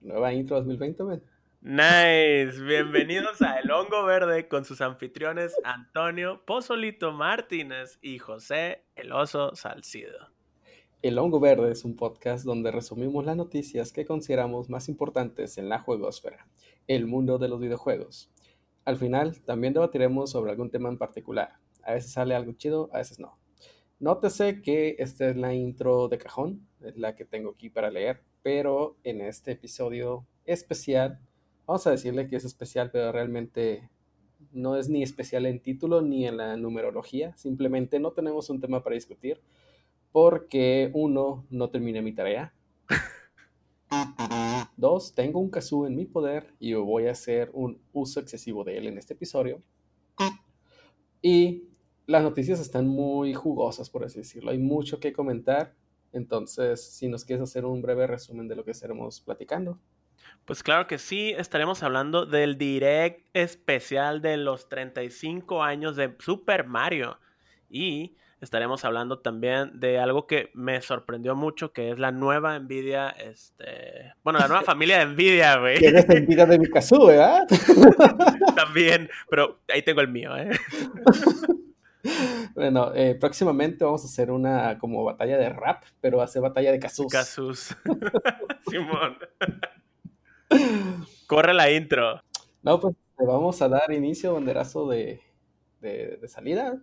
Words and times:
Nueva 0.00 0.32
intro 0.32 0.56
2020, 0.56 1.02
güey. 1.02 1.20
Nice, 1.60 2.60
bienvenidos 2.62 3.40
a 3.42 3.58
El 3.58 3.70
Hongo 3.70 4.04
Verde 4.04 4.48
con 4.48 4.64
sus 4.64 4.80
anfitriones 4.80 5.54
Antonio 5.64 6.42
Pozolito 6.44 7.12
Martínez 7.12 7.98
y 8.02 8.18
José 8.18 8.84
El 8.94 9.12
Oso 9.12 9.54
Salcido. 9.56 10.28
El 11.02 11.18
Hongo 11.18 11.40
Verde 11.40 11.72
es 11.72 11.84
un 11.84 11.96
podcast 11.96 12.44
donde 12.44 12.70
resumimos 12.70 13.24
las 13.24 13.36
noticias 13.36 13.92
que 13.92 14.06
consideramos 14.06 14.70
más 14.70 14.88
importantes 14.88 15.58
en 15.58 15.68
la 15.68 15.80
juegosfera, 15.80 16.46
el 16.86 17.06
mundo 17.06 17.38
de 17.38 17.48
los 17.48 17.60
videojuegos. 17.60 18.30
Al 18.84 18.98
final, 18.98 19.40
también 19.42 19.72
debatiremos 19.72 20.30
sobre 20.30 20.50
algún 20.50 20.70
tema 20.70 20.90
en 20.90 20.98
particular. 20.98 21.58
A 21.82 21.94
veces 21.94 22.12
sale 22.12 22.34
algo 22.34 22.52
chido, 22.52 22.90
a 22.92 22.98
veces 22.98 23.18
no. 23.18 23.38
Nótese 23.98 24.60
que 24.60 24.96
esta 24.98 25.28
es 25.30 25.36
la 25.36 25.54
intro 25.54 26.08
de 26.08 26.18
cajón, 26.18 26.66
es 26.84 26.96
la 26.96 27.16
que 27.16 27.24
tengo 27.24 27.50
aquí 27.50 27.70
para 27.70 27.90
leer, 27.90 28.22
pero 28.42 28.96
en 29.04 29.20
este 29.20 29.52
episodio 29.52 30.26
especial, 30.44 31.18
vamos 31.66 31.86
a 31.86 31.90
decirle 31.90 32.28
que 32.28 32.36
es 32.36 32.44
especial, 32.44 32.90
pero 32.90 33.12
realmente 33.12 33.90
no 34.52 34.76
es 34.76 34.88
ni 34.88 35.02
especial 35.02 35.46
en 35.46 35.60
título 35.60 36.02
ni 36.02 36.26
en 36.26 36.36
la 36.36 36.56
numerología, 36.56 37.36
simplemente 37.36 37.98
no 37.98 38.12
tenemos 38.12 38.50
un 38.50 38.60
tema 38.60 38.82
para 38.82 38.94
discutir 38.94 39.40
porque 40.14 40.92
uno, 40.94 41.44
no 41.50 41.70
terminé 41.70 42.00
mi 42.00 42.12
tarea. 42.12 42.54
Dos, 44.76 45.12
tengo 45.12 45.40
un 45.40 45.50
kazoo 45.50 45.88
en 45.88 45.96
mi 45.96 46.04
poder 46.04 46.54
y 46.60 46.72
voy 46.74 47.08
a 47.08 47.10
hacer 47.10 47.50
un 47.52 47.80
uso 47.92 48.20
excesivo 48.20 48.62
de 48.62 48.78
él 48.78 48.86
en 48.86 48.96
este 48.96 49.14
episodio. 49.14 49.60
Y 51.20 51.64
las 52.06 52.22
noticias 52.22 52.60
están 52.60 52.86
muy 52.86 53.34
jugosas, 53.34 53.90
por 53.90 54.04
así 54.04 54.20
decirlo. 54.20 54.52
Hay 54.52 54.58
mucho 54.58 55.00
que 55.00 55.12
comentar. 55.12 55.74
Entonces, 56.14 56.82
si 56.82 57.08
nos 57.08 57.24
quieres 57.24 57.42
hacer 57.42 57.64
un 57.64 57.82
breve 57.82 58.06
resumen 58.06 58.48
de 58.48 58.56
lo 58.56 58.64
que 58.64 58.70
estaremos 58.70 59.20
platicando. 59.20 59.78
Pues 60.44 60.62
claro 60.62 60.86
que 60.86 60.98
sí, 60.98 61.34
estaremos 61.36 61.82
hablando 61.82 62.24
del 62.24 62.56
direct 62.56 63.28
especial 63.34 64.22
de 64.22 64.36
los 64.36 64.68
35 64.68 65.62
años 65.62 65.96
de 65.96 66.14
Super 66.18 66.66
Mario. 66.66 67.18
Y 67.68 68.16
estaremos 68.40 68.84
hablando 68.84 69.18
también 69.18 69.80
de 69.80 69.98
algo 69.98 70.26
que 70.26 70.50
me 70.54 70.80
sorprendió 70.82 71.34
mucho, 71.34 71.72
que 71.72 71.90
es 71.90 71.98
la 71.98 72.12
nueva 72.12 72.58
Nvidia, 72.58 73.08
este... 73.08 74.12
Bueno, 74.22 74.38
la 74.38 74.48
nueva 74.48 74.62
familia 74.64 74.98
de 74.98 75.06
Nvidia, 75.06 75.56
güey. 75.58 75.78
Tienes 75.78 76.06
Nvidia 76.06 76.46
de 76.46 76.58
mi 76.58 76.68
kazoo, 76.68 77.06
¿verdad? 77.06 77.46
también, 78.54 79.08
pero 79.28 79.60
ahí 79.72 79.82
tengo 79.82 80.00
el 80.00 80.08
mío, 80.08 80.36
¿eh? 80.36 80.50
Bueno, 82.54 82.92
eh, 82.94 83.16
próximamente 83.18 83.84
vamos 83.84 84.02
a 84.04 84.06
hacer 84.06 84.30
una 84.30 84.78
como 84.78 85.02
batalla 85.04 85.36
de 85.38 85.48
rap, 85.48 85.84
pero 86.00 86.20
hacer 86.20 86.42
batalla 86.42 86.70
de 86.70 86.78
casus. 86.78 87.10
Casus. 87.10 87.76
Simón. 88.70 89.16
Corre 91.26 91.54
la 91.54 91.70
intro. 91.70 92.20
No, 92.62 92.78
pues 92.80 92.94
vamos 93.18 93.60
a 93.62 93.68
dar 93.68 93.90
inicio, 93.92 94.34
banderazo 94.34 94.88
de, 94.88 95.20
de, 95.80 96.18
de 96.20 96.28
salida. 96.28 96.78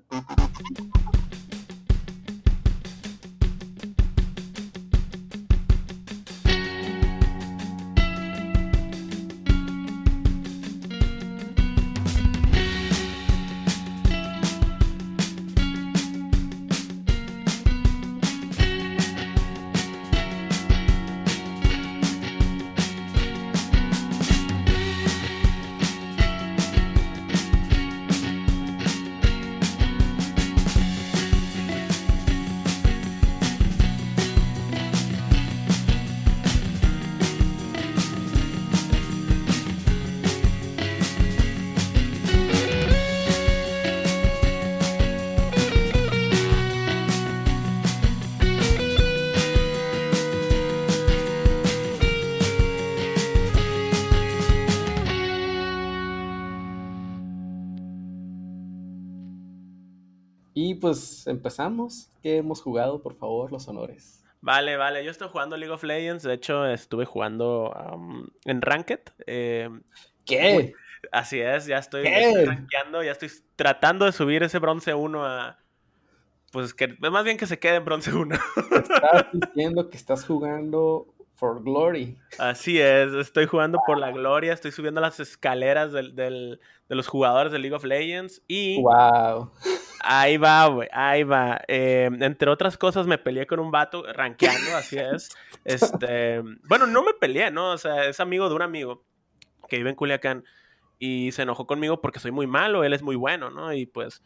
Y 60.72 60.76
pues 60.76 61.28
empezamos. 61.28 62.08
¿Qué 62.24 62.38
hemos 62.38 62.62
jugado? 62.62 63.02
Por 63.02 63.14
favor, 63.14 63.52
los 63.52 63.68
honores. 63.68 64.24
Vale, 64.40 64.78
vale. 64.78 65.04
Yo 65.04 65.12
estoy 65.12 65.28
jugando 65.28 65.58
League 65.58 65.74
of 65.74 65.84
Legends. 65.84 66.24
De 66.24 66.34
hecho, 66.34 66.66
estuve 66.66 67.04
jugando 67.04 67.74
um, 67.94 68.26
en 68.46 68.62
Ranked. 68.62 69.02
Eh, 69.28 69.70
¿Qué? 70.24 70.74
así 71.12 71.42
es, 71.42 71.66
ya 71.66 71.80
estoy, 71.80 72.08
estoy 72.08 72.46
rankeando, 72.46 73.04
ya 73.04 73.12
estoy 73.12 73.30
tratando 73.58 74.06
de 74.06 74.14
subir 74.14 74.44
ese 74.44 74.59
bronce 74.59 74.94
1 74.94 75.26
a. 75.26 75.58
Pues 76.54 76.74
que 76.74 76.96
más 77.00 77.26
bien 77.26 77.36
que 77.36 77.48
se 77.48 77.59
quede 77.59 77.76
en 77.76 77.86
bronce 77.86 78.14
1. 78.14 78.34
Estás 78.72 79.26
diciendo 79.34 79.90
que 79.90 79.98
estás 79.98 80.24
jugando 80.24 81.14
for 81.34 81.62
glory. 81.62 82.18
Así 82.40 82.80
es, 82.80 83.14
estoy 83.14 83.46
jugando 83.46 83.80
por 83.86 83.98
la 83.98 84.12
gloria, 84.12 84.53
estoy 84.53 84.72
subiendo 84.72 85.02
las 85.02 85.20
escaleras 85.20 85.92
del, 85.92 86.16
del, 86.16 86.62
de 86.88 86.96
los 86.96 87.09
jugadores 87.09 87.52
de 87.52 87.59
League 87.59 87.76
of 87.76 87.84
Legends 87.84 88.42
y... 88.48 88.82
¡Wow! 88.82 89.52
Ahí 90.03 90.38
va, 90.38 90.67
güey, 90.67 90.89
ahí 90.91 91.23
va. 91.23 91.62
Eh, 91.67 92.09
entre 92.19 92.50
otras 92.50 92.78
cosas, 92.78 93.07
me 93.07 93.17
peleé 93.17 93.45
con 93.45 93.59
un 93.59 93.72
vato 93.72 94.03
rankeando, 94.13 94.75
así 94.75 94.97
es. 94.97 95.29
Este, 95.63 96.41
bueno, 96.67 96.88
no 96.88 97.03
me 97.03 97.13
peleé, 97.13 97.51
¿no? 97.51 97.72
O 97.72 97.78
sea, 97.78 98.06
es 98.06 98.19
amigo 98.19 98.50
de 98.50 98.56
un 98.56 98.63
amigo 98.63 99.03
que 99.69 99.78
vive 99.78 99.91
en 99.91 99.95
Culiacán 99.95 100.44
y 100.97 101.31
se 101.34 101.44
enojó 101.44 101.67
conmigo 101.67 102.01
porque 102.01 102.19
soy 102.19 102.31
muy 102.31 102.47
malo, 102.47 102.84
él 102.84 102.94
es 102.94 103.03
muy 103.03 103.16
bueno, 103.16 103.51
¿no? 103.51 103.72
Y 103.72 103.85
pues 103.85 104.23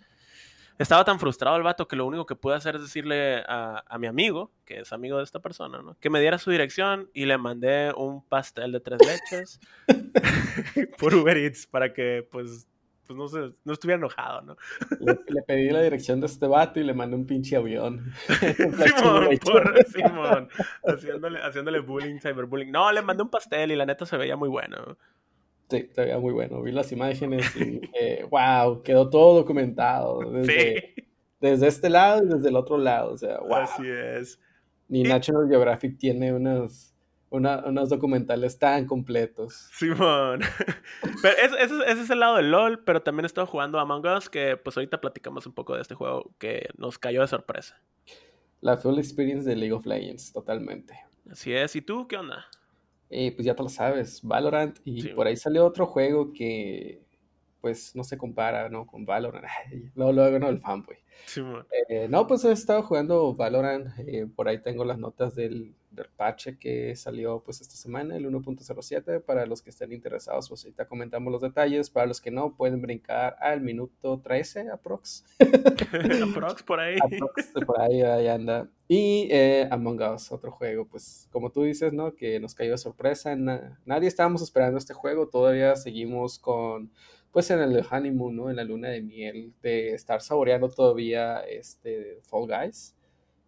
estaba 0.78 1.06
tan 1.06 1.20
frustrado 1.20 1.56
el 1.58 1.64
vato 1.64 1.88
que 1.88 1.96
lo 1.96 2.06
único 2.06 2.26
que 2.26 2.36
pude 2.36 2.56
hacer 2.56 2.76
es 2.76 2.82
decirle 2.82 3.44
a, 3.48 3.84
a, 3.88 3.98
mi 3.98 4.08
amigo, 4.08 4.52
que 4.66 4.80
es 4.80 4.92
amigo 4.92 5.18
de 5.18 5.24
esta 5.24 5.40
persona, 5.40 5.82
¿no? 5.82 5.98
Que 6.00 6.10
me 6.10 6.20
diera 6.20 6.38
su 6.38 6.52
dirección 6.52 7.10
y 7.14 7.26
le 7.26 7.38
mandé 7.38 7.94
un 7.96 8.26
pastel 8.26 8.72
de 8.72 8.80
tres 8.82 9.00
leches 9.06 9.60
por 11.00 11.16
Uber 11.16 11.38
Eats 11.38 11.66
para 11.68 11.94
que, 11.94 12.28
pues, 12.30 12.68
pues 13.06 13.18
no, 13.18 13.28
sé, 13.28 13.52
no 13.64 13.74
estuviera 13.74 13.98
enojado, 13.98 14.42
¿no? 14.42 14.58
Le, 15.00 15.18
le, 15.28 15.42
pedí 15.44 15.70
la 15.70 15.82
dirección 15.82 16.20
de 16.20 16.28
este 16.28 16.48
vato 16.48 16.80
y 16.80 16.84
le 16.84 16.94
mandé 16.94 17.16
un 17.16 17.26
pinche 17.26 17.56
avión. 17.56 18.12
Simón, 18.28 19.30
por 19.44 19.86
Simón, 19.88 20.50
haciéndole, 20.84 21.40
haciéndole 21.40 21.80
bullying, 21.80 22.20
cyberbullying. 22.20 22.72
No, 22.72 22.92
le 22.92 23.02
mandé 23.02 23.24
un 23.24 23.30
pastel 23.30 23.72
y 23.72 23.76
la 23.76 23.86
neta 23.86 24.06
se 24.06 24.18
veía 24.18 24.36
muy 24.36 24.50
bueno. 24.50 24.98
Sí, 25.70 25.90
se 25.94 26.02
veía 26.02 26.18
muy 26.20 26.34
bueno. 26.34 26.62
Vi 26.62 26.72
las 26.72 26.92
imágenes 26.92 27.56
y 27.56 27.82
eh, 27.94 28.26
wow, 28.30 28.82
quedó 28.82 29.10
todo 29.10 29.36
documentado. 29.36 30.20
Desde, 30.32 30.94
sí. 30.96 31.04
desde 31.40 31.68
este 31.68 31.90
lado 31.90 32.24
y 32.24 32.28
desde 32.28 32.50
el 32.50 32.56
otro 32.56 32.78
lado. 32.78 33.14
O 33.14 33.18
sea, 33.18 33.40
wow. 33.40 33.56
Así 33.56 33.84
es. 33.88 34.40
Ni 34.88 35.04
National 35.04 35.48
Geographic 35.48 35.98
tiene 35.98 36.34
unos, 36.34 36.95
una, 37.36 37.64
unos 37.66 37.90
documentales 37.90 38.58
tan 38.58 38.86
completos. 38.86 39.70
Simón. 39.74 40.42
pero 41.22 41.38
ese, 41.38 41.64
ese, 41.64 41.76
ese, 41.88 42.02
es 42.02 42.10
el 42.10 42.20
lado 42.20 42.38
del 42.38 42.52
LOL, 42.52 42.84
pero 42.84 43.02
también 43.02 43.26
he 43.26 43.28
estado 43.28 43.48
jugando 43.48 43.80
Among 43.80 44.06
Us, 44.06 44.30
que 44.30 44.58
pues 44.58 44.78
ahorita 44.78 45.02
platicamos 45.02 45.46
un 45.46 45.54
poco 45.54 45.76
de 45.76 45.82
este 45.82 45.96
juego 45.96 46.32
que 46.40 46.70
nos 46.78 46.98
cayó 46.98 47.22
de 47.22 47.28
sorpresa. 47.28 47.80
La 48.62 48.78
full 48.78 48.98
experience 48.98 49.48
de 49.48 49.56
League 49.56 49.74
of 49.74 49.86
Legends, 49.86 50.34
totalmente. 50.34 50.96
Así 51.30 51.54
es. 51.54 51.76
¿Y 51.76 51.82
tú 51.82 52.08
qué 52.08 52.18
onda? 52.18 52.46
Eh, 53.10 53.32
pues 53.36 53.46
ya 53.46 53.56
te 53.56 53.64
lo 53.64 53.70
sabes, 53.70 54.22
Valorant. 54.24 54.80
Y 54.84 55.02
sí. 55.02 55.10
por 55.10 55.28
ahí 55.28 55.36
salió 55.36 55.66
otro 55.66 55.86
juego 55.86 56.34
que 56.34 57.05
pues 57.66 57.96
no 57.96 58.04
se 58.04 58.16
compara, 58.16 58.70
¿no? 58.70 58.86
Con 58.86 59.08
Valorant. 59.08 59.44
luego, 59.96 60.12
luego, 60.12 60.38
no, 60.38 60.50
el 60.50 60.60
fanboy. 60.60 60.98
Sí, 61.26 61.42
eh, 61.90 62.06
no, 62.08 62.28
pues 62.28 62.46
he 62.46 62.52
estado 62.52 62.84
jugando 62.84 63.34
Valorant. 63.34 63.88
Eh, 64.06 64.28
por 64.36 64.48
ahí 64.48 64.60
tengo 64.60 64.86
las 64.86 65.00
notas 65.00 65.34
del, 65.34 65.74
del, 65.90 66.06
parche 66.16 66.60
que 66.60 66.96
salió 66.96 67.40
pues 67.44 67.62
esta 67.62 67.76
semana, 67.76 68.16
el 68.18 68.28
1.07. 68.28 69.20
Para 69.20 69.48
los 69.48 69.64
que 69.64 69.72
estén 69.72 69.94
interesados, 69.94 70.48
pues 70.48 70.64
ahorita 70.64 70.86
comentamos 70.86 71.32
los 71.32 71.42
detalles. 71.42 71.90
Para 71.90 72.06
los 72.06 72.22
que 72.22 72.30
no, 72.30 72.56
pueden 72.56 72.84
brincar 72.84 73.36
al 73.40 73.62
minuto 73.62 74.22
13, 74.24 74.70
aprox. 74.70 75.26
aprox, 76.30 76.62
por 76.62 76.80
ahí. 76.80 77.00
Aprox, 77.02 77.52
por 77.66 77.82
ahí, 77.82 78.04
ahí 78.04 78.28
anda. 78.28 78.70
Y 78.88 79.28
eh, 79.32 79.68
Among 79.72 80.04
Us, 80.04 80.32
otro 80.32 80.52
juego, 80.52 80.86
pues 80.86 81.28
como 81.32 81.50
tú 81.50 81.64
dices, 81.64 81.94
¿no? 81.94 82.14
Que 82.14 82.40
nos 82.40 82.54
cayó 82.54 82.70
de 82.74 82.78
sorpresa. 82.78 83.36
Na 83.36 83.80
nadie 83.86 84.08
estábamos 84.08 84.44
esperando 84.44 84.78
este 84.78 84.94
juego. 84.94 85.28
Todavía 85.28 85.76
seguimos 85.76 86.38
con 86.38 86.92
pues 87.36 87.52
en 87.52 87.60
el 87.60 87.86
honeymoon, 87.92 88.34
¿no? 88.34 88.50
En 88.50 88.56
la 88.56 88.64
luna 88.64 88.88
de 88.88 89.02
miel, 89.02 89.52
de 89.62 89.94
estar 89.94 90.22
saboreando 90.22 90.70
todavía 90.70 91.42
este 91.42 92.22
Fall 92.22 92.48
Guys. 92.48 92.96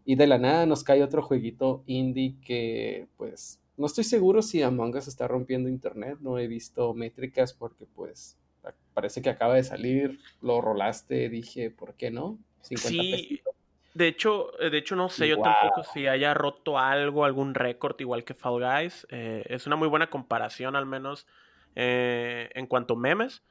Y 0.04 0.16
de 0.16 0.28
la 0.28 0.38
nada 0.38 0.66
nos 0.66 0.84
cae 0.84 1.02
otro 1.02 1.22
jueguito 1.22 1.84
indie 1.86 2.36
que, 2.46 3.08
pues, 3.16 3.62
no 3.78 3.86
estoy 3.86 4.04
seguro 4.04 4.42
si 4.42 4.62
Among 4.62 4.98
Us 4.98 5.08
está 5.08 5.26
rompiendo 5.30 5.70
internet. 5.70 6.18
No 6.20 6.38
he 6.38 6.50
visto 6.50 6.94
métricas 6.94 7.54
porque, 7.54 7.86
pues, 7.86 8.38
parece 8.94 9.22
que 9.22 9.30
acaba 9.30 9.56
de 9.56 9.64
salir. 9.64 10.20
Lo 10.42 10.60
rolaste, 10.60 11.30
dije, 11.30 11.72
¿por 11.72 11.94
qué 11.94 12.12
no? 12.12 12.38
50 12.64 12.90
sí, 12.90 13.42
de 13.94 14.08
hecho, 14.10 14.60
eh, 14.60 14.70
de 14.70 14.80
hecho, 14.80 14.98
no 14.98 15.08
sé 15.08 15.30
yo 15.30 15.38
tampoco 15.38 15.86
si 15.86 16.08
haya 16.08 16.34
roto 16.34 16.78
algo, 16.78 17.24
algún 17.24 17.54
récord 17.54 17.96
igual 18.02 18.26
que 18.26 18.34
Fall 18.34 18.60
Guys. 18.60 19.08
Eh, 19.12 19.46
es 19.48 19.66
una 19.66 19.78
muy 19.78 19.88
buena 19.88 20.10
comparación, 20.10 20.76
al 20.76 20.86
menos 20.86 21.26
eh, 21.76 22.50
en 22.54 22.68
cuanto 22.68 22.96
a 22.96 22.98
memes, 22.98 23.44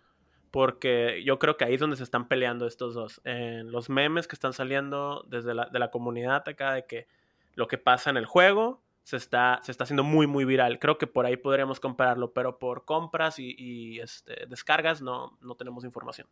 porque 0.50 1.22
yo 1.24 1.38
creo 1.38 1.56
que 1.56 1.64
ahí 1.64 1.74
es 1.74 1.80
donde 1.80 1.96
se 1.96 2.02
están 2.02 2.28
peleando 2.28 2.66
estos 2.66 2.94
dos. 2.94 3.20
En 3.24 3.70
los 3.70 3.88
memes 3.88 4.26
que 4.26 4.36
están 4.36 4.52
saliendo 4.52 5.24
desde 5.28 5.54
la, 5.54 5.66
de 5.66 5.78
la 5.78 5.90
comunidad 5.90 6.48
acá 6.48 6.72
de 6.72 6.86
que 6.86 7.06
lo 7.54 7.68
que 7.68 7.78
pasa 7.78 8.10
en 8.10 8.16
el 8.16 8.26
juego 8.26 8.82
se 9.06 9.16
está, 9.16 9.60
se 9.62 9.70
está 9.70 9.84
haciendo 9.84 10.02
muy, 10.02 10.26
muy 10.26 10.44
viral. 10.44 10.80
Creo 10.80 10.98
que 10.98 11.06
por 11.06 11.26
ahí 11.26 11.36
podríamos 11.36 11.78
compararlo, 11.78 12.32
pero 12.32 12.58
por 12.58 12.84
compras 12.84 13.38
y, 13.38 14.00
este, 14.00 14.46
descargas 14.46 15.00
no, 15.00 15.38
no 15.40 15.54
tenemos 15.54 15.84
información. 15.84 16.26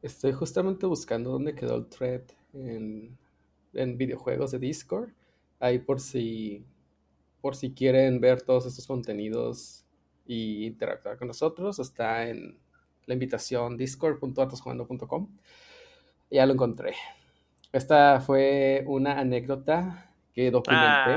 Estoy 0.00 0.32
justamente 0.32 0.86
buscando 0.86 1.30
dónde 1.30 1.54
quedó 1.54 1.76
el 1.76 1.86
thread 1.86 2.22
en, 2.54 3.18
en 3.74 3.98
videojuegos 3.98 4.52
de 4.52 4.58
Discord. 4.58 5.10
Ahí 5.60 5.78
por 5.78 6.00
si, 6.00 6.64
por 7.40 7.54
si 7.54 7.72
quieren 7.72 8.20
ver 8.20 8.40
todos 8.40 8.64
estos 8.66 8.86
contenidos 8.86 9.84
y 10.26 10.64
interactuar 10.64 11.18
con 11.18 11.28
nosotros, 11.28 11.78
está 11.78 12.26
en 12.28 12.58
la 13.06 13.14
invitación 13.14 13.76
discord.atosjugando.com. 13.76 15.28
Ya 16.30 16.46
lo 16.46 16.54
encontré. 16.54 16.94
Esta 17.72 18.20
fue 18.20 18.84
una 18.86 19.18
anécdota 19.18 20.10
que 20.32 20.50
documenté. 20.50 21.16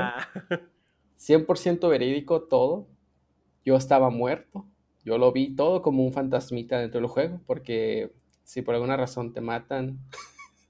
100% 1.18 1.78
ah. 1.82 1.88
verídico 1.88 2.42
todo. 2.42 2.86
Yo 3.64 3.76
estaba 3.76 4.10
muerto. 4.10 4.66
Yo 5.04 5.18
lo 5.18 5.32
vi 5.32 5.54
todo 5.54 5.82
como 5.82 6.04
un 6.04 6.12
fantasmita 6.12 6.78
dentro 6.78 7.00
del 7.00 7.08
juego, 7.08 7.40
porque 7.46 8.12
si 8.44 8.62
por 8.62 8.74
alguna 8.74 8.96
razón 8.96 9.32
te 9.32 9.40
matan, 9.40 10.00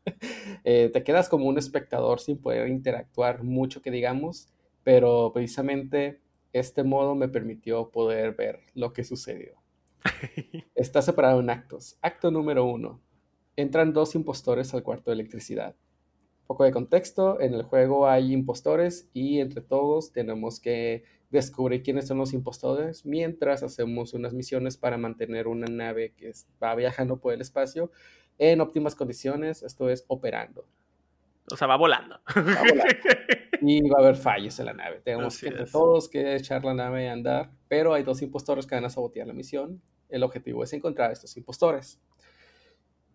Eh, 0.64 0.90
te 0.92 1.02
quedas 1.02 1.28
como 1.28 1.46
un 1.46 1.58
espectador 1.58 2.20
sin 2.20 2.38
poder 2.38 2.68
interactuar 2.68 3.42
mucho 3.42 3.82
que 3.82 3.90
digamos, 3.90 4.48
pero 4.82 5.32
precisamente 5.32 6.20
este 6.52 6.82
modo 6.82 7.14
me 7.14 7.28
permitió 7.28 7.90
poder 7.90 8.34
ver 8.34 8.60
lo 8.74 8.92
que 8.92 9.04
sucedió. 9.04 9.54
Está 10.75 11.02
separado 11.02 11.40
en 11.40 11.50
actos. 11.50 11.98
Acto 12.02 12.31
número 12.31 12.64
uno. 12.64 13.00
Entran 13.56 13.93
dos 13.93 14.14
impostores 14.14 14.72
al 14.75 14.82
cuarto 14.82 15.10
de 15.10 15.14
electricidad. 15.14 15.75
Poco 16.46 16.64
de 16.64 16.72
contexto, 16.72 17.40
en 17.40 17.54
el 17.54 17.64
juego 17.64 18.08
hay 18.08 18.32
impostores 18.32 19.08
y 19.12 19.40
entre 19.40 19.62
todos 19.62 20.12
tenemos 20.12 20.60
que 20.60 21.04
descubrir 21.31 21.82
quiénes 21.82 22.06
son 22.06 22.19
los 22.19 22.32
impostores 22.32 23.04
mientras 23.04 23.64
hacemos 23.64 24.14
unas 24.14 24.32
misiones 24.32 24.76
para 24.76 24.96
mantener 24.96 25.48
una 25.48 25.66
nave 25.66 26.14
que 26.16 26.32
va 26.62 26.75
viajando 26.76 27.19
por 27.19 27.34
el 27.34 27.40
espacio 27.40 27.90
en 28.38 28.60
óptimas 28.60 28.94
condiciones, 28.94 29.62
esto 29.62 29.90
es 29.90 30.04
operando. 30.08 30.66
O 31.50 31.56
sea, 31.56 31.66
va 31.66 31.76
volando. 31.76 32.20
Y 33.62 33.81
va 33.88 33.98
a 34.00 34.02
haber 34.02 34.16
fallos 34.16 34.58
en 34.60 34.66
la 34.66 34.75
nave. 34.75 35.00
Tenemos 35.02 35.40
que 35.40 35.50
todos 35.72 36.10
que 36.10 36.37
echar 36.37 36.62
la 36.62 36.75
nave 36.75 37.08
a 37.08 37.12
andar, 37.12 37.50
pero 37.69 37.94
hay 37.94 38.02
dos 38.02 38.20
impostores 38.20 38.66
que 38.66 38.75
van 38.75 38.84
a 38.84 38.90
sabotear 38.90 39.26
la 39.26 39.32
misión. 39.32 39.81
El 40.10 40.22
objetivo 40.22 40.62
es 40.62 40.72
encontrar 40.75 41.08
a 41.08 41.12
estos 41.14 41.34
impostores. 41.38 41.98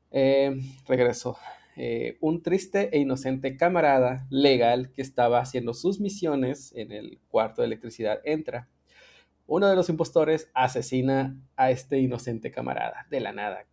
Eh, 0.09 0.59
regreso. 0.87 1.37
Eh, 1.77 2.17
un 2.19 2.41
triste 2.41 2.89
e 2.91 2.99
inocente 2.99 3.55
camarada 3.55 4.27
legal 4.29 4.91
que 4.91 5.01
estaba 5.01 5.39
haciendo 5.39 5.73
sus 5.73 5.99
misiones 5.99 6.73
en 6.75 6.91
el 6.91 7.19
cuarto 7.29 7.61
de 7.61 7.67
electricidad 7.67 8.19
entra 8.25 8.67
uno 9.51 9.67
de 9.67 9.75
los 9.75 9.89
impostores 9.89 10.49
asesina 10.53 11.35
a 11.57 11.71
este 11.71 11.99
inocente 11.99 12.51
camarada 12.51 13.05
de 13.09 13.19
la 13.19 13.33
nada. 13.33 13.65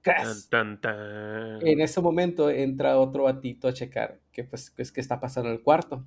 En 1.63 1.81
ese 1.81 2.01
momento 2.01 2.51
entra 2.51 2.99
otro 2.99 3.23
batito 3.23 3.69
a 3.69 3.73
checar 3.73 4.19
qué 4.33 4.43
pues, 4.43 4.71
que 4.71 5.01
está 5.01 5.21
pasando 5.21 5.51
en 5.51 5.55
el 5.55 5.63
cuarto. 5.63 6.05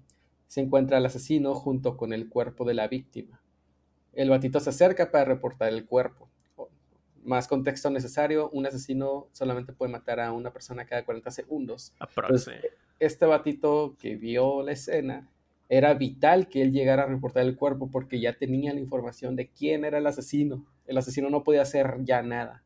Se 0.47 0.59
encuentra 0.59 0.97
el 0.97 1.05
asesino 1.05 1.55
junto 1.55 1.95
con 1.95 2.11
el 2.11 2.27
cuerpo 2.27 2.65
de 2.65 2.73
la 2.73 2.89
víctima. 2.89 3.41
El 4.11 4.29
batito 4.29 4.59
se 4.59 4.71
acerca 4.71 5.09
para 5.09 5.23
reportar 5.23 5.69
el 5.69 5.85
cuerpo. 5.85 6.29
Más 7.23 7.47
contexto 7.47 7.89
necesario, 7.89 8.49
un 8.49 8.65
asesino 8.65 9.29
solamente 9.31 9.71
puede 9.71 9.93
matar 9.93 10.19
a 10.19 10.33
una 10.33 10.51
persona 10.51 10.85
cada 10.85 11.05
40 11.05 11.31
segundos. 11.31 11.93
este 12.99 13.25
batito 13.25 13.95
que 13.97 14.17
vio 14.17 14.63
la 14.63 14.73
escena 14.73 15.29
era 15.71 15.93
vital 15.93 16.49
que 16.49 16.61
él 16.61 16.73
llegara 16.73 17.03
a 17.03 17.05
reportar 17.05 17.43
el 17.43 17.55
cuerpo 17.55 17.89
porque 17.89 18.19
ya 18.19 18.33
tenía 18.33 18.73
la 18.73 18.81
información 18.81 19.37
de 19.37 19.47
quién 19.47 19.85
era 19.85 19.99
el 19.99 20.05
asesino. 20.05 20.65
El 20.85 20.97
asesino 20.97 21.29
no 21.29 21.45
podía 21.45 21.61
hacer 21.61 21.95
ya 22.03 22.21
nada. 22.21 22.61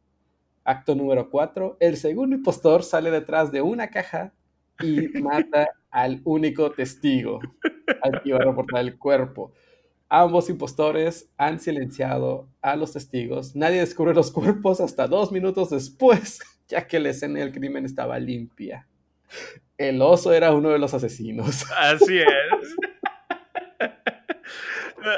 Acto 0.63 0.95
número 0.95 1.29
4. 1.29 1.77
El 1.79 1.97
segundo 1.97 2.35
impostor 2.35 2.81
sale 2.81 3.11
detrás 3.11 3.51
de 3.51 3.61
una 3.61 3.91
caja 3.91 4.33
y 4.81 5.07
mata 5.21 5.69
al 5.91 6.21
único 6.23 6.71
testigo 6.71 7.41
al 8.01 8.23
que 8.23 8.29
iba 8.29 8.39
a 8.39 8.45
reportar 8.45 8.81
el 8.81 8.97
cuerpo. 8.97 9.53
Ambos 10.09 10.49
impostores 10.49 11.29
han 11.37 11.59
silenciado 11.59 12.49
a 12.63 12.75
los 12.75 12.93
testigos. 12.93 13.55
Nadie 13.55 13.81
descubre 13.81 14.15
los 14.15 14.31
cuerpos 14.31 14.81
hasta 14.81 15.07
dos 15.07 15.31
minutos 15.31 15.69
después, 15.69 16.39
ya 16.67 16.87
que 16.87 16.99
la 16.99 17.09
escena 17.09 17.41
del 17.41 17.51
crimen 17.51 17.85
estaba 17.85 18.17
limpia. 18.17 18.87
El 19.77 20.01
oso 20.01 20.33
era 20.33 20.55
uno 20.55 20.69
de 20.69 20.79
los 20.79 20.95
asesinos. 20.95 21.65
Así 21.77 22.17
es. 22.17 22.25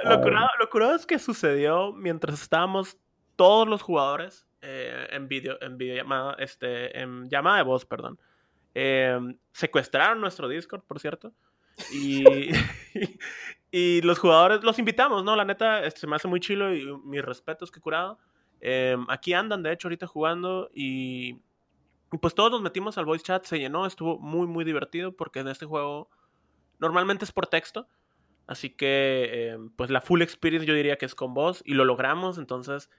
lo, 0.04 0.69
curado, 0.69 0.95
es 0.95 1.06
que 1.06 1.19
sucedió 1.19 1.94
mientras 1.94 2.42
estábamos 2.42 2.98
todos 3.36 3.68
los 3.68 3.81
jugadores 3.81 4.45
eh, 4.62 5.07
en 5.12 5.28
video, 5.28 5.57
en 5.62 5.78
videollamada, 5.78 6.36
este, 6.39 7.00
en 7.00 7.30
llamada 7.30 7.57
de 7.57 7.63
voz, 7.63 7.86
perdón. 7.86 8.19
Em, 8.74 9.38
secuestraron 9.51 10.22
nuestro 10.22 10.48
Discord, 10.48 10.84
por 10.84 11.00
cierto. 11.00 11.34
Y, 11.92 12.24
y, 13.72 14.01
los 14.01 14.19
jugadores 14.19 14.63
los 14.63 14.80
invitamos, 14.80 15.24
¿no? 15.24 15.36
La 15.36 15.45
neta, 15.45 15.84
este, 15.84 16.01
se 16.01 16.07
me 16.07 16.16
hace 16.16 16.28
muy 16.28 16.39
chilo 16.39 16.74
y 16.74 16.86
mis 17.06 17.24
respetos, 17.24 17.72
que 17.72 17.80
curado. 17.80 18.19
Em, 18.60 19.06
aquí 19.10 19.34
andan, 19.34 19.63
de 19.63 19.72
hecho, 19.72 19.88
ahorita 19.88 20.07
jugando 20.07 20.69
y, 20.74 21.39
y 22.12 22.18
pues 22.19 22.34
todos 22.34 22.51
nos 22.51 22.62
metimos 22.62 22.98
al 22.98 23.06
voice 23.06 23.24
chat, 23.24 23.45
se 23.45 23.60
llenó, 23.60 23.86
estuvo 23.86 24.18
muy, 24.19 24.48
muy 24.48 24.66
divertido 24.66 25.12
porque 25.12 25.39
en 25.39 25.48
este 25.48 25.66
juego 25.66 26.10
normalmente 26.80 27.25
es 27.25 27.31
por 27.31 27.48
texto 27.48 27.88
Así 28.48 28.70
que, 28.70 29.52
em, 29.52 29.70
pues 29.72 29.90
la 29.90 30.02
full 30.02 30.22
experience 30.22 30.66
yo 30.66 30.74
diría 30.74 30.96
que 30.96 31.06
es 31.06 31.16
con 31.16 31.34
voz 31.34 31.62
y 31.66 31.74
lo 31.74 31.86
logramos. 31.86 32.38
Entonces, 32.38 32.89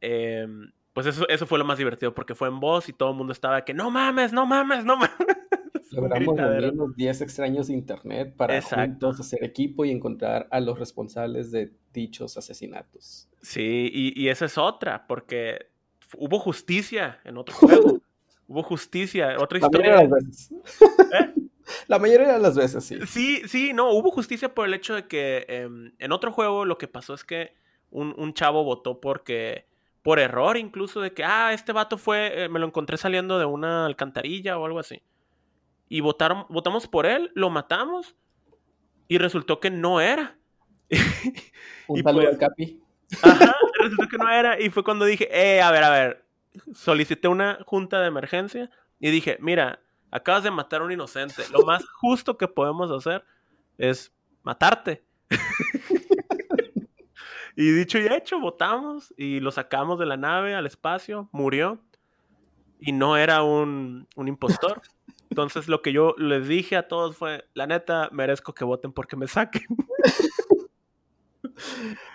em, 0.00 0.72
pues 0.92 1.06
eso, 1.06 1.26
eso 1.28 1.46
fue 1.46 1.58
lo 1.58 1.64
más 1.64 1.78
divertido 1.78 2.14
porque 2.14 2.34
fue 2.34 2.48
en 2.48 2.60
voz 2.60 2.88
y 2.88 2.92
todo 2.92 3.10
el 3.10 3.16
mundo 3.16 3.32
estaba 3.32 3.64
que 3.64 3.74
no 3.74 3.90
mames, 3.90 4.32
no 4.32 4.44
mames, 4.44 4.84
no 4.84 4.96
mames. 4.96 5.16
Logramos 5.92 6.38
unos 6.72 6.96
10 6.96 7.20
extraños 7.20 7.68
de 7.68 7.74
internet 7.74 8.34
para 8.34 8.60
juntos 8.62 9.20
hacer 9.20 9.44
equipo 9.44 9.84
y 9.84 9.90
encontrar 9.90 10.48
a 10.50 10.58
los 10.58 10.78
responsables 10.78 11.50
de 11.50 11.72
dichos 11.92 12.36
asesinatos. 12.38 13.28
Sí, 13.42 13.90
y, 13.92 14.20
y 14.20 14.28
esa 14.28 14.46
es 14.46 14.56
otra, 14.56 15.06
porque 15.06 15.66
hubo 16.16 16.38
justicia 16.38 17.20
en 17.24 17.36
otro 17.36 17.54
juego. 17.56 18.00
hubo 18.48 18.62
justicia, 18.62 19.36
otra 19.38 19.58
historia. 19.58 20.02
¿Eh? 20.02 21.41
La 21.86 21.98
mayoría 21.98 22.32
de 22.32 22.38
las 22.38 22.56
veces, 22.56 22.84
sí. 22.84 22.98
Sí, 23.06 23.42
sí, 23.48 23.72
no, 23.72 23.90
hubo 23.90 24.10
justicia 24.10 24.54
por 24.54 24.66
el 24.66 24.74
hecho 24.74 24.94
de 24.94 25.06
que 25.06 25.46
em, 25.48 25.92
en 25.98 26.12
otro 26.12 26.32
juego 26.32 26.64
lo 26.64 26.78
que 26.78 26.88
pasó 26.88 27.14
es 27.14 27.24
que 27.24 27.54
un, 27.90 28.34
chavo 28.34 28.64
votó 28.64 29.00
porque, 29.00 29.66
por 30.02 30.18
error 30.18 30.56
incluso, 30.56 31.00
de 31.00 31.12
que, 31.12 31.24
ah, 31.24 31.52
este 31.52 31.72
vato 31.72 31.98
fue, 31.98 32.44
eh, 32.44 32.48
me 32.48 32.58
lo 32.58 32.66
encontré 32.66 32.96
saliendo 32.96 33.38
de 33.38 33.44
una 33.44 33.86
alcantarilla 33.86 34.58
o 34.58 34.64
algo 34.64 34.78
así. 34.78 35.02
Y 35.88 36.00
votaron, 36.00 36.46
votamos 36.48 36.88
por 36.88 37.06
él, 37.06 37.30
lo 37.34 37.50
matamos 37.50 38.16
y 39.08 39.18
resultó 39.18 39.60
que 39.60 39.70
no 39.70 40.00
era. 40.00 40.38
Un 41.86 41.98
y 41.98 42.02
pues, 42.02 42.38
Capi. 42.38 42.80
Ajá, 43.22 43.54
resultó 43.78 44.08
que 44.08 44.18
no 44.18 44.30
era. 44.30 44.58
Y 44.60 44.70
fue 44.70 44.82
cuando 44.82 45.04
dije, 45.04 45.28
eh, 45.30 45.60
a 45.60 45.70
ver, 45.70 45.84
a 45.84 45.90
ver, 45.90 46.24
solicité 46.74 47.28
una 47.28 47.58
junta 47.66 48.00
de 48.00 48.08
emergencia 48.08 48.70
y 49.00 49.10
dije, 49.10 49.36
mira, 49.40 49.80
acabas 50.12 50.44
de 50.44 50.52
matar 50.52 50.82
a 50.82 50.84
un 50.84 50.92
inocente. 50.92 51.42
Lo 51.50 51.64
más 51.64 51.84
justo 51.88 52.38
que 52.38 52.46
podemos 52.46 52.92
hacer 52.92 53.24
es 53.78 54.12
matarte. 54.44 55.04
y 57.56 57.70
dicho 57.72 57.98
y 57.98 58.06
hecho, 58.06 58.38
votamos 58.38 59.12
y 59.16 59.40
lo 59.40 59.50
sacamos 59.50 59.98
de 59.98 60.06
la 60.06 60.16
nave 60.16 60.54
al 60.54 60.66
espacio, 60.66 61.28
murió 61.32 61.80
y 62.78 62.92
no 62.92 63.16
era 63.16 63.42
un, 63.42 64.06
un 64.14 64.28
impostor. 64.28 64.82
Entonces 65.30 65.66
lo 65.66 65.80
que 65.80 65.92
yo 65.92 66.14
les 66.18 66.46
dije 66.46 66.76
a 66.76 66.88
todos 66.88 67.16
fue, 67.16 67.48
la 67.54 67.66
neta, 67.66 68.10
merezco 68.12 68.52
que 68.52 68.64
voten 68.64 68.92
porque 68.92 69.16
me 69.16 69.26
saquen. 69.26 69.64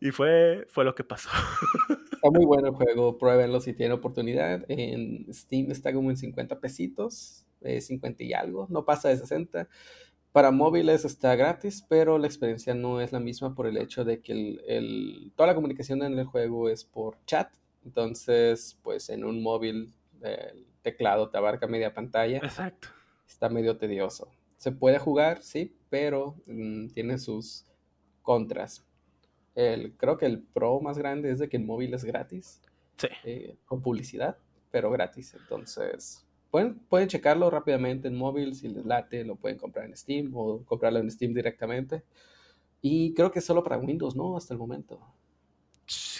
y 0.00 0.10
fue, 0.10 0.66
fue 0.68 0.84
lo 0.84 0.94
que 0.94 1.04
pasó. 1.04 1.28
Está 2.12 2.30
muy 2.30 2.44
bueno 2.44 2.68
el 2.68 2.74
juego, 2.74 3.18
pruébenlo 3.18 3.60
si 3.60 3.72
tienen 3.72 3.96
oportunidad. 3.96 4.64
En 4.68 5.32
Steam 5.32 5.70
está 5.70 5.92
como 5.92 6.10
en 6.10 6.18
50 6.18 6.60
pesitos, 6.60 7.46
50 7.62 8.22
eh, 8.22 8.26
y 8.26 8.32
algo, 8.34 8.66
no 8.68 8.84
pasa 8.84 9.08
de 9.08 9.16
60. 9.16 9.68
para 10.32 10.50
móviles 10.50 11.06
está 11.06 11.34
gratis, 11.34 11.84
pero 11.88 12.18
la 12.18 12.26
experiencia 12.26 12.74
no 12.74 13.00
es 13.00 13.12
la 13.12 13.20
misma 13.20 13.54
por 13.54 13.66
el 13.66 13.78
hecho 13.78 14.04
de 14.04 14.20
que 14.20 14.32
el, 14.32 14.62
el, 14.66 15.32
toda 15.34 15.46
la 15.46 15.54
comunicación 15.54 16.02
en 16.02 16.18
el 16.18 16.26
juego 16.26 16.68
es 16.68 16.84
por 16.84 17.16
chat. 17.24 17.50
Entonces, 17.86 18.78
pues 18.82 19.08
en 19.08 19.24
un 19.24 19.42
móvil 19.42 19.94
el 20.22 20.66
teclado 20.82 21.30
te 21.30 21.38
abarca 21.38 21.66
media 21.66 21.94
pantalla. 21.94 22.38
Exacto. 22.38 22.88
Está 23.26 23.48
medio 23.48 23.76
tedioso. 23.76 24.30
Se 24.56 24.72
puede 24.72 24.98
jugar, 24.98 25.42
sí, 25.42 25.74
pero 25.88 26.34
mm, 26.46 26.88
tiene 26.88 27.18
sus 27.18 27.64
contras. 28.22 28.84
El, 29.54 29.92
creo 29.96 30.16
que 30.16 30.26
el 30.26 30.42
pro 30.42 30.80
más 30.80 30.98
grande 30.98 31.30
es 31.30 31.38
de 31.38 31.48
que 31.48 31.56
el 31.56 31.64
móvil 31.64 31.94
es 31.94 32.04
gratis. 32.04 32.60
Sí. 32.96 33.08
eh, 33.24 33.56
con 33.64 33.80
publicidad, 33.80 34.36
pero 34.70 34.90
gratis. 34.90 35.34
Entonces, 35.34 36.26
pueden, 36.50 36.78
pueden 36.80 37.08
checarlo 37.08 37.48
rápidamente 37.48 38.08
en 38.08 38.16
móvil. 38.16 38.54
Si 38.54 38.68
les 38.68 38.84
late, 38.84 39.24
lo 39.24 39.36
pueden 39.36 39.58
comprar 39.58 39.86
en 39.86 39.96
Steam 39.96 40.32
o 40.34 40.64
comprarlo 40.64 40.98
en 40.98 41.10
Steam 41.10 41.32
directamente. 41.32 42.04
Y 42.82 43.14
creo 43.14 43.30
que 43.30 43.38
es 43.38 43.44
solo 43.44 43.62
para 43.62 43.78
Windows, 43.78 44.16
¿no? 44.16 44.36
Hasta 44.36 44.54
el 44.54 44.58
momento. 44.58 45.00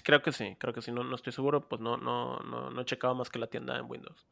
Creo 0.02 0.22
que 0.22 0.32
sí, 0.32 0.56
creo 0.58 0.74
que 0.74 0.82
sí, 0.82 0.90
no, 0.90 1.04
no 1.04 1.14
estoy 1.14 1.32
seguro, 1.32 1.68
pues 1.68 1.80
no, 1.80 1.96
no, 1.96 2.38
no, 2.40 2.70
no 2.70 2.80
he 2.80 2.84
checado 2.84 3.14
más 3.14 3.30
que 3.30 3.38
la 3.38 3.46
tienda 3.46 3.78
en 3.78 3.88
Windows. 3.88 4.26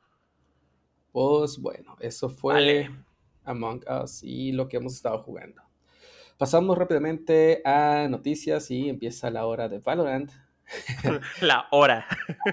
Pues 1.13 1.59
bueno, 1.59 1.97
eso 2.01 2.29
fue 2.29 2.55
Vale. 2.55 2.91
Among 3.45 3.83
Us 4.03 4.23
y 4.23 4.53
lo 4.53 4.69
que 4.69 4.79
hemos 4.79 4.95
estado 4.95 5.23
jugando. 5.23 5.63
Pasamos 6.39 6.79
rápidamente 6.79 7.63
a 7.65 8.07
noticias 8.09 8.71
y 8.71 8.89
empieza 8.89 9.29
la 9.29 9.45
hora 9.45 9.69
de 9.69 9.81
Valorant. 9.81 10.31
La 11.43 11.67
hora. 11.73 12.07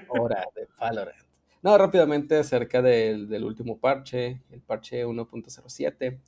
Hora 0.07 0.43
de 0.55 0.67
Valorant. 0.79 1.23
No, 1.61 1.77
rápidamente 1.77 2.35
acerca 2.35 2.81
del, 2.81 3.29
del 3.29 3.43
último 3.43 3.77
parche, 3.79 4.41
el 4.49 4.61
parche 4.61 5.05
1.07. 5.05 6.19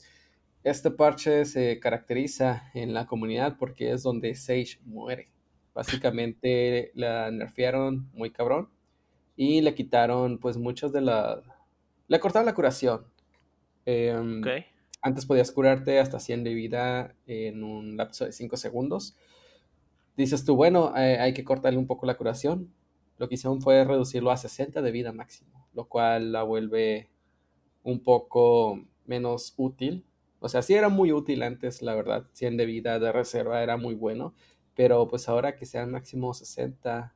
Este 0.64 0.92
parche 0.92 1.46
se 1.46 1.80
caracteriza 1.80 2.70
en 2.76 2.94
la 2.94 3.08
comunidad 3.08 3.58
porque 3.58 3.92
es 3.92 4.04
donde 4.04 4.36
Sage 4.36 4.78
muere. 4.86 5.32
Básicamente 5.74 6.92
la 6.94 7.32
nerfearon 7.32 8.08
muy 8.14 8.30
cabrón 8.30 8.70
y 9.36 9.62
le 9.62 9.74
quitaron 9.74 10.38
pues 10.38 10.58
muchos 10.58 10.92
de 10.92 11.02
la... 11.02 11.42
Le 12.08 12.20
cortaron 12.20 12.46
la 12.46 12.54
curación. 12.54 13.04
Em, 13.84 14.42
Ok. 14.42 14.48
Antes 15.08 15.26
podías 15.26 15.52
curarte 15.52 16.00
hasta 16.00 16.20
100 16.20 16.44
de 16.44 16.54
vida 16.54 17.16
en 17.26 17.64
un 17.64 17.98
lapso 17.98 18.26
de 18.26 18.32
5 18.32 18.58
segundos. 18.58 19.16
Dices 20.16 20.46
tú, 20.46 20.56
bueno, 20.56 20.94
eh, 20.98 21.20
hay 21.20 21.34
que 21.34 21.44
cortarle 21.44 21.80
un 21.80 21.88
poco 21.88 22.06
la 22.06 22.18
curación. 22.18 22.74
Lo 23.18 23.28
que 23.28 23.36
hicieron 23.36 23.62
fue 23.62 23.84
reducirlo 23.84 24.32
a 24.32 24.38
60 24.38 24.82
de 24.82 24.92
vida 24.92 25.12
máximo, 25.12 25.68
lo 25.74 25.88
cual 25.88 26.32
la 26.32 26.44
vuelve 26.44 27.10
un 27.84 28.04
poco 28.04 28.84
menos 29.06 29.54
útil. 29.58 30.06
O 30.40 30.50
sea, 30.50 30.62
sí 30.62 30.74
era 30.74 30.90
muy 30.90 31.12
útil 31.12 31.42
antes, 31.44 31.82
la 31.82 31.96
verdad. 31.96 32.28
100 32.34 32.58
de 32.58 32.66
vida 32.66 33.00
de 33.00 33.12
reserva 33.12 33.64
era 33.64 33.78
muy 33.78 33.96
bueno, 33.96 34.34
pero 34.76 35.08
pues 35.08 35.30
ahora 35.30 35.56
que 35.56 35.66
sean 35.66 35.92
máximo 35.92 36.34
60, 36.34 37.16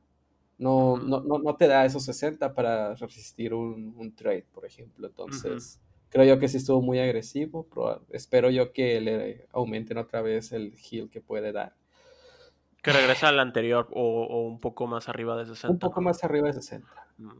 no, 0.58 0.96
no, 0.96 1.20
no, 1.20 1.38
no 1.38 1.56
te 1.56 1.68
da 1.68 1.84
esos 1.84 2.04
60 2.04 2.54
para 2.54 2.94
resistir 2.94 3.54
un, 3.54 3.94
un 3.96 4.14
trade, 4.14 4.46
por 4.52 4.64
ejemplo. 4.64 5.06
Entonces, 5.06 5.80
creo 6.12 6.24
yo 6.26 6.38
que 6.38 6.48
sí 6.48 6.58
estuvo 6.58 6.82
muy 6.82 6.98
agresivo. 6.98 7.66
proba- 7.68 8.02
espero 8.10 8.50
yo 8.50 8.72
que 8.72 9.00
le 9.00 9.46
aumenten 9.52 9.98
otra 9.98 10.22
vez 10.22 10.52
el 10.52 10.74
heal 10.74 11.08
que 11.10 11.20
puede 11.20 11.52
dar. 11.52 11.74
Que 12.82 12.92
regresa 12.92 13.28
al 13.28 13.38
anterior 13.38 13.88
o, 13.92 14.24
o 14.24 14.46
un 14.46 14.60
poco 14.60 14.86
más 14.86 15.08
arriba 15.08 15.36
de 15.36 15.46
60. 15.46 15.72
Un 15.72 15.78
poco 15.78 16.00
¿no? 16.00 16.06
más 16.06 16.22
arriba 16.24 16.48
de 16.48 16.54
60. 16.54 16.88
Mm. 17.18 17.30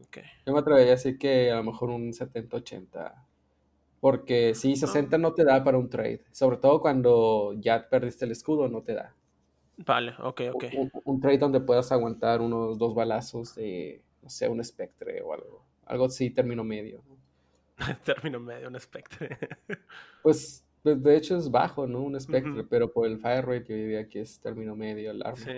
Yo 0.45 0.53
me 0.53 0.59
atrevería 0.59 0.93
a 0.93 0.95
decir 0.95 1.17
que 1.17 1.51
a 1.51 1.57
lo 1.57 1.63
mejor 1.63 1.89
un 1.89 2.13
70-80. 2.13 3.25
Porque 3.99 4.53
sí, 4.55 4.75
60 4.75 5.17
no 5.17 5.33
te 5.33 5.43
da 5.45 5.63
para 5.63 5.77
un 5.77 5.89
trade. 5.89 6.23
Sobre 6.31 6.57
todo 6.57 6.81
cuando 6.81 7.53
ya 7.59 7.87
perdiste 7.89 8.25
el 8.25 8.31
escudo, 8.31 8.67
no 8.67 8.81
te 8.81 8.93
da. 8.93 9.15
Vale, 9.77 10.13
ok, 10.19 10.41
ok. 10.53 10.63
Un, 10.77 10.91
un 11.05 11.19
trade 11.21 11.37
donde 11.37 11.59
puedas 11.61 11.91
aguantar 11.91 12.41
unos 12.41 12.77
dos 12.77 12.93
balazos 12.93 13.55
de, 13.55 14.01
no 14.21 14.29
sé, 14.29 14.47
un 14.47 14.59
espectre 14.59 15.21
o 15.21 15.33
algo. 15.33 15.63
Algo 15.85 16.05
así, 16.05 16.29
término 16.29 16.63
medio. 16.63 17.01
¿No? 17.77 17.85
Término 18.03 18.39
medio, 18.39 18.67
un 18.67 18.75
espectre. 18.75 19.37
Pues, 20.21 20.65
pues, 20.81 21.01
de 21.03 21.17
hecho 21.17 21.37
es 21.37 21.51
bajo, 21.51 21.85
¿no? 21.87 22.01
Un 22.01 22.15
espectre, 22.15 22.61
Ujú. 22.61 22.69
pero 22.69 22.91
por 22.91 23.07
el 23.07 23.19
fire 23.19 23.45
rate 23.45 23.65
yo 23.69 23.75
diría 23.75 24.09
que 24.09 24.21
es 24.21 24.39
término 24.39 24.75
medio 24.75 25.11
el 25.11 25.21
arma. 25.25 25.45
sí. 25.45 25.51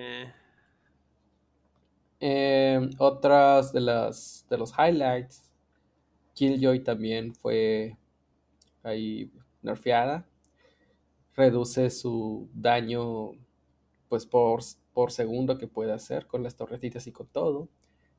Eh, 2.19 2.89
otras 2.97 3.73
de 3.73 3.81
las 3.81 4.45
de 4.49 4.57
los 4.57 4.73
highlights, 4.77 5.51
Killjoy 6.35 6.83
también 6.83 7.35
fue 7.35 7.97
ahí 8.83 9.31
nerfeada. 9.63 10.27
Reduce 11.35 11.89
su 11.91 12.49
daño 12.53 13.33
pues 14.09 14.25
por, 14.27 14.61
por 14.93 15.11
segundo 15.11 15.57
que 15.57 15.67
puede 15.67 15.93
hacer 15.93 16.27
con 16.27 16.43
las 16.43 16.55
torretitas 16.55 17.07
y 17.07 17.13
con 17.13 17.27
todo. 17.27 17.69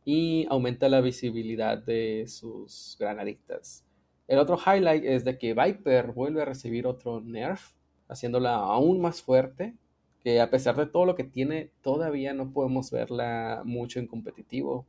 Y 0.05 0.47
aumenta 0.51 0.91
la 0.91 1.03
visibilidad 1.03 1.79
de 1.79 2.27
sus 2.29 2.97
granaditas. 3.01 3.86
El 4.29 4.39
otro 4.39 4.57
highlight 4.59 5.05
es 5.05 5.25
de 5.25 5.39
que 5.39 5.55
Viper 5.55 6.13
vuelve 6.13 6.43
a 6.43 6.45
recibir 6.45 6.87
otro 6.87 7.21
nerf, 7.21 7.73
haciéndola 8.09 8.55
aún 8.57 9.01
más 9.01 9.23
fuerte. 9.23 9.75
Que 10.21 10.41
a 10.41 10.51
pesar 10.51 10.75
de 10.77 10.87
todo 10.87 11.07
lo 11.07 11.15
que 11.15 11.23
tiene, 11.25 11.71
todavía 11.83 12.35
no 12.35 12.53
podemos 12.53 12.91
verla 12.91 13.63
mucho 13.65 14.01
en 14.01 14.09
competitivo. 14.09 14.85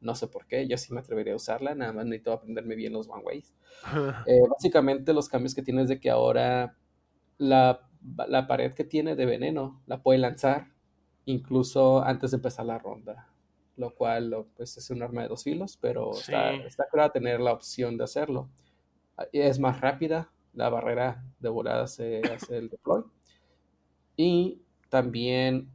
No 0.00 0.14
sé 0.14 0.26
por 0.28 0.46
qué, 0.46 0.68
yo 0.68 0.76
sí 0.76 0.92
me 0.92 1.00
atrevería 1.00 1.32
a 1.32 1.36
usarla, 1.36 1.74
nada 1.74 1.92
más 1.94 2.04
necesito 2.04 2.32
aprenderme 2.32 2.74
bien 2.74 2.92
los 2.92 3.08
one 3.08 3.22
ways. 3.24 3.54
Eh, 4.26 4.40
básicamente 4.50 5.14
los 5.14 5.28
cambios 5.30 5.54
que 5.54 5.62
tiene 5.62 5.82
es 5.82 5.88
de 5.88 5.98
que 6.00 6.10
ahora 6.10 6.76
la, 7.38 7.88
la 8.28 8.46
pared 8.46 8.74
que 8.74 8.84
tiene 8.84 9.16
de 9.16 9.24
veneno 9.26 9.82
la 9.86 10.02
puede 10.02 10.18
lanzar 10.18 10.68
incluso 11.24 12.02
antes 12.04 12.32
de 12.32 12.36
empezar 12.36 12.66
la 12.66 12.78
ronda. 12.78 13.28
Lo 13.76 13.94
cual 13.94 14.46
pues, 14.56 14.76
es 14.76 14.90
un 14.90 15.02
arma 15.02 15.22
de 15.22 15.28
dos 15.28 15.42
filos, 15.44 15.78
pero 15.80 16.12
está, 16.12 16.52
Sí. 16.52 16.62
está 16.66 16.86
curada 16.90 17.10
tener 17.12 17.40
la 17.40 17.52
opción 17.52 17.96
de 17.96 18.04
hacerlo. 18.04 18.50
Es 19.32 19.58
más 19.58 19.80
rápida, 19.80 20.30
la 20.52 20.68
barrera 20.68 21.24
de 21.38 21.48
volada 21.48 21.86
se 21.86 22.20
hace 22.32 22.58
el 22.58 22.68
deploy. 22.68 23.04
Y 24.16 24.60
también 24.88 25.68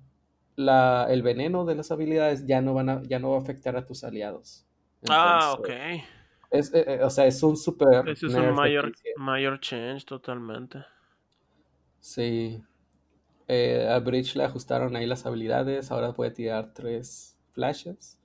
la, 0.55 1.07
el 1.09 1.21
veneno 1.21 1.65
de 1.65 1.75
las 1.75 1.91
habilidades 1.91 2.45
ya 2.45 2.61
no, 2.61 2.73
van 2.73 2.89
a, 2.89 3.03
ya 3.03 3.19
no 3.19 3.31
va 3.31 3.37
a 3.37 3.41
afectar 3.41 3.75
a 3.77 3.85
tus 3.85 4.03
aliados. 4.03 4.65
ah, 5.09 5.55
ok. 5.57 5.69
Es, 6.51 6.73
eh, 6.73 6.83
eh, 6.87 7.03
o 7.03 7.09
sea, 7.09 7.27
es 7.27 7.43
un 7.43 7.55
super 7.55 8.07
Ese 8.09 8.25
es 8.25 8.33
un 8.33 8.53
mayor, 8.55 8.91
mayor 9.17 9.59
change 9.59 10.05
totalmente. 10.05 10.79
Sí. 11.99 12.63
Eh, 13.47 13.87
a 13.89 13.99
Bridge 13.99 14.35
le 14.35 14.43
ajustaron 14.43 14.95
ahí 14.95 15.05
las 15.05 15.25
habilidades. 15.25 15.91
Ahora 15.91 16.13
puede 16.13 16.31
tirar 16.31 16.73
tres 16.73 17.37
flashes. 17.51 18.19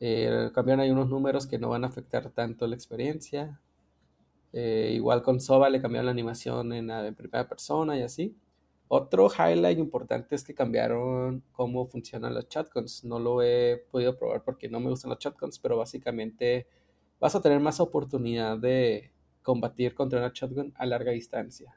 Eh, 0.00 0.50
cambiaron 0.54 0.80
ahí 0.80 0.90
unos 0.90 1.08
números 1.08 1.46
que 1.46 1.58
no 1.58 1.68
van 1.70 1.84
a 1.84 1.88
afectar 1.88 2.30
tanto 2.30 2.66
la 2.66 2.74
experiencia. 2.74 3.60
Eh, 4.56 4.92
igual 4.94 5.20
con 5.20 5.40
Soba 5.40 5.68
le 5.68 5.82
cambiaron 5.82 6.06
la 6.06 6.12
animación 6.12 6.72
en, 6.72 7.14
primera 7.16 7.48
persona 7.48 7.98
y 7.98 8.02
así. 8.02 8.36
Otro 8.86 9.28
highlight 9.28 9.80
importante 9.80 10.36
es 10.36 10.44
que 10.44 10.54
cambiaron 10.54 11.42
cómo 11.50 11.84
funcionan 11.86 12.34
los 12.34 12.48
shotguns. 12.48 13.02
No 13.02 13.18
lo 13.18 13.42
he 13.42 13.84
podido 13.90 14.16
probar 14.16 14.44
porque 14.44 14.68
no 14.68 14.78
me 14.78 14.90
gustan 14.90 15.10
los 15.10 15.18
shotguns, 15.18 15.58
pero 15.58 15.76
básicamente 15.76 16.68
vas 17.18 17.34
a 17.34 17.42
tener 17.42 17.58
más 17.58 17.80
oportunidad 17.80 18.56
de 18.56 19.10
combatir 19.42 19.92
contra 19.92 20.20
una 20.20 20.30
shotgun 20.32 20.72
a 20.76 20.86
larga 20.86 21.10
distancia. 21.10 21.74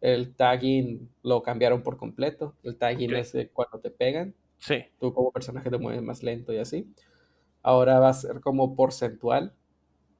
El 0.00 0.34
tagging 0.34 1.08
lo 1.22 1.42
cambiaron 1.44 1.84
por 1.84 1.96
completo. 1.96 2.56
El 2.64 2.76
tagging 2.76 3.14
es 3.14 3.30
de 3.32 3.50
cuando 3.50 3.78
te 3.78 3.90
pegan, 3.92 4.34
Sí. 4.58 4.78
tú 4.98 5.14
como 5.14 5.30
personaje 5.30 5.70
te 5.70 5.78
mueves 5.78 6.02
más 6.02 6.24
lento 6.24 6.52
y 6.52 6.58
así. 6.58 6.92
Ahora 7.62 8.00
va 8.00 8.08
a 8.08 8.14
ser 8.14 8.40
como 8.40 8.74
porcentual 8.74 9.54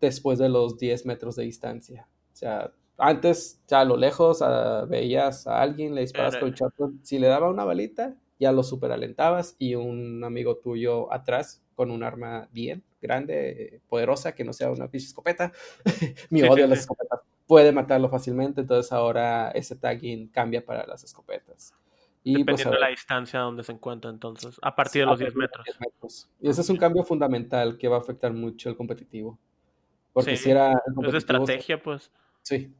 después 0.01 0.39
de 0.39 0.49
los 0.49 0.79
10 0.79 1.07
metros 1.07 1.37
de 1.37 1.45
distancia. 1.45 2.09
O 2.33 2.37
sea, 2.37 2.73
antes 2.97 3.61
ya 3.67 3.81
a 3.81 3.85
lo 3.85 3.97
lejos 3.97 4.43
ah, 4.43 4.85
veías 4.89 5.47
a 5.47 5.61
alguien, 5.61 5.95
le 5.95 6.03
disparas 6.03 6.37
con 6.37 6.49
el 6.49 6.55
shotgun. 6.55 7.01
Si 7.03 7.19
le 7.19 7.29
daba 7.29 7.51
una 7.51 7.65
balita, 7.65 8.17
ya 8.39 8.53
lo 8.53 8.63
superalentabas 8.63 9.57
y 9.59 9.75
un 9.75 10.23
amigo 10.25 10.57
tuyo 10.59 11.13
atrás 11.13 11.63
con 11.75 11.91
un 11.91 12.03
arma 12.03 12.49
bien 12.53 12.83
grande, 13.01 13.81
poderosa, 13.89 14.35
que 14.35 14.45
no 14.45 14.53
sea 14.53 14.71
una 14.71 14.89
pinche 14.89 15.07
escopeta. 15.07 15.53
Mi 16.31 16.43
odio 16.43 16.65
a 16.65 16.69
las 16.69 16.81
escopetas. 16.81 17.21
Puede 17.47 17.73
matarlo 17.73 18.11
fácilmente, 18.11 18.61
entonces 18.61 18.93
ahora 18.93 19.51
ese 19.53 19.77
tagging 19.77 20.29
cambia 20.29 20.65
para 20.65 20.87
las 20.87 21.05
escopetas. 21.05 21.73
Y 22.25 22.35
pues 22.35 22.45
Dependiendo 22.45 22.75
de 22.75 22.81
la 22.81 22.89
distancia 22.89 23.41
donde 23.41 23.63
se 23.65 23.73
encuentra, 23.73 24.11
entonces. 24.11 24.59
A 24.61 24.75
partir 24.75 25.03
de 25.03 25.09
a 25.09 25.11
los 25.11 25.19
10 25.19 25.33
partir 25.33 25.41
de 25.41 25.47
metros. 25.47 25.65
10 25.65 25.81
metros. 25.81 26.31
Y 26.41 26.51
ese 26.51 26.61
es 26.61 26.69
un 26.69 26.77
cambio 26.77 27.05
fundamental 27.05 27.79
que 27.79 27.89
va 27.89 27.97
a 27.97 28.01
afectar 28.01 28.33
mucho 28.35 28.69
el 28.69 28.77
competitivo. 28.77 29.39
Porque 30.19 30.37
Sí, 30.37 30.37
si 30.37 30.51
era 30.51 30.73
Es 31.07 31.13
de 31.13 31.19
estrategia, 31.19 31.81
pues. 31.81 32.11
sí. 32.43 32.75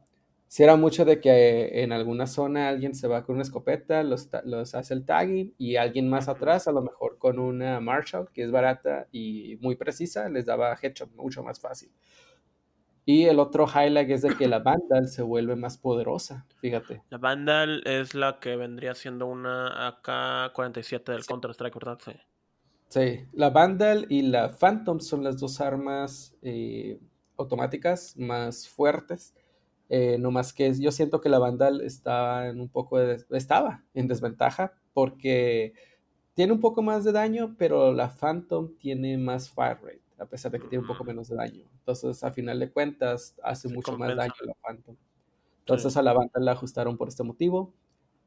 Si 0.47 0.63
era 0.63 0.75
mucho 0.75 1.05
de 1.05 1.21
que 1.21 1.83
en 1.83 1.91
alguna 1.91 2.25
zona 2.25 2.69
alguien 2.69 2.95
se 2.95 3.07
va 3.07 3.23
con 3.23 3.35
una 3.35 3.43
escopeta, 3.43 4.01
los, 4.01 4.29
los 4.45 4.73
hace 4.73 4.95
el 4.95 5.05
tagging 5.05 5.53
y 5.59 5.75
alguien 5.75 6.09
más 6.09 6.27
atrás, 6.27 6.67
a 6.67 6.71
lo 6.71 6.81
mejor 6.81 7.19
con 7.19 7.37
una 7.37 7.79
Marshall, 7.79 8.29
que 8.33 8.43
es 8.43 8.51
barata 8.51 9.07
y 9.11 9.57
muy 9.61 9.75
precisa, 9.75 10.27
les 10.27 10.47
daba 10.47 10.75
headshot 10.81 11.11
mucho 11.15 11.43
más 11.43 11.59
fácil. 11.59 11.91
Y 13.05 13.25
el 13.25 13.39
otro 13.39 13.67
highlight 13.67 14.09
es 14.09 14.23
de 14.23 14.35
que 14.35 14.47
la 14.47 14.59
Vandal 14.63 15.07
se 15.07 15.21
vuelve 15.21 15.55
más 15.55 15.77
poderosa, 15.77 16.47
fíjate. 16.57 17.03
La 17.09 17.19
Vandal 17.19 17.83
es 17.85 18.15
la 18.15 18.39
que 18.39 18.55
vendría 18.55 18.95
siendo 18.95 19.27
una 19.27 19.87
AK-47 19.87 21.11
del 21.11 21.25
Counter-Strike, 21.27 21.75
¿verdad? 21.75 21.99
Sí. 22.03 22.13
Sí, 22.87 23.27
la 23.33 23.51
Vandal 23.51 24.07
y 24.09 24.23
la 24.23 24.49
Phantom 24.49 24.99
son 24.99 25.23
las 25.23 25.39
dos 25.39 25.61
armas 25.61 26.35
eh, 26.41 26.99
automáticas 27.39 28.15
más 28.17 28.67
fuertes. 28.67 29.33
Eh, 29.89 30.17
no 30.19 30.29
más 30.29 30.53
que 30.53 30.71
yo 30.73 30.91
siento 30.91 31.19
que 31.19 31.29
la 31.29 31.39
Vandal 31.39 31.81
está 31.81 32.47
en 32.47 32.61
un 32.61 32.69
poco 32.69 32.99
de, 32.99 33.25
estaba 33.31 33.83
en 33.95 34.07
desventaja 34.07 34.73
porque 34.93 35.73
tiene 36.35 36.53
un 36.53 36.59
poco 36.59 36.83
más 36.83 37.03
de 37.03 37.11
daño, 37.11 37.55
pero 37.57 37.91
la 37.91 38.09
Phantom 38.09 38.75
tiene 38.77 39.17
más 39.17 39.49
fire 39.49 39.79
rate, 39.81 40.01
a 40.19 40.25
pesar 40.25 40.51
de 40.51 40.59
que 40.59 40.67
tiene 40.67 40.83
un 40.83 40.87
poco 40.87 41.03
menos 41.03 41.27
de 41.27 41.35
daño. 41.35 41.65
Entonces, 41.79 42.23
a 42.23 42.31
final 42.31 42.59
de 42.59 42.71
cuentas, 42.71 43.35
hace 43.43 43.67
mucho 43.67 43.97
más 43.97 44.15
daño 44.15 44.33
la 44.43 44.53
Phantom. 44.61 44.95
Entonces, 45.61 45.97
a 45.97 46.01
la 46.01 46.13
Vandal 46.13 46.45
la 46.45 46.51
ajustaron 46.53 46.97
por 46.97 47.07
este 47.07 47.23
motivo. 47.23 47.73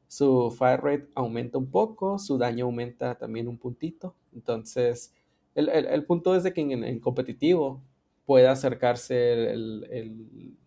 Su 0.07 0.51
fire 0.51 0.81
rate 0.81 1.09
aumenta 1.15 1.57
un 1.57 1.71
poco, 1.71 2.19
su 2.19 2.37
daño 2.37 2.65
aumenta 2.65 3.15
también 3.17 3.47
un 3.47 3.57
puntito. 3.57 4.15
Entonces, 4.33 5.13
el, 5.55 6.05
punto 6.05 6.35
es 6.35 6.43
de 6.43 6.53
que 6.53 6.61
en, 6.61 6.99
competitivo 6.99 7.81
pueda 8.25 8.51
acercarse 8.51 9.51
el 9.51 10.57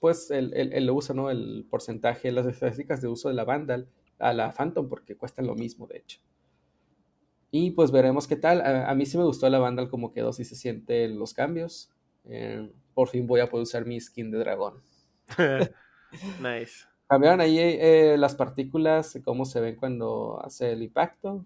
pues 0.00 0.30
el, 0.30 0.54
el, 0.54 0.90
uso, 0.90 1.14
¿no? 1.14 1.30
El 1.30 1.66
porcentaje, 1.68 2.30
las 2.32 2.46
estadísticas 2.46 3.00
de 3.00 3.08
uso 3.08 3.28
de 3.28 3.34
la 3.34 3.44
Vandal 3.44 3.88
a 4.18 4.32
la 4.32 4.52
Phantom, 4.52 4.88
porque 4.88 5.16
cuestan 5.16 5.46
lo 5.46 5.54
mismo, 5.54 5.86
de 5.86 5.98
hecho. 5.98 6.20
Y 7.50 7.70
pues 7.72 7.90
veremos 7.90 8.26
qué 8.26 8.36
tal. 8.36 8.60
A, 8.60 8.94
mí 8.94 9.06
sí 9.06 9.16
me 9.16 9.24
gustó 9.24 9.48
la 9.48 9.58
Vandal 9.58 9.88
como 9.88 10.12
quedó, 10.12 10.32
si 10.32 10.44
se 10.44 10.54
sienten 10.54 11.18
los 11.18 11.32
cambios. 11.34 11.90
Eh, 12.24 12.70
por 12.94 13.08
fin 13.08 13.26
voy 13.26 13.40
a 13.40 13.46
poder 13.46 13.62
usar 13.62 13.86
mi 13.86 13.98
skin 14.00 14.30
de 14.30 14.38
dragón. 14.38 14.82
nice. 16.42 16.84
Cambiaron 17.08 17.40
ahí 17.40 17.58
eh, 17.58 18.16
las 18.18 18.34
partículas, 18.34 19.18
cómo 19.24 19.46
se 19.46 19.60
ven 19.60 19.76
cuando 19.76 20.40
hace 20.44 20.72
el 20.72 20.82
impacto. 20.82 21.44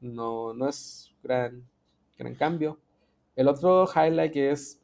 No, 0.00 0.54
no 0.54 0.68
es 0.68 1.12
gran, 1.22 1.68
gran 2.16 2.34
cambio. 2.34 2.80
El 3.36 3.48
otro 3.48 3.86
highlight 3.86 4.36
es 4.36 4.82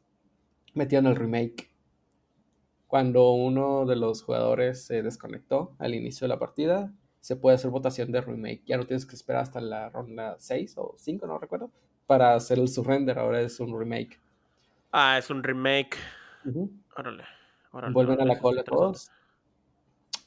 metieron 0.73 1.07
el 1.07 1.15
remake 1.15 1.69
cuando 2.89 3.33
uno 3.33 3.85
de 3.85 3.95
los 3.95 4.23
jugadores 4.23 4.83
se 4.83 5.03
desconectó 5.03 5.75
al 5.77 5.93
inicio 5.93 6.25
de 6.25 6.29
la 6.29 6.39
partida, 6.39 6.91
se 7.19 7.35
puede 7.35 7.53
hacer 7.53 7.69
votación 7.69 8.11
de 8.11 8.19
remake. 8.19 8.63
Ya 8.65 8.77
no 8.77 8.87
tienes 8.87 9.05
que 9.05 9.15
esperar 9.15 9.43
hasta 9.43 9.61
la 9.61 9.91
ronda 9.91 10.37
6 10.39 10.73
o 10.77 10.95
5, 10.97 11.27
no 11.27 11.37
recuerdo, 11.37 11.69
para 12.07 12.33
hacer 12.33 12.57
el 12.57 12.67
surrender. 12.67 13.19
Ahora 13.19 13.41
es 13.41 13.59
un 13.59 13.77
remake. 13.77 14.19
Ah, 14.91 15.19
es 15.19 15.29
un 15.29 15.43
remake. 15.43 15.97
Órale. 16.97 17.25
Vuelven 17.91 18.21
a 18.21 18.25
la 18.25 18.39
cola 18.39 18.63
todos. 18.63 19.11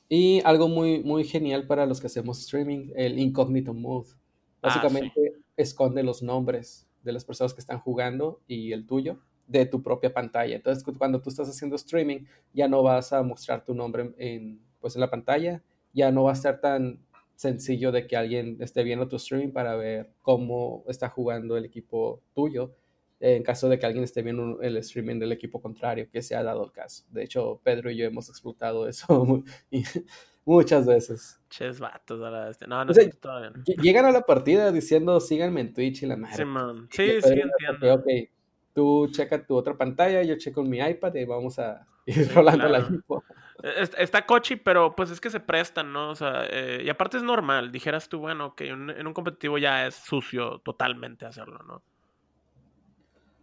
Y 0.09 0.41
algo 0.45 0.69
muy, 0.69 1.03
muy 1.03 1.25
genial 1.25 1.67
para 1.67 1.85
los 1.85 2.01
que 2.01 2.07
hacemos 2.07 2.39
streaming, 2.43 2.93
el 2.95 3.19
incognito 3.19 3.75
mode. 3.75 4.11
Ah, 4.63 4.69
Básicamente 4.69 5.43
esconde 5.57 6.05
los 6.05 6.23
nombres 6.23 6.89
de 7.03 7.13
las 7.13 7.25
personas 7.25 7.55
que 7.55 7.61
están 7.61 7.79
jugando 7.79 8.41
y 8.47 8.73
el 8.73 8.87
tuyo 8.87 9.19
de 9.47 9.67
tu 9.67 9.83
propia 9.83 10.13
pantalla. 10.13 10.57
Entonces, 10.57 10.85
cuando 10.97 11.21
tú 11.21 11.31
estás 11.31 11.49
haciendo 11.49 11.77
streaming, 11.77 12.25
ya 12.53 12.69
no 12.69 12.83
vas 12.83 13.13
a 13.13 13.23
mostrar 13.23 13.65
tu 13.65 13.75
nombre 13.75 14.13
en, 14.19 14.61
pues, 14.81 14.95
en 14.95 15.01
la 15.01 15.11
pantalla, 15.11 15.63
ya 15.93 16.11
no 16.11 16.25
va 16.25 16.33
a 16.33 16.37
ser 16.37 16.61
tan 16.61 17.01
sencillo 17.35 17.93
de 17.93 18.07
que 18.07 18.17
alguien 18.17 18.57
esté 18.61 18.83
viendo 18.85 19.09
tu 19.09 19.17
streaming 19.17 19.53
para 19.53 19.75
ver 19.77 20.13
cómo 20.23 20.85
está 20.89 21.09
jugando 21.09 21.57
el 21.57 21.65
equipo 21.65 22.23
tuyo, 22.35 22.75
en 23.21 23.43
caso 23.43 23.69
de 23.69 23.79
que 23.79 23.87
alguien 23.87 24.05
esté 24.05 24.23
viendo 24.23 24.61
el 24.63 24.77
streaming 24.79 25.19
del 25.19 25.33
equipo 25.33 25.61
contrario, 25.61 26.09
que 26.11 26.23
se 26.23 26.35
ha 26.35 26.43
dado 26.43 26.65
el 26.65 26.73
caso. 26.73 27.05
De 27.11 27.23
hecho, 27.23 27.61
Pedro 27.63 27.91
y 27.91 27.97
yo 27.97 28.05
hemos 28.05 28.29
explotado 28.29 28.89
eso 28.89 29.45
muchas 30.45 30.87
veces. 30.87 31.41
Ches 31.49 31.81
vatos, 31.81 32.21
no, 32.67 32.85
no 32.85 32.93
Llegan 33.83 34.07
a 34.07 34.13
la 34.13 34.23
partida 34.23 34.73
diciendo 34.73 35.21
síganme 35.21 35.61
en 35.61 35.75
Twitch 35.75 36.03
y 36.03 36.07
la 36.07 36.17
madre. 36.17 36.45
Sí, 36.91 37.11
sí, 37.11 37.23
sí, 37.23 37.41
entiendo 37.41 38.05
tú 38.75 39.09
checa 39.11 39.45
tu 39.45 39.55
otra 39.55 39.77
pantalla, 39.77 40.23
yo 40.23 40.37
checo 40.39 40.63
mi 40.63 40.79
iPad 40.79 41.15
y 41.15 41.25
vamos 41.25 41.59
a 41.59 41.87
ir 42.07 42.33
rolando 42.35 42.69
la 42.69 42.79
info. 42.81 43.23
Está 43.99 44.27
cochi, 44.27 44.57
pero 44.57 44.97
pues 44.97 45.11
es 45.11 45.21
que 45.21 45.31
se 45.31 45.41
prestan, 45.41 45.93
¿no? 45.93 46.11
O 46.11 46.15
sea, 46.15 46.47
eh, 46.49 46.83
y 46.85 46.89
aparte 46.89 47.19
es 47.19 47.23
normal. 47.23 47.71
Dijeras 47.71 48.09
tú, 48.09 48.19
bueno, 48.19 48.57
que 48.57 48.69
en 48.69 49.07
un 49.07 49.15
competitivo 49.15 49.59
ya 49.59 49.87
es 49.87 49.95
sucio 49.95 50.59
totalmente 50.61 51.27
hacerlo, 51.27 51.59
¿no? 51.63 51.83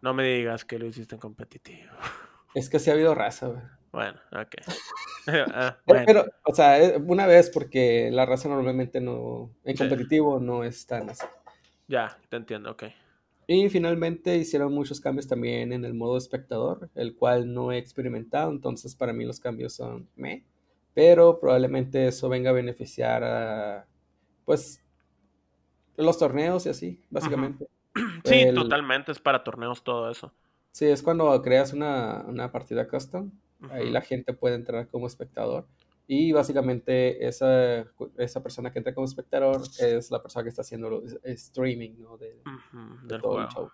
No 0.02 0.14
me 0.14 0.24
digas 0.24 0.66
que 0.66 0.80
lo 0.80 0.86
hiciste 0.86 1.16
en 1.16 1.22
competitivo. 1.22 1.92
Es 2.56 2.70
que 2.70 2.80
sí 2.80 2.90
ha 2.90 2.94
habido 2.94 3.14
raza, 3.16 3.48
güey. 3.48 3.62
Bueno, 3.92 4.20
ok. 4.32 4.56
Ah, 5.28 5.78
pero, 6.06 6.26
o 6.46 6.54
sea, 6.54 6.82
eh, 6.82 6.98
una 6.98 7.28
vez 7.28 7.50
porque 7.50 8.10
la 8.12 8.26
raza 8.26 8.50
normalmente 8.50 9.02
no, 9.02 9.52
en 9.64 9.78
competitivo 9.78 10.40
no 10.40 10.64
es 10.64 10.86
tan 10.86 11.10
así. 11.10 11.26
Ya, 11.88 12.18
te 12.30 12.38
entiendo, 12.38 12.72
ok. 12.72 12.84
Y 13.48 13.68
finalmente 13.70 14.38
hicieron 14.38 14.74
muchos 14.74 15.02
cambios 15.02 15.28
también 15.28 15.74
en 15.74 15.84
el 15.84 15.96
modo 15.96 16.18
espectador, 16.18 16.90
el 16.94 17.16
cual 17.16 17.52
no 17.52 17.72
he 17.72 17.80
experimentado, 17.80 18.52
entonces 18.52 18.96
para 18.96 19.12
mí 19.12 19.26
los 19.26 19.40
cambios 19.40 19.74
son 19.74 20.08
me, 20.16 20.46
pero 20.94 21.40
probablemente 21.40 22.08
eso 22.08 22.30
venga 22.30 22.52
a 22.52 22.54
beneficiar 22.54 23.24
a, 23.24 23.88
pues, 24.46 24.84
los 25.98 26.18
torneos 26.20 26.66
y 26.66 26.70
así, 26.70 27.02
básicamente. 27.10 27.68
Sí, 28.24 28.46
totalmente, 28.54 29.12
es 29.12 29.20
para 29.20 29.44
torneos 29.44 29.84
todo 29.84 30.12
eso. 30.12 30.32
Sí, 30.72 30.86
es 30.86 31.02
cuando 31.02 31.42
creas 31.42 31.74
una, 31.74 32.24
una 32.28 32.52
partida 32.52 32.88
custom, 32.88 33.32
ahí 33.70 33.90
la 33.90 34.02
gente 34.02 34.34
puede 34.34 34.56
entrar 34.56 34.88
como 34.88 35.08
espectador 35.08 35.66
y 36.12 36.32
básicamente 36.32 37.28
esa, 37.28 37.86
esa 38.18 38.42
persona 38.42 38.72
que 38.72 38.80
entra 38.80 38.96
como 38.96 39.06
espectador 39.06 39.62
es 39.80 40.10
la 40.10 40.20
persona 40.20 40.42
que 40.42 40.50
está 40.50 40.64
haciendo 40.64 41.04
streaming 41.24 42.00
¿no? 42.00 42.18
de, 42.18 42.42
todo 43.20 43.40
el 43.40 43.48
show. 43.50 43.70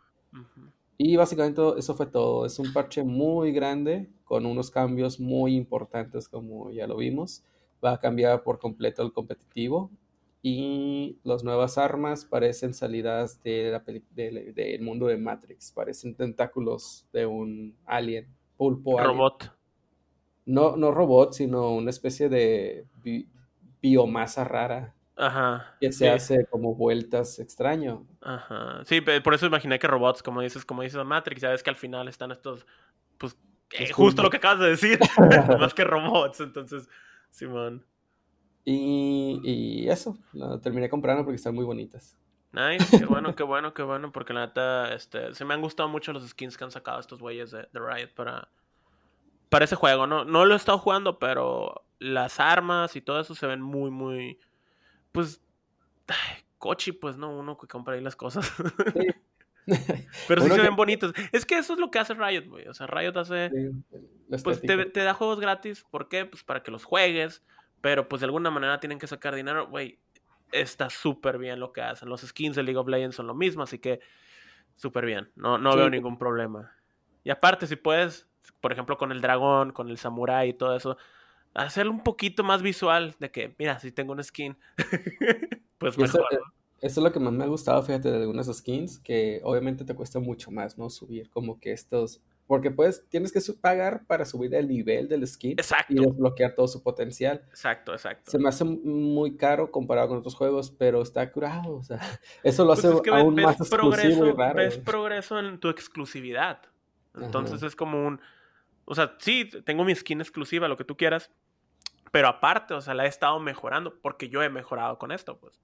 Y 0.97 1.15
básicamente 1.15 1.61
eso 1.77 1.95
fue 1.95 2.07
todo. 2.07 2.45
Es 2.45 2.59
un 2.59 2.73
parche 2.73 3.03
muy 3.05 3.53
grande 3.53 4.09
con 4.25 4.45
unos 4.45 4.69
cambios 4.69 5.17
muy 5.17 5.55
importantes 5.55 6.27
como 6.27 6.71
ya 6.71 6.87
lo 6.87 6.97
vimos. 6.97 7.41
Va 7.81 7.93
a 7.93 7.99
cambiar 8.01 8.43
por 8.43 8.59
completo 8.59 9.01
el 9.01 9.13
competitivo 9.13 9.89
y 10.41 11.17
las 11.23 11.45
nuevas 11.45 11.77
armas 11.77 12.25
parecen 12.25 12.73
salidas 12.73 13.41
de 13.43 13.79
del 14.13 14.81
mundo 14.81 15.07
de 15.07 15.15
Matrix. 15.15 15.71
Parecen 15.71 16.13
tentáculos 16.15 17.07
de 17.13 17.25
un 17.25 17.77
alien, 17.85 18.27
pulpo. 18.57 18.99
Robot 18.99 19.55
no, 20.45 20.75
no 20.77 20.91
robot, 20.91 21.33
sino 21.33 21.71
una 21.71 21.89
especie 21.89 22.29
de 22.29 22.85
biomasa 23.81 24.43
rara. 24.43 24.93
Ajá. 25.17 25.75
Que 25.79 25.91
se 25.91 26.09
hace 26.09 26.45
como 26.45 26.75
vueltas 26.75 27.39
extraño. 27.39 28.05
Ajá. 28.21 28.81
Sí, 28.83 29.01
por 29.01 29.33
eso 29.33 29.45
imaginé 29.45 29.79
que 29.79 29.87
robots, 29.87 30.21
como 30.21 30.41
dices, 30.41 30.65
como 30.65 30.81
dices 30.81 31.03
Matrix, 31.05 31.41
ya 31.41 31.49
ves 31.49 31.63
que 31.63 31.69
al 31.69 31.75
final 31.75 32.07
están 32.07 32.31
estos, 32.31 32.65
pues, 33.17 33.37
eh, 33.71 33.91
justo 33.93 34.21
lo 34.23 34.29
que 34.29 34.37
acabas 34.37 34.59
de 34.59 34.69
decir, 34.69 34.99
más 35.59 35.73
que 35.73 35.85
robots, 35.85 36.41
entonces, 36.41 36.89
Simón. 37.29 37.85
Y, 38.65 39.39
y 39.43 39.89
eso, 39.89 40.17
lo 40.33 40.59
terminé 40.59 40.89
comprando 40.89 41.23
porque 41.23 41.37
están 41.37 41.55
muy 41.55 41.65
bonitas. 41.65 42.17
Nice, 42.51 42.97
qué 42.97 43.05
bueno, 43.05 43.35
qué 43.35 43.43
bueno, 43.43 43.73
qué 43.73 43.83
bueno, 43.83 44.11
porque 44.11 44.33
la 44.33 44.47
neta, 44.47 44.93
este, 44.93 45.33
se 45.33 45.45
me 45.45 45.53
han 45.53 45.61
gustado 45.61 45.87
mucho 45.87 46.13
los 46.13 46.27
skins 46.27 46.57
que 46.57 46.63
han 46.63 46.71
sacado 46.71 46.99
estos 46.99 47.19
güeyes 47.19 47.51
de, 47.51 47.67
de 47.71 47.79
Riot 47.79 48.09
para, 48.15 48.49
para 49.49 49.65
ese 49.65 49.75
juego. 49.75 50.07
No, 50.07 50.25
no 50.25 50.45
lo 50.45 50.53
he 50.53 50.57
estado 50.57 50.77
jugando, 50.77 51.19
pero 51.19 51.85
las 51.99 52.39
armas 52.39 52.95
y 52.95 53.01
todo 53.01 53.19
eso 53.19 53.35
se 53.35 53.47
ven 53.47 53.61
muy, 53.61 53.91
muy. 53.91 54.39
Pues. 55.11 55.41
cochi, 56.57 56.91
pues 56.91 57.17
no, 57.17 57.37
uno 57.37 57.57
que 57.57 57.67
compra 57.67 57.95
ahí 57.95 58.01
las 58.01 58.15
cosas. 58.15 58.51
pero 60.27 60.41
sí 60.41 60.49
se 60.49 60.61
ven 60.61 60.75
bonitos. 60.75 61.13
Es 61.31 61.45
que 61.45 61.57
eso 61.57 61.73
es 61.73 61.79
lo 61.79 61.91
que 61.91 61.99
hace 61.99 62.13
Riot, 62.13 62.47
güey. 62.47 62.67
O 62.67 62.73
sea, 62.73 62.87
Riot 62.87 63.17
hace. 63.17 63.51
pues 64.43 64.61
te, 64.61 64.85
te, 64.85 65.03
da 65.03 65.13
juegos 65.13 65.39
gratis. 65.39 65.85
¿Por 65.89 66.07
qué? 66.07 66.25
Pues 66.25 66.43
para 66.43 66.63
que 66.63 66.71
los 66.71 66.83
juegues. 66.83 67.43
Pero 67.81 68.07
pues 68.07 68.21
de 68.21 68.25
alguna 68.25 68.49
manera 68.49 68.79
tienen 68.79 68.99
que 68.99 69.07
sacar 69.07 69.35
dinero. 69.35 69.67
Güey, 69.67 69.99
está 70.51 70.89
súper 70.89 71.37
bien 71.37 71.59
lo 71.59 71.71
que 71.71 71.81
hacen. 71.81 72.09
Los 72.09 72.21
skins 72.21 72.55
de 72.55 72.63
League 72.63 72.77
of 72.77 72.87
Legends 72.87 73.15
son 73.15 73.27
lo 73.27 73.35
mismo, 73.35 73.63
así 73.63 73.79
que 73.79 73.99
súper 74.75 75.05
bien. 75.05 75.29
No, 75.35 75.57
no 75.57 75.75
veo 75.75 75.89
ningún 75.89 76.17
problema. 76.17 76.73
Y 77.23 77.29
aparte, 77.29 77.67
si 77.67 77.75
puedes 77.75 78.27
por 78.61 78.71
ejemplo, 78.71 78.97
con 78.97 79.11
el 79.11 79.21
dragón, 79.21 79.71
con 79.71 79.89
el 79.89 79.97
samurái 79.97 80.49
y 80.49 80.53
todo 80.53 80.75
eso, 80.75 80.97
hacerlo 81.55 81.91
un 81.91 82.03
poquito 82.03 82.43
más 82.43 82.61
visual 82.61 83.15
de 83.19 83.31
que, 83.31 83.55
mira, 83.57 83.79
si 83.79 83.91
tengo 83.91 84.13
un 84.13 84.23
skin, 84.23 84.57
pues 85.77 85.97
mejor. 85.97 86.21
Eso, 86.31 86.39
eso, 86.81 86.99
es 86.99 87.03
lo 87.03 87.11
que 87.11 87.19
más 87.19 87.33
me 87.33 87.43
ha 87.43 87.47
gustado, 87.47 87.81
fíjate, 87.81 88.11
de 88.11 88.17
algunas 88.17 88.47
skins, 88.53 88.99
que 88.99 89.41
obviamente 89.43 89.85
te 89.85 89.95
cuesta 89.95 90.19
mucho 90.19 90.51
más, 90.51 90.77
¿no? 90.77 90.89
Subir 90.89 91.29
como 91.29 91.59
que 91.59 91.71
estos... 91.71 92.21
Porque 92.47 92.69
pues 92.69 93.03
tienes 93.09 93.31
que 93.31 93.39
pagar 93.53 94.05
para 94.05 94.23
subir 94.23 94.53
el 94.53 94.67
nivel 94.67 95.07
del 95.07 95.25
skin 95.25 95.53
exacto. 95.53 95.91
y 95.91 95.95
desbloquear 95.95 96.53
todo 96.53 96.67
su 96.67 96.83
potencial. 96.83 97.41
Exacto, 97.49 97.91
exacto. 97.91 98.29
Se 98.29 98.37
me 98.37 98.49
hace 98.49 98.63
muy 98.63 99.35
caro 99.35 99.71
comparado 99.71 100.09
con 100.09 100.19
otros 100.19 100.35
juegos, 100.35 100.69
pero 100.69 101.01
está 101.01 101.31
curado. 101.31 101.77
O 101.77 101.83
sea, 101.83 101.97
eso 102.43 102.63
lo 102.63 102.75
pues 102.75 102.85
hace 102.85 103.09
aún 103.09 103.33
más 103.33 103.59
exclusivo 103.59 104.27
y 104.27 104.31
raro. 104.33 104.57
Ves 104.57 104.77
progreso 104.77 105.39
en 105.39 105.59
tu 105.59 105.69
exclusividad. 105.69 106.61
Entonces 107.21 107.63
es 107.63 107.75
como 107.75 108.05
un, 108.05 108.19
O 108.85 108.95
sea, 108.95 109.15
sí, 109.19 109.49
tengo 109.65 109.83
mi 109.83 109.95
skin 109.95 110.21
exclusiva, 110.21 110.67
lo 110.67 110.77
que 110.77 110.83
tú 110.83 110.97
quieras. 110.97 111.31
Pero 112.11 112.27
aparte, 112.27 112.73
o 112.73 112.81
sea, 112.81 112.93
la 112.93 113.05
he 113.05 113.09
estado 113.09 113.39
mejorando 113.39 113.99
porque 114.01 114.29
yo 114.29 114.41
he 114.41 114.49
mejorado 114.49 114.97
con 114.97 115.11
esto, 115.11 115.37
pues. 115.37 115.59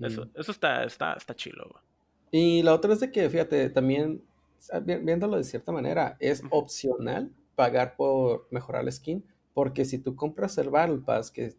Eso, 0.00 0.28
eso 0.34 0.52
está, 0.52 0.84
está, 0.84 1.14
está 1.14 1.34
chilo. 1.34 1.80
Y 2.30 2.62
la 2.62 2.74
otra 2.74 2.92
es 2.92 3.00
de 3.00 3.10
que, 3.10 3.28
fíjate, 3.30 3.70
también, 3.70 4.22
viéndolo 4.84 5.36
de 5.36 5.44
cierta 5.44 5.72
manera, 5.72 6.16
es 6.20 6.42
opcional 6.50 7.30
pagar 7.54 7.96
por 7.96 8.46
mejorar 8.50 8.84
la 8.84 8.92
skin, 8.92 9.24
porque 9.52 9.84
si 9.84 9.98
tú 9.98 10.14
compras 10.14 10.56
el 10.58 10.70
Battle 10.70 11.02
Pass, 11.04 11.30
que, 11.30 11.54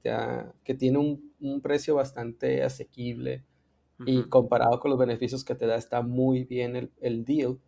que 0.63 0.73
tiene 0.73 0.97
un, 0.97 1.33
un, 1.39 1.61
precio 1.61 1.95
bastante 1.95 2.63
asequible 2.63 3.43
y 4.05 4.23
comparado 4.23 4.79
con 4.79 4.89
los 4.89 4.99
beneficios 4.99 5.43
que 5.43 5.53
te 5.53 5.67
da, 5.67 5.75
está 5.75 6.01
muy 6.01 6.43
bien 6.43 6.75
el, 6.75 6.91
el 7.01 7.23
deal, 7.23 7.59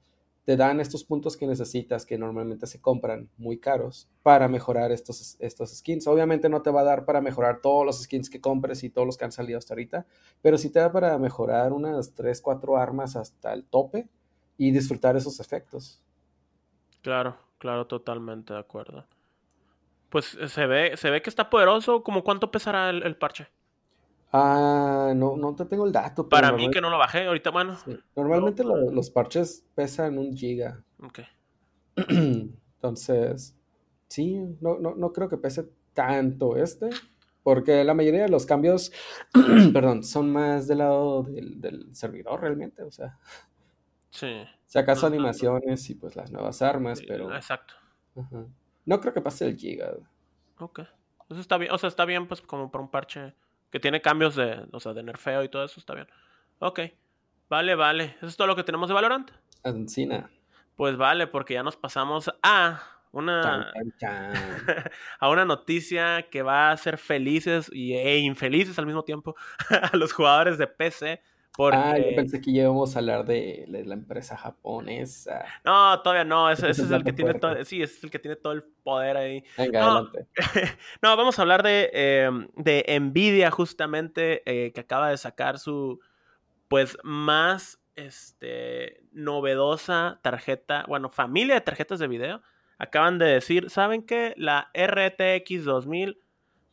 te 0.46 0.58
dan 0.58 0.80
estos 0.80 1.04
puntos 1.06 1.38
que 1.38 1.48
necesitas 1.48 2.06
que 2.06 2.18
normalmente 2.18 2.68
se 2.68 2.82
compran 2.82 3.30
muy 3.38 3.58
caros 3.60 4.10
para 4.24 4.48
mejorar 4.48 4.92
estos, 4.92 5.38
estos 5.40 5.78
skins. 5.78 6.06
Obviamente 6.08 6.50
no 6.50 6.62
te 6.62 6.70
va 6.70 6.82
a 6.82 6.86
dar 6.86 7.06
para 7.06 7.22
mejorar 7.22 7.62
todos 7.62 7.86
los 7.86 8.02
skins 8.04 8.30
que 8.30 8.42
compres 8.42 8.84
y 8.84 8.90
todos 8.90 9.06
los 9.06 9.18
que 9.18 9.26
han 9.26 9.32
salido 9.32 9.58
hasta 9.58 9.74
ahorita, 9.74 10.06
pero 10.42 10.58
sí 10.58 10.70
te 10.70 10.80
da 10.80 10.92
para 10.92 11.18
mejorar 11.18 11.72
unas 11.72 12.14
3, 12.14 12.42
4 12.42 12.78
armas 12.78 13.16
hasta 13.16 13.54
el 13.54 13.64
tope 13.66 14.10
y 14.58 14.72
disfrutar 14.72 15.16
esos 15.16 15.40
efectos. 15.40 16.04
Claro, 17.02 17.38
claro, 17.58 17.88
totalmente 17.88 18.54
de 18.54 18.60
acuerdo. 18.60 19.06
Pues 20.10 20.36
eh, 20.36 20.50
se 20.50 20.68
ve, 20.68 20.98
se 20.98 21.10
ve 21.10 21.22
que 21.22 21.30
está 21.30 21.50
poderoso. 21.50 22.04
¿Cómo 22.04 22.24
cuánto 22.24 22.52
pesará 22.52 22.90
el 22.90 23.16
parche? 23.18 23.48
Ah, 24.36 25.14
no, 25.16 25.38
no 25.38 25.56
te 25.56 25.66
tengo 25.66 25.86
el 25.86 25.92
dato. 25.92 26.28
Para 26.28 26.52
mí 26.52 26.72
que 26.72 26.82
no 26.82 26.90
lo 26.90 26.98
bajé, 26.98 27.28
ahorita, 27.28 27.52
bueno. 27.52 27.78
Normalmente 28.16 28.64
los 28.64 29.12
parches 29.12 29.64
pesan 29.76 30.18
un 30.18 30.36
giga. 30.36 30.84
Ok. 31.04 31.20
Entonces, 32.08 33.56
sí, 34.08 34.40
no, 34.60 34.80
no, 34.80 34.96
no 34.96 35.14
creo 35.14 35.30
que 35.30 35.38
pese 35.38 35.70
tanto 35.94 36.58
este, 36.58 36.90
porque 37.44 37.84
la 37.84 37.94
mayoría 37.94 38.24
de 38.24 38.30
los 38.30 38.48
cambios, 38.48 38.92
perdón, 39.74 40.04
son 40.04 40.32
más 40.32 40.68
del 40.68 40.80
lado 40.80 41.22
del, 41.22 41.96
servidor 41.96 42.42
realmente, 42.42 42.82
o 42.82 42.92
sea. 42.92 43.20
Sí. 44.10 44.46
Si 44.66 44.80
acaso 44.80 45.06
animaciones 45.06 45.88
y 45.92 45.94
pues 45.94 46.16
las 46.16 46.32
nuevas 46.32 46.64
armas, 46.64 47.02
pero... 47.08 47.32
Exacto. 47.36 47.76
No 48.86 49.00
creo 49.00 49.14
que 49.14 49.22
pase 49.22 49.46
el 49.46 49.58
giga. 49.58 49.94
Ok. 50.58 50.80
Eso 51.30 51.40
está 51.40 51.58
bien, 51.60 51.72
o 51.72 51.78
sea, 51.78 51.88
está 51.88 52.06
bien 52.06 52.28
pues 52.28 52.42
como 52.42 52.72
para 52.72 52.84
un 52.84 52.90
parche 52.90 53.36
que 53.74 53.80
tiene 53.80 54.04
cambios 54.04 54.36
de, 54.36 54.68
o 54.72 54.80
sea, 54.80 54.94
de 54.94 55.02
nerfeo 55.02 55.44
y 55.44 55.50
todo 55.50 55.64
eso, 55.64 55.80
está 55.80 55.96
bien. 55.96 56.08
Ok. 56.60 56.80
Vale, 57.50 57.74
vale. 57.74 58.16
¿Eso 58.18 58.28
es 58.28 58.38
todo 58.38 58.46
lo 58.46 58.56
que 58.56 58.64
tenemos 58.64 58.88
de 58.88 58.94
Valorant? 58.94 59.32
Encina. 59.64 60.30
Pues 60.76 60.96
vale, 60.96 61.26
porque 61.26 61.56
ya 61.56 61.64
nos 61.64 61.76
pasamos 61.76 62.32
a 62.44 62.84
una, 63.12 63.74
a 65.20 65.28
una 65.28 65.46
noticia 65.46 66.30
que 66.30 66.44
va 66.44 66.70
a 66.70 66.74
hacer 66.74 67.00
felices 67.00 67.68
y, 67.74 67.94
e 67.94 68.20
infelices 68.20 68.78
al 68.78 68.86
mismo 68.86 69.04
tiempo 69.04 69.36
a 69.92 69.98
los 69.98 70.14
jugadores 70.14 70.60
de 70.60 70.68
PC 70.68 71.24
Ah, 71.60 71.98
yo 72.00 72.16
pensé 72.16 72.42
que 72.42 72.50
íbamos 72.50 72.96
a 72.96 73.00
hablar 73.00 73.26
de, 73.26 73.66
la 73.68 73.94
empresa 73.94 74.36
japonesa. 74.36 75.46
No, 75.64 76.02
todavía 76.02 76.24
no. 76.24 76.50
Ese, 76.50 76.72
es 76.72 76.80
el 76.80 77.04
que 77.04 77.14
tiene 77.14 77.36
todo. 77.36 77.64
Sí, 77.64 77.82
ese 77.82 77.98
es 77.98 78.04
el 78.04 78.10
que 78.10 78.18
tiene 78.18 78.36
todo 78.36 78.54
el 78.54 78.64
poder 78.64 79.18
ahí. 79.18 79.44
Venga, 79.58 79.82
no, 79.82 79.86
adelante. 79.92 80.28
no, 81.02 81.16
vamos 81.16 81.38
a 81.38 81.42
hablar 81.44 81.62
de, 81.62 81.92
em, 81.94 82.48
de 82.56 83.00
Nvidia, 83.00 83.52
justamente, 83.52 84.42
eh, 84.46 84.72
que 84.72 84.82
acaba 84.82 85.10
de 85.10 85.18
sacar 85.18 85.60
su 85.60 86.00
pues 86.68 86.98
más 87.04 87.80
este 87.96 89.04
novedosa 89.12 90.20
tarjeta, 90.24 90.86
bueno, 90.88 91.10
familia 91.10 91.54
de 91.54 91.62
tarjetas 91.62 92.00
de 92.00 92.08
video. 92.08 92.42
Acaban 92.80 93.20
de 93.20 93.28
decir, 93.28 93.70
¿saben 93.70 94.04
qué? 94.04 94.34
La 94.38 94.72
RTX 94.74 95.64
2000, 95.64 96.20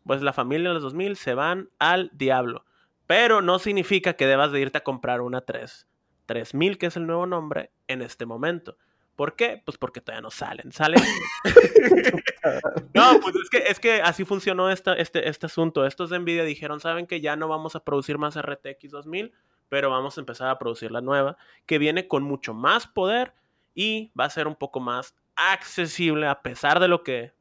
pues 0.07 0.23
la 0.23 0.33
familia 0.33 0.69
de 0.69 0.75
los 0.75 0.83
2000 0.83 1.17
se 1.17 1.35
van 1.35 1.69
al 1.79 2.11
diablo. 2.15 2.65
Pero 3.11 3.43
no 3.43 3.59
significa 3.59 4.13
que 4.13 4.29
debas 4.29 4.53
de 4.53 4.61
irte 4.61 4.79
a 4.79 4.85
comprar 4.85 5.21
una 5.21 5.41
3. 5.41 5.89
3000, 6.27 6.79
que 6.79 6.87
es 6.87 6.97
el 6.97 7.09
nuevo 7.09 7.27
nombre, 7.27 7.73
en 7.89 8.03
este 8.03 8.25
momento. 8.25 8.77
¿Por 9.17 9.35
qué? 9.35 9.61
Pues 9.67 9.79
porque 9.79 10.01
todavía 10.01 10.23
no 10.23 10.31
salen. 10.31 10.71
Salen. 10.71 11.03
no, 12.95 13.19
pues 13.21 13.35
es 13.35 13.51
que, 13.51 13.59
es 13.67 13.81
que 13.81 14.01
así 14.01 14.25
funcionó 14.25 14.71
este, 14.71 15.03
este 15.03 15.47
asunto. 15.47 15.85
Estos 15.85 16.11
de 16.11 16.21
Nvidia 16.21 16.45
dijeron: 16.45 16.79
¿saben 16.79 17.09
que 17.09 17.21
ya 17.21 17.35
no 17.35 17.49
vamos 17.49 17.75
a 17.75 17.83
producir 17.83 18.17
más 18.17 18.41
RTX 18.41 18.93
2000? 18.93 19.33
Pero 19.69 19.91
vamos 19.91 20.17
a 20.17 20.21
empezar 20.21 20.49
a 20.49 20.61
producir 20.61 20.93
la 20.93 21.01
nueva, 21.01 21.37
que 21.67 21.79
viene 21.79 22.07
con 22.07 22.23
mucho 22.23 22.55
más 22.55 22.87
poder 22.87 23.35
y 23.75 24.13
va 24.17 24.27
a 24.27 24.31
ser 24.31 24.47
un 24.47 24.55
poco 24.55 24.79
más 24.79 25.17
accesible, 25.35 26.29
a 26.29 26.43
pesar 26.43 26.79
de 26.79 26.87
lo 26.87 27.03
que 27.03 27.33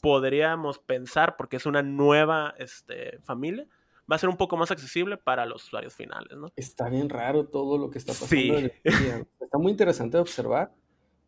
podríamos 0.00 0.78
pensar, 0.78 1.34
porque 1.34 1.56
es 1.56 1.66
una 1.66 1.82
nueva 1.82 2.54
este, 2.56 3.18
familia 3.24 3.66
va 4.10 4.16
a 4.16 4.18
ser 4.18 4.28
un 4.28 4.36
poco 4.36 4.56
más 4.56 4.70
accesible 4.70 5.16
para 5.16 5.44
los 5.46 5.64
usuarios 5.64 5.94
finales, 5.94 6.36
¿no? 6.36 6.48
Está 6.56 6.88
bien 6.88 7.08
raro 7.08 7.46
todo 7.46 7.78
lo 7.78 7.90
que 7.90 7.98
está 7.98 8.12
pasando. 8.12 8.28
Sí. 8.28 8.70
Está 9.40 9.56
muy 9.56 9.72
interesante 9.72 10.18
de 10.18 10.20
observar, 10.20 10.74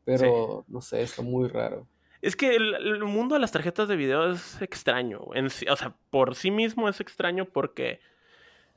pero 0.05 0.67
no 0.69 0.83
sé, 0.83 1.01
está 1.01 1.23
muy 1.23 1.49
raro. 1.49 1.89
Es 2.21 2.37
que 2.37 2.55
el, 2.55 3.03
mundo 3.03 3.35
de 3.35 3.41
las 3.41 3.51
tarjetas 3.51 3.89
de 3.89 3.97
video 3.97 4.31
es 4.31 4.61
extraño. 4.61 5.23
En, 5.33 5.47
o 5.47 5.77
sea, 5.77 5.97
por 6.11 6.35
sí 6.35 6.51
mismo 6.51 6.91
es 6.91 7.01
extraño 7.01 7.47
porque 7.47 8.01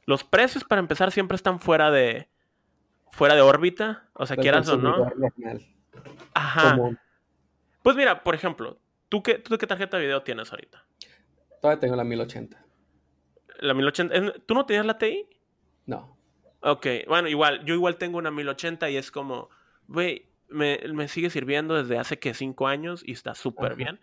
los 0.05 0.23
precios, 0.23 0.63
para 0.63 0.79
empezar, 0.79 1.11
siempre 1.11 1.35
están 1.35 1.59
fuera 1.59 1.91
de 1.91 2.29
fuera 3.11 3.35
de 3.35 3.41
órbita. 3.41 4.09
O 4.13 4.25
sea, 4.25 4.37
quieras 4.37 4.69
o 4.69 4.77
no. 4.77 5.11
Ajá. 6.33 6.77
Pues 7.81 7.97
mira, 7.97 8.23
por 8.23 8.33
ejemplo, 8.33 8.79
¿tú 9.09 9.21
qué, 9.21 9.39
¿tú 9.39 9.57
qué 9.57 9.67
tarjeta 9.67 9.97
de 9.97 10.03
video 10.05 10.23
tienes 10.23 10.49
ahorita? 10.51 10.85
Todavía 11.61 11.81
tengo 11.81 11.97
la 11.97 12.05
1080. 12.05 12.62
La 13.59 13.73
1080. 13.73 14.33
¿Tú 14.45 14.53
no 14.53 14.65
tenías 14.65 14.85
la 14.85 14.97
TI? 14.97 15.27
No. 15.85 16.17
Ok, 16.61 16.87
bueno, 17.07 17.27
igual, 17.27 17.65
yo 17.65 17.73
igual 17.73 17.97
tengo 17.97 18.17
una 18.17 18.31
1080 18.31 18.89
y 18.89 18.97
es 18.97 19.11
como, 19.11 19.49
güey, 19.87 20.27
me, 20.47 21.07
sigue 21.07 21.29
sirviendo 21.29 21.75
desde 21.75 21.97
hace 21.97 22.19
que 22.19 22.33
cinco 22.33 22.67
años 22.67 23.03
y 23.05 23.11
está 23.11 23.35
súper 23.35 23.75
bien. 23.75 23.99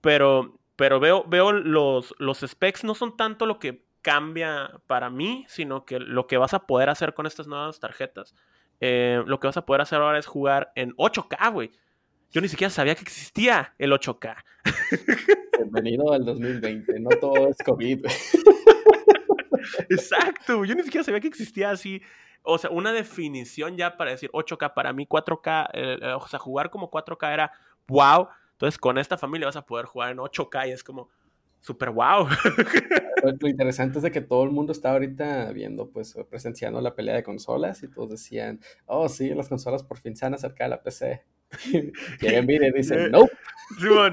Pero, 0.00 0.58
pero 0.76 1.00
veo, 1.00 1.24
veo 1.24 1.50
los, 1.52 2.14
los 2.18 2.40
specs 2.40 2.84
no 2.84 2.94
son 2.94 3.16
tanto 3.16 3.46
lo 3.46 3.58
que 3.58 3.84
cambia 4.02 4.80
para 4.86 5.10
mí, 5.10 5.44
sino 5.48 5.84
que 5.84 5.98
lo 5.98 6.26
que 6.26 6.36
vas 6.36 6.54
a 6.54 6.66
poder 6.66 6.90
hacer 6.90 7.14
con 7.14 7.26
estas 7.26 7.46
nuevas 7.46 7.80
tarjetas. 7.80 8.34
Eh, 8.80 9.22
lo 9.26 9.40
que 9.40 9.46
vas 9.46 9.56
a 9.56 9.64
poder 9.64 9.80
hacer 9.80 10.00
ahora 10.00 10.18
es 10.18 10.26
jugar 10.26 10.72
en 10.74 10.94
8K, 10.96 11.52
güey. 11.52 11.70
Yo 12.30 12.40
ni 12.40 12.48
siquiera 12.48 12.70
sabía 12.70 12.94
que 12.94 13.02
existía 13.02 13.74
el 13.78 13.92
8K. 13.92 14.36
Bienvenido 15.58 16.12
al 16.12 16.24
2020, 16.24 17.00
no 17.00 17.10
todo 17.20 17.48
es 17.48 17.56
COVID. 17.64 18.04
Exacto, 19.88 20.64
yo 20.64 20.74
ni 20.74 20.82
siquiera 20.82 21.04
sabía 21.04 21.20
que 21.20 21.28
existía 21.28 21.70
así. 21.70 22.02
O 22.42 22.58
sea, 22.58 22.70
una 22.70 22.92
definición 22.92 23.76
ya 23.76 23.96
para 23.96 24.10
decir 24.10 24.30
8K, 24.32 24.74
para 24.74 24.92
mí 24.92 25.06
4K, 25.06 25.70
eh, 25.72 25.98
eh, 26.02 26.12
o 26.12 26.26
sea, 26.28 26.38
jugar 26.38 26.70
como 26.70 26.90
4K 26.90 27.32
era 27.32 27.52
wow. 27.88 28.28
Entonces, 28.52 28.78
con 28.78 28.98
esta 28.98 29.16
familia 29.16 29.46
vas 29.46 29.56
a 29.56 29.64
poder 29.64 29.86
jugar 29.86 30.12
en 30.12 30.18
8K 30.18 30.68
y 30.68 30.72
es 30.72 30.84
como 30.84 31.08
súper 31.60 31.90
wow. 31.90 32.28
Lo 33.40 33.48
interesante 33.48 33.98
es 33.98 34.02
de 34.02 34.10
que 34.10 34.20
todo 34.20 34.44
el 34.44 34.50
mundo 34.50 34.72
está 34.72 34.92
ahorita 34.92 35.50
viendo, 35.52 35.88
pues, 35.88 36.14
presenciando 36.28 36.80
la 36.82 36.94
pelea 36.94 37.14
de 37.14 37.22
consolas 37.22 37.82
y 37.82 37.88
todos 37.88 38.10
decían, 38.10 38.60
oh, 38.84 39.08
sí, 39.08 39.30
las 39.30 39.48
consolas 39.48 39.82
por 39.82 39.98
fin 39.98 40.14
se 40.14 40.26
han 40.26 40.34
acercado 40.34 40.66
a 40.66 40.76
la 40.76 40.82
PC. 40.82 41.24
Llega 42.20 42.42
Nvidia 42.42 42.68
y 42.68 42.72
dice, 42.72 43.08
nope. 43.08 43.32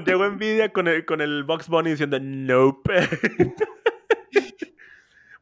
llegó 0.06 0.28
Nvidia 0.28 0.72
con 0.72 0.88
el, 0.88 1.04
con 1.04 1.20
el 1.20 1.44
Box 1.44 1.68
Bunny 1.68 1.90
diciendo, 1.90 2.18
nope. 2.20 3.06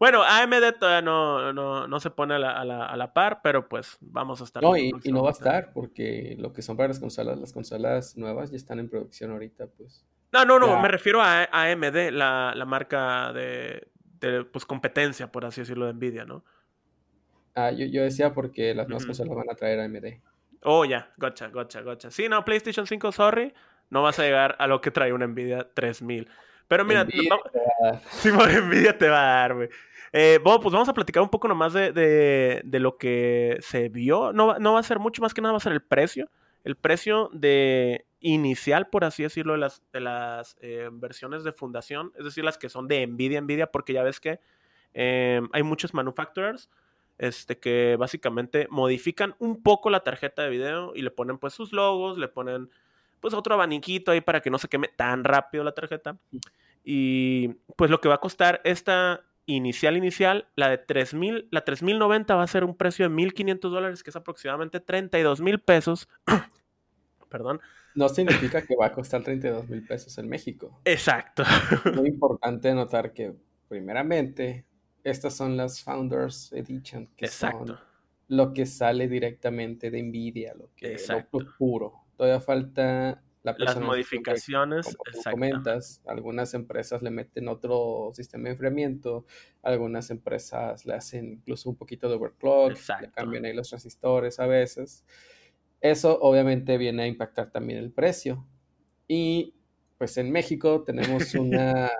Bueno, 0.01 0.23
AMD 0.23 0.79
todavía 0.79 1.03
no, 1.03 1.53
no, 1.53 2.01
se 2.01 2.09
pone 2.09 2.35
a 2.35 2.39
la, 2.39 2.53
a, 2.53 2.97
la, 2.97 3.13
par, 3.13 3.41
pero 3.43 3.69
pues 3.69 3.99
vamos 4.01 4.41
a 4.41 4.45
estar. 4.45 4.63
No, 4.63 4.75
y, 4.75 4.93
no 5.13 5.23
va 5.23 5.29
a 5.29 5.33
estar, 5.33 5.75
porque 5.75 6.37
lo 6.39 6.55
que 6.55 6.63
son 6.63 6.79
para 6.79 6.89
las 6.89 6.99
consolas, 6.99 7.39
las 7.39 7.53
consolas 7.53 8.17
nuevas 8.17 8.51
ya 8.51 8.57
están 8.57 8.79
en 8.79 8.89
producción 8.89 9.31
ahorita, 9.31 9.67
pues. 9.67 10.03
No, 10.33 10.47
no, 10.47 10.59
no, 10.59 10.81
me 10.81 10.89
refiero 10.89 11.21
a, 11.21 11.45
AMD, 11.53 12.13
la, 12.13 12.55
la 12.57 12.65
marca 12.65 13.31
de, 13.35 13.89
de, 14.21 14.45
pues, 14.45 14.65
competencia, 14.65 15.31
por 15.31 15.45
así 15.45 15.61
decirlo, 15.61 15.85
de 15.85 15.93
Nvidia, 15.93 16.25
¿no? 16.25 16.45
Ah, 17.55 17.71
yo, 17.71 17.85
yo 17.85 18.03
decía 18.03 18.33
porque 18.33 18.75
las 18.75 18.89
nuevas 18.89 19.05
consolas 19.05 19.37
van 19.37 19.51
a 19.51 19.55
traer 19.55 19.81
AMD. 19.81 20.07
Oh, 20.63 20.87
ya, 20.87 21.13
gotcha, 21.19 21.49
gotcha, 21.49 21.83
gotcha. 21.83 22.11
Sí, 22.11 22.27
no, 22.27 22.43
PlayStation 22.43 22.87
5, 22.87 23.13
sorry, 23.13 23.53
no 23.91 24.03
vas 24.03 24.19
a 24.19 24.23
llegar 24.23 24.57
a 24.59 24.67
lo 24.67 24.81
que 24.81 24.91
trae 24.91 25.13
una 25.13 25.27
Nvidia 25.27 25.69
3000. 25.75 26.27
Pero 26.71 26.85
mira, 26.85 27.03
Nvidia, 27.03 27.37
sí, 28.11 28.31
por 28.31 28.49
Nvidia 28.49 28.97
te 28.97 29.09
va 29.09 29.19
a 29.19 29.41
dar, 29.41 29.55
güey. 29.55 29.69
Eh, 30.13 30.39
bueno, 30.41 30.61
pues 30.61 30.73
vamos 30.73 30.89
a 30.89 30.95
platicar 30.95 31.21
un 31.21 31.29
poco 31.29 31.49
nomás 31.49 31.73
de, 31.73 31.91
de, 32.63 32.79
lo 32.79 32.97
que 32.97 33.59
se 33.61 33.89
vio. 33.89 34.33
No, 34.33 34.57
no, 34.57 34.75
va 34.75 34.79
a 34.79 34.85
ser 34.85 35.01
mucho 35.01 35.21
más 35.21 35.35
que 35.35 35.41
nada, 35.41 35.51
va 35.51 35.57
a 35.57 35.61
ser 35.61 35.73
el 35.73 35.83
precio. 35.83 36.31
El 36.63 36.77
precio 36.77 37.29
de 37.33 38.07
inicial, 38.21 38.87
por 38.87 39.03
así 39.03 39.25
decirlo, 39.25 39.55
de 39.55 39.59
las, 39.59 39.83
de 39.93 39.99
las 39.99 40.57
eh, 40.61 40.89
versiones 40.93 41.43
de 41.43 41.51
fundación, 41.51 42.13
es 42.17 42.25
decir, 42.25 42.45
las 42.45 42.57
que 42.57 42.69
son 42.69 42.87
de 42.87 43.05
Nvidia, 43.05 43.41
Nvidia, 43.41 43.73
porque 43.73 43.93
ya 43.93 44.05
ves 44.05 44.21
que 44.21 44.39
em, 44.95 45.49
hay 45.53 45.65
muchos 45.65 45.93
manufacturers 45.93 46.71
este, 47.19 47.59
que 47.59 47.97
básicamente 47.99 48.69
modifican 48.71 49.35
un 49.41 49.61
poco 49.61 49.91
la 49.91 50.05
tarjeta 50.05 50.43
de 50.43 50.51
video 50.51 50.93
y 50.95 51.03
le 51.03 51.11
ponen 51.11 51.39
pues 51.39 51.53
sus 51.53 51.73
logos, 51.73 52.17
le 52.17 52.29
ponen 52.29 52.71
pues 53.21 53.35
otro 53.35 53.55
abaniquito 53.55 54.11
ahí 54.11 54.21
para 54.21 54.41
que 54.41 54.51
no 54.51 54.59
se 54.59 54.69
queme 54.69 54.89
tan 54.89 55.25
rápido 55.25 55.65
la 55.65 55.73
tarjeta. 55.73 56.19
Y 56.83 57.49
pues 57.77 57.91
lo 57.91 58.01
que 58.01 58.09
va 58.09 58.17
a 58.17 58.21
costar 58.21 58.61
esta 58.65 59.25
inicial 59.47 59.97
inicial, 59.97 60.49
la 60.55 60.69
de 60.69 60.79
3000, 60.79 61.49
la 61.51 61.65
3090 61.65 62.35
va 62.35 62.43
a 62.43 62.47
ser 62.47 62.65
un 62.65 62.77
precio 62.77 63.05
de 63.05 63.11
1500 63.11 63.73
dólares, 63.73 64.03
que 64.03 64.11
es 64.11 64.17
aproximadamente 64.17 64.81
32 64.81 65.41
mil 65.41 65.61
pesos. 65.61 66.09
Perdón. 67.29 67.61
No 67.95 68.09
significa 68.09 68.63
que 68.63 68.77
va 68.77 68.87
a 68.87 68.93
costar 68.93 69.23
32 69.23 69.69
mil 69.69 69.85
pesos 69.87 70.17
en 70.19 70.29
México. 70.29 70.81
Exacto. 70.85 71.43
Muy 71.95 72.09
importante 72.11 72.73
notar 72.73 73.13
que, 73.13 73.35
primeramente, 73.69 74.65
estas 75.03 75.35
son 75.35 75.57
las 75.57 75.83
Founders 75.83 76.53
Edition, 76.53 77.09
que 77.17 77.27
Exacto. 77.27 77.67
son 77.67 77.91
lo 78.29 78.53
que 78.53 78.65
sale 78.65 79.09
directamente 79.09 79.91
de 79.91 80.03
Nvidia, 80.03 80.55
lo 80.55 80.71
que 80.77 80.95
es 80.95 81.09
puro. 81.59 82.00
Todavía 82.21 82.41
falta 82.41 83.23
las 83.43 83.81
modificaciones, 83.81 84.95
como 84.95 85.23
comentas, 85.33 86.03
algunas 86.07 86.53
empresas 86.53 87.01
le 87.01 87.09
meten 87.09 87.49
otro 87.49 88.11
sistema 88.13 88.45
de 88.45 88.51
enfriamiento, 88.51 89.25
algunas 89.63 90.11
empresas 90.11 90.85
le 90.85 90.93
hacen 90.93 91.33
incluso 91.33 91.71
un 91.71 91.77
poquito 91.77 92.11
de 92.11 92.17
overclock, 92.17 92.73
le 93.01 93.11
cambian 93.11 93.47
ahí 93.47 93.55
los 93.55 93.71
transistores 93.71 94.39
a 94.39 94.47
veces. 94.47 95.07
Eso 95.81 96.19
obviamente 96.21 96.77
viene 96.77 97.05
a 97.05 97.07
impactar 97.07 97.51
también 97.51 97.79
el 97.79 97.91
precio. 97.91 98.47
Y 99.09 99.55
pues 99.97 100.19
en 100.19 100.31
México 100.31 100.83
tenemos 100.85 101.35
una, 101.37 101.91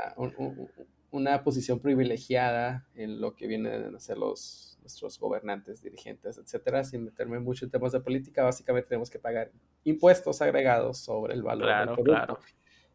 una 1.13 1.43
posición 1.43 1.81
privilegiada 1.81 2.87
en 2.93 3.23
lo 3.23 3.35
que 3.37 3.47
vienen 3.47 3.95
a 3.97 4.01
ser 4.01 4.19
los 4.19 4.71
nuestros 4.81 5.19
gobernantes, 5.19 5.83
dirigentes, 5.83 6.39
etcétera, 6.39 6.85
sin 6.85 7.05
meterme 7.05 7.39
mucho 7.39 7.65
en 7.65 7.71
temas 7.71 7.93
de 7.93 8.01
política, 8.01 8.43
básicamente 8.43 8.89
tenemos 8.89 9.11
que 9.11 9.19
pagar 9.19 9.53
impuestos 9.85 10.43
agregados 10.43 10.99
sobre 10.99 11.35
el 11.35 11.43
valor 11.43 11.69
del 11.69 11.95
producto. 11.95 12.05
Claro. 12.05 12.39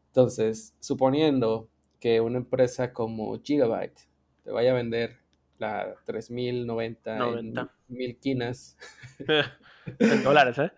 Entonces, 0.07 0.75
suponiendo 0.79 1.69
que 1.99 2.21
una 2.21 2.37
empresa 2.37 2.93
como 2.93 3.39
Gigabyte 3.41 3.99
te 4.43 4.51
vaya 4.51 4.71
a 4.71 4.75
vender 4.75 5.17
la 5.57 5.95
3090 6.05 7.17
90. 7.17 7.73
mil 7.87 8.17
quinas. 8.17 8.77
en 9.99 10.23
dólares, 10.23 10.57
¿eh? 10.59 10.71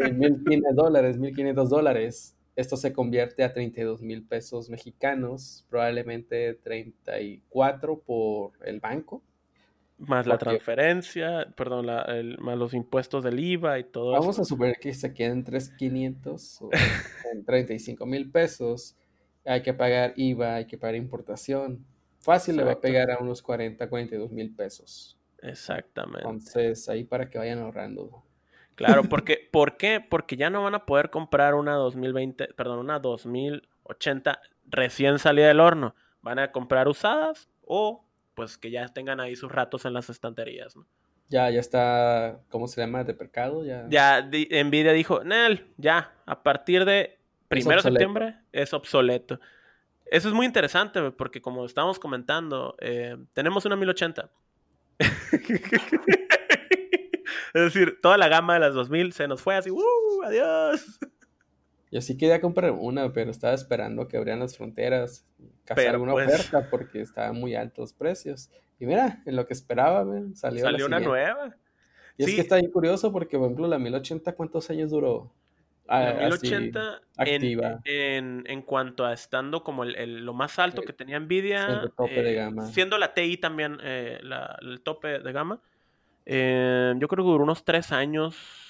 En 0.00 0.18
mil 0.18 0.62
dólares, 0.74 1.18
1500 1.18 1.70
dólares. 1.70 2.36
Esto 2.56 2.76
se 2.76 2.92
convierte 2.92 3.44
a 3.44 3.52
32 3.52 4.02
mil 4.02 4.22
pesos 4.26 4.70
mexicanos, 4.70 5.66
probablemente 5.68 6.54
34 6.54 8.00
por 8.00 8.52
el 8.64 8.80
banco. 8.80 9.22
Más 9.98 10.26
la 10.26 10.36
transferencia, 10.36 11.46
perdón, 11.56 11.86
más 12.38 12.58
los 12.58 12.74
impuestos 12.74 13.24
del 13.24 13.40
IVA 13.40 13.78
y 13.78 13.84
todo 13.84 14.12
Vamos 14.12 14.18
eso. 14.18 14.26
Vamos 14.26 14.38
a 14.40 14.44
suponer 14.44 14.76
que 14.78 14.92
se 14.92 15.14
queden 15.14 15.42
3,500 15.42 16.62
o 16.62 16.70
en 17.32 17.44
35 17.46 18.04
mil 18.04 18.30
pesos. 18.30 18.94
Hay 19.46 19.62
que 19.62 19.72
pagar 19.72 20.12
IVA, 20.16 20.56
hay 20.56 20.66
que 20.66 20.76
pagar 20.76 20.96
importación. 20.96 21.86
Fácil 22.20 22.56
le 22.56 22.64
va 22.64 22.72
a 22.72 22.80
pegar 22.80 23.10
a 23.10 23.18
unos 23.18 23.40
40, 23.40 23.88
42 23.88 24.32
mil 24.32 24.54
pesos. 24.54 25.16
Exactamente. 25.42 26.20
Entonces, 26.20 26.88
ahí 26.88 27.04
para 27.04 27.30
que 27.30 27.38
vayan 27.38 27.60
ahorrando. 27.60 28.22
Claro, 28.74 29.02
porque, 29.08 29.48
¿por 29.50 29.76
qué? 29.76 30.00
Porque 30.00 30.36
ya 30.36 30.50
no 30.50 30.62
van 30.62 30.74
a 30.74 30.84
poder 30.86 31.10
comprar 31.10 31.54
una 31.54 31.74
2020, 31.74 32.48
perdón, 32.54 32.80
una 32.80 32.98
2080 32.98 34.40
recién 34.66 35.18
salida 35.18 35.48
del 35.48 35.60
horno. 35.60 35.94
Van 36.20 36.38
a 36.38 36.52
comprar 36.52 36.88
usadas 36.88 37.48
o 37.62 38.05
pues 38.36 38.58
que 38.58 38.70
ya 38.70 38.86
tengan 38.88 39.18
ahí 39.18 39.34
sus 39.34 39.50
ratos 39.50 39.86
en 39.86 39.94
las 39.94 40.10
estanterías, 40.10 40.76
¿no? 40.76 40.86
Ya, 41.28 41.50
ya 41.50 41.58
está, 41.58 42.38
¿cómo 42.50 42.68
se 42.68 42.80
llama? 42.80 43.02
¿De 43.02 43.14
pecado? 43.14 43.64
Ya, 43.64 43.86
ya 43.88 44.22
Nvidia 44.22 44.92
dijo, 44.92 45.24
Nel, 45.24 45.66
ya, 45.76 46.12
a 46.24 46.44
partir 46.44 46.84
de 46.84 47.18
primero 47.48 47.78
de 47.78 47.82
septiembre 47.82 48.36
es 48.52 48.72
obsoleto. 48.72 49.40
Eso 50.04 50.28
es 50.28 50.34
muy 50.34 50.46
interesante 50.46 51.10
porque 51.10 51.42
como 51.42 51.64
estábamos 51.66 51.98
comentando, 51.98 52.76
eh, 52.78 53.16
tenemos 53.32 53.64
una 53.64 53.74
1080. 53.74 54.30
es 55.00 55.10
decir, 57.54 57.98
toda 58.00 58.16
la 58.18 58.28
gama 58.28 58.54
de 58.54 58.60
las 58.60 58.74
2000 58.74 59.12
se 59.12 59.26
nos 59.26 59.42
fue 59.42 59.56
así, 59.56 59.70
¡uh! 59.70 60.22
¡Adiós! 60.24 61.00
Yo 61.90 62.00
sí 62.00 62.16
quería 62.16 62.40
comprar 62.40 62.70
una, 62.70 63.12
pero 63.12 63.32
estaba 63.32 63.54
esperando 63.54 64.06
que 64.06 64.16
abrieran 64.16 64.40
las 64.40 64.56
fronteras, 64.56 65.26
cazar 65.66 65.88
alguna 65.88 66.12
pues 66.12 66.28
oferta 66.28 66.68
porque 66.70 67.00
estaban 67.00 67.38
muy 67.38 67.54
altos 67.54 67.92
precios. 67.92 68.50
Y 68.78 68.86
mira, 68.86 69.22
en 69.26 69.36
lo 69.36 69.46
que 69.46 69.52
esperaba, 69.52 70.04
salió, 70.34 70.62
salió 70.62 70.86
una 70.86 71.00
nueva. 71.00 71.56
Y 72.16 72.24
es 72.24 72.34
que 72.34 72.40
está 72.40 72.56
bien 72.56 72.70
curioso 72.70 73.12
porque, 73.12 73.36
por 73.36 73.46
ejemplo, 73.46 73.68
la 73.68 73.78
1080, 73.78 74.34
¿cuántos 74.34 74.70
años 74.70 74.90
duró? 74.90 75.32
La 75.86 76.14
1080 76.14 77.02
activa. 77.16 77.80
En, 77.84 78.44
en, 78.46 78.62
cuanto 78.62 79.04
a 79.04 79.12
estando 79.12 79.62
como 79.62 79.84
el, 79.84 80.24
lo 80.24 80.32
más 80.32 80.58
alto 80.58 80.82
que 80.82 80.92
tenía 80.92 81.20
Nvidia, 81.20 81.90
tope 81.96 82.22
de 82.22 82.32
eh, 82.32 82.34
gama. 82.34 82.66
siendo 82.66 82.98
la 82.98 83.14
TI 83.14 83.36
también 83.36 83.78
eh, 83.82 84.18
el 84.60 84.80
tope 84.80 85.20
de 85.20 85.32
gama, 85.32 85.60
eh, 86.24 86.94
yo 86.98 87.06
creo 87.06 87.24
que 87.24 87.30
duró 87.30 87.44
unos 87.44 87.64
tres 87.64 87.92
años 87.92 88.66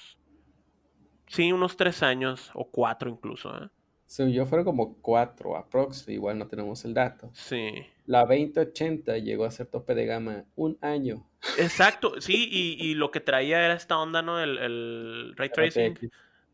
Sí, 1.27 1.51
unos 1.51 1.75
tres 1.75 2.03
años 2.03 2.51
o 2.53 2.65
cuatro 2.69 3.09
incluso. 3.09 3.69
Sí, 4.07 4.31
yo 4.31 4.45
fueron 4.45 4.65
como 4.65 4.95
cuatro 5.01 5.57
aprox, 5.57 6.07
igual 6.07 6.39
no 6.39 6.47
tenemos 6.47 6.83
el 6.85 6.93
dato. 6.93 7.29
Sí. 7.33 7.85
La 8.05 8.21
2080 8.21 9.17
llegó 9.17 9.43
a 9.43 9.51
ser 9.51 9.67
tope 9.67 9.93
de 9.95 10.05
gama 10.05 10.45
un 10.55 10.77
año. 10.81 11.27
Exacto, 11.59 12.19
sí, 12.21 12.47
y, 12.79 12.95
lo 12.95 13.11
que 13.11 13.19
traía 13.19 13.63
era 13.63 13.73
esta 13.73 13.97
onda, 13.97 14.21
¿no? 14.21 14.39
El, 14.39 14.57
el 14.57 15.33
ray 15.35 15.49
tracing. 15.49 15.99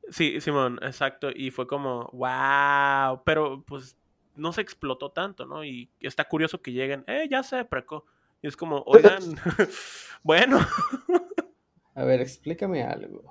Sí, 0.09 0.41
Simón, 0.41 0.79
exacto. 0.81 1.29
Y 1.33 1.51
fue 1.51 1.67
como, 1.67 2.09
wow, 2.11 3.21
pero 3.23 3.63
pues 3.65 3.95
no 4.35 4.51
se 4.51 4.61
explotó 4.61 5.11
tanto, 5.11 5.45
¿no? 5.45 5.63
Y 5.63 5.89
está 5.99 6.25
curioso 6.25 6.61
que 6.61 6.71
lleguen, 6.71 7.03
eh, 7.07 7.27
ya 7.29 7.43
se 7.43 7.63
preco. 7.65 8.05
Y 8.41 8.47
es 8.47 8.57
como, 8.57 8.83
oigan, 8.85 9.21
bueno. 10.23 10.59
A 11.95 12.03
ver, 12.03 12.19
explícame 12.21 12.83
algo. 12.83 13.23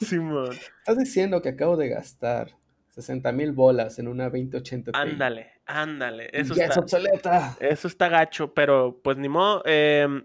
Simón. 0.00 0.52
Estás 0.78 0.98
diciendo 0.98 1.42
que 1.42 1.50
acabo 1.50 1.76
de 1.76 1.88
gastar 1.88 2.56
60 2.90 3.32
mil 3.32 3.52
bolas 3.52 3.98
en 3.98 4.08
una 4.08 4.24
2080 4.24 4.92
Ándale, 4.94 5.52
ándale. 5.66 6.28
Eso 6.32 6.54
ya 6.54 6.66
es 6.66 6.76
obsoleta. 6.76 7.56
Eso 7.60 7.88
está 7.88 8.08
gacho, 8.08 8.52
pero 8.52 9.00
pues 9.02 9.16
ni 9.16 9.28
modo. 9.28 9.62
Em, 9.64 10.24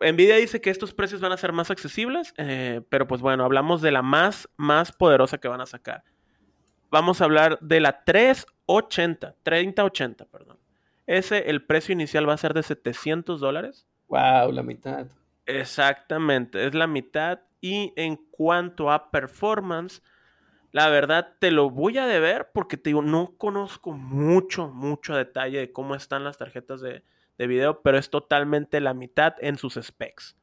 Nvidia 0.00 0.36
dice 0.36 0.60
que 0.60 0.70
estos 0.70 0.94
precios 0.94 1.20
van 1.20 1.32
a 1.32 1.36
ser 1.36 1.52
más 1.52 1.70
accesibles, 1.70 2.34
eh, 2.36 2.80
pero 2.88 3.06
pues 3.06 3.20
bueno, 3.20 3.44
hablamos 3.44 3.82
de 3.82 3.92
la 3.92 4.02
más, 4.02 4.48
más 4.56 4.92
poderosa 4.92 5.38
que 5.38 5.48
van 5.48 5.60
a 5.60 5.66
sacar. 5.66 6.04
Vamos 6.90 7.20
a 7.20 7.24
hablar 7.24 7.58
de 7.60 7.80
la 7.80 8.04
380, 8.04 9.36
3080, 9.42 10.24
perdón. 10.26 10.58
Ese, 11.06 11.50
el 11.50 11.64
precio 11.64 11.92
inicial 11.92 12.28
va 12.28 12.34
a 12.34 12.38
ser 12.38 12.54
de 12.54 12.62
700 12.62 13.40
dólares. 13.40 13.86
Wow, 14.08 14.52
la 14.52 14.62
mitad. 14.62 15.06
Exactamente, 15.46 16.66
es 16.66 16.74
la 16.74 16.86
mitad. 16.86 17.40
Y 17.60 17.92
en 17.96 18.16
cuanto 18.16 18.90
a 18.90 19.10
performance, 19.10 20.02
la 20.76 20.90
verdad 20.90 21.36
te 21.38 21.50
lo 21.50 21.70
voy 21.70 21.96
a 21.96 22.04
deber 22.04 22.50
porque 22.52 22.76
te 22.76 22.90
digo, 22.90 23.00
no 23.00 23.38
conozco 23.38 23.92
mucho, 23.92 24.68
mucho 24.68 25.14
detalle 25.14 25.58
de 25.58 25.72
cómo 25.72 25.94
están 25.94 26.22
las 26.22 26.36
tarjetas 26.36 26.82
de, 26.82 27.02
de 27.38 27.46
video, 27.46 27.80
pero 27.80 27.96
es 27.96 28.10
totalmente 28.10 28.78
la 28.82 28.92
mitad 28.92 29.36
en 29.40 29.56
sus 29.56 29.80
specs. 29.80 30.36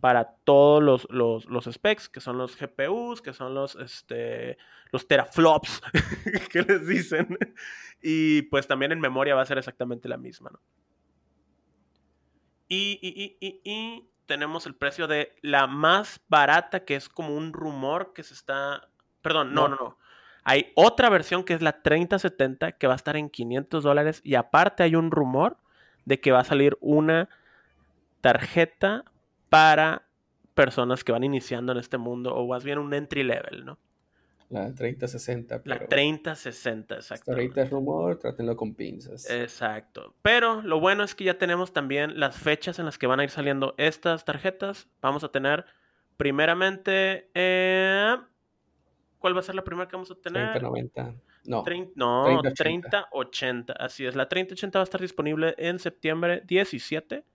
Para 0.00 0.36
todos 0.44 0.80
los, 0.80 1.08
los, 1.10 1.46
los, 1.46 1.64
specs, 1.64 2.08
que 2.08 2.20
son 2.20 2.38
los 2.38 2.56
GPUs, 2.56 3.20
que 3.20 3.32
son 3.32 3.52
los, 3.52 3.74
este, 3.74 4.58
los 4.92 5.08
teraflops 5.08 5.82
que 6.52 6.62
les 6.62 6.86
dicen. 6.86 7.36
Y 8.00 8.42
pues 8.42 8.68
también 8.68 8.92
en 8.92 9.00
memoria 9.00 9.34
va 9.34 9.42
a 9.42 9.46
ser 9.46 9.58
exactamente 9.58 10.08
la 10.08 10.18
misma, 10.18 10.50
¿no? 10.50 10.60
Y, 12.68 13.00
y, 13.02 13.36
y, 13.44 13.60
y, 13.64 14.08
tenemos 14.26 14.66
el 14.66 14.76
precio 14.76 15.08
de 15.08 15.34
la 15.42 15.66
más 15.66 16.20
barata, 16.28 16.84
que 16.84 16.94
es 16.94 17.08
como 17.08 17.34
un 17.34 17.52
rumor 17.52 18.12
que 18.12 18.22
se 18.22 18.34
está... 18.34 18.88
Perdón, 19.28 19.54
no, 19.54 19.68
no, 19.68 19.76
no. 19.76 19.98
Hay 20.44 20.72
otra 20.74 21.10
versión 21.10 21.44
que 21.44 21.52
es 21.52 21.60
la 21.60 21.82
3070 21.82 22.72
que 22.72 22.86
va 22.86 22.94
a 22.94 22.96
estar 22.96 23.16
en 23.16 23.28
500 23.28 23.84
dólares 23.84 24.20
y 24.24 24.34
aparte 24.34 24.82
hay 24.82 24.94
un 24.94 25.10
rumor 25.10 25.58
de 26.06 26.20
que 26.20 26.32
va 26.32 26.40
a 26.40 26.44
salir 26.44 26.78
una 26.80 27.28
tarjeta 28.22 29.04
para 29.50 30.08
personas 30.54 31.04
que 31.04 31.12
van 31.12 31.22
iniciando 31.22 31.72
en 31.72 31.78
este 31.78 31.98
mundo 31.98 32.34
o 32.34 32.48
más 32.48 32.64
bien 32.64 32.78
un 32.78 32.94
entry 32.94 33.22
level, 33.22 33.66
¿no? 33.66 33.78
La 34.50 34.74
3060. 34.74 35.60
La 35.66 35.86
3060, 35.86 36.94
exacto. 36.94 37.32
Ahorita 37.32 37.62
es 37.62 37.70
rumor, 37.70 38.18
trátenlo 38.18 38.56
con 38.56 38.74
pinzas. 38.74 39.28
Exacto. 39.28 40.14
Pero 40.22 40.62
lo 40.62 40.80
bueno 40.80 41.04
es 41.04 41.14
que 41.14 41.24
ya 41.24 41.36
tenemos 41.36 41.74
también 41.74 42.18
las 42.18 42.38
fechas 42.38 42.78
en 42.78 42.86
las 42.86 42.96
que 42.96 43.06
van 43.06 43.20
a 43.20 43.24
ir 43.24 43.30
saliendo 43.30 43.74
estas 43.76 44.24
tarjetas. 44.24 44.88
Vamos 45.02 45.24
a 45.24 45.28
tener 45.28 45.66
primeramente... 46.16 47.30
¿Cuál 49.28 49.36
va 49.36 49.40
a 49.40 49.42
ser 49.42 49.56
la 49.56 49.62
primera 49.64 49.86
que 49.86 49.94
vamos 49.94 50.10
a 50.10 50.14
tener? 50.14 50.52
3090. 50.52 51.14
No, 51.44 51.62
30, 51.62 51.92
no 51.96 52.40
3080. 52.40 53.74
Así 53.74 54.06
es. 54.06 54.16
La 54.16 54.26
3080 54.26 54.78
va 54.78 54.82
a 54.82 54.84
estar 54.84 55.02
disponible 55.02 55.54
en 55.58 55.78
septiembre 55.78 56.42
17, 56.46 57.26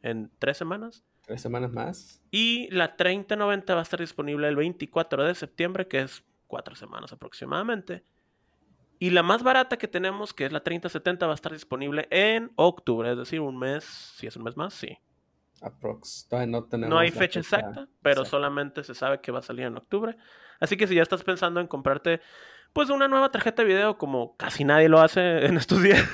en 0.00 0.30
tres 0.38 0.56
semanas. 0.56 1.04
Tres 1.26 1.42
semanas 1.42 1.70
más. 1.70 2.22
Y 2.30 2.70
la 2.70 2.96
3090 2.96 3.74
va 3.74 3.80
a 3.80 3.82
estar 3.82 4.00
disponible 4.00 4.48
el 4.48 4.56
24 4.56 5.22
de 5.22 5.34
septiembre, 5.34 5.86
que 5.86 6.00
es 6.00 6.24
cuatro 6.46 6.74
semanas 6.76 7.12
aproximadamente. 7.12 8.04
Y 8.98 9.10
la 9.10 9.22
más 9.22 9.42
barata 9.42 9.76
que 9.76 9.86
tenemos, 9.86 10.32
que 10.32 10.46
es 10.46 10.52
la 10.52 10.62
3070, 10.62 11.26
va 11.26 11.32
a 11.32 11.34
estar 11.34 11.52
disponible 11.52 12.08
en 12.08 12.52
octubre, 12.56 13.10
es 13.10 13.18
decir, 13.18 13.40
un 13.40 13.58
mes, 13.58 13.84
si 13.84 14.26
es 14.26 14.36
un 14.38 14.44
mes 14.44 14.56
más, 14.56 14.72
sí. 14.72 14.96
Aprox. 15.60 16.28
no 16.46 16.64
tenemos. 16.64 16.90
No 16.90 16.98
hay 16.98 17.10
fecha, 17.10 17.40
exacta, 17.40 17.88
pero 18.02 18.24
solamente 18.24 18.84
se 18.84 18.94
sabe 18.94 19.20
que 19.20 19.32
va 19.32 19.38
a 19.38 19.42
salir 19.42 19.64
en 19.64 19.76
octubre. 19.76 20.16
Así 20.60 20.76
que 20.76 20.86
si 20.86 20.94
ya 20.94 21.02
estás 21.02 21.24
pensando 21.24 21.60
en 21.60 21.66
comprarte, 21.66 22.20
pues 22.72 22.90
una 22.90 23.08
nueva 23.08 23.30
tarjeta 23.30 23.62
de 23.62 23.68
video, 23.68 23.98
como 23.98 24.36
casi 24.36 24.64
nadie 24.64 24.88
lo 24.88 25.00
hace 25.00 25.20
en 25.46 25.56
estos 25.56 25.82
días, 25.82 26.04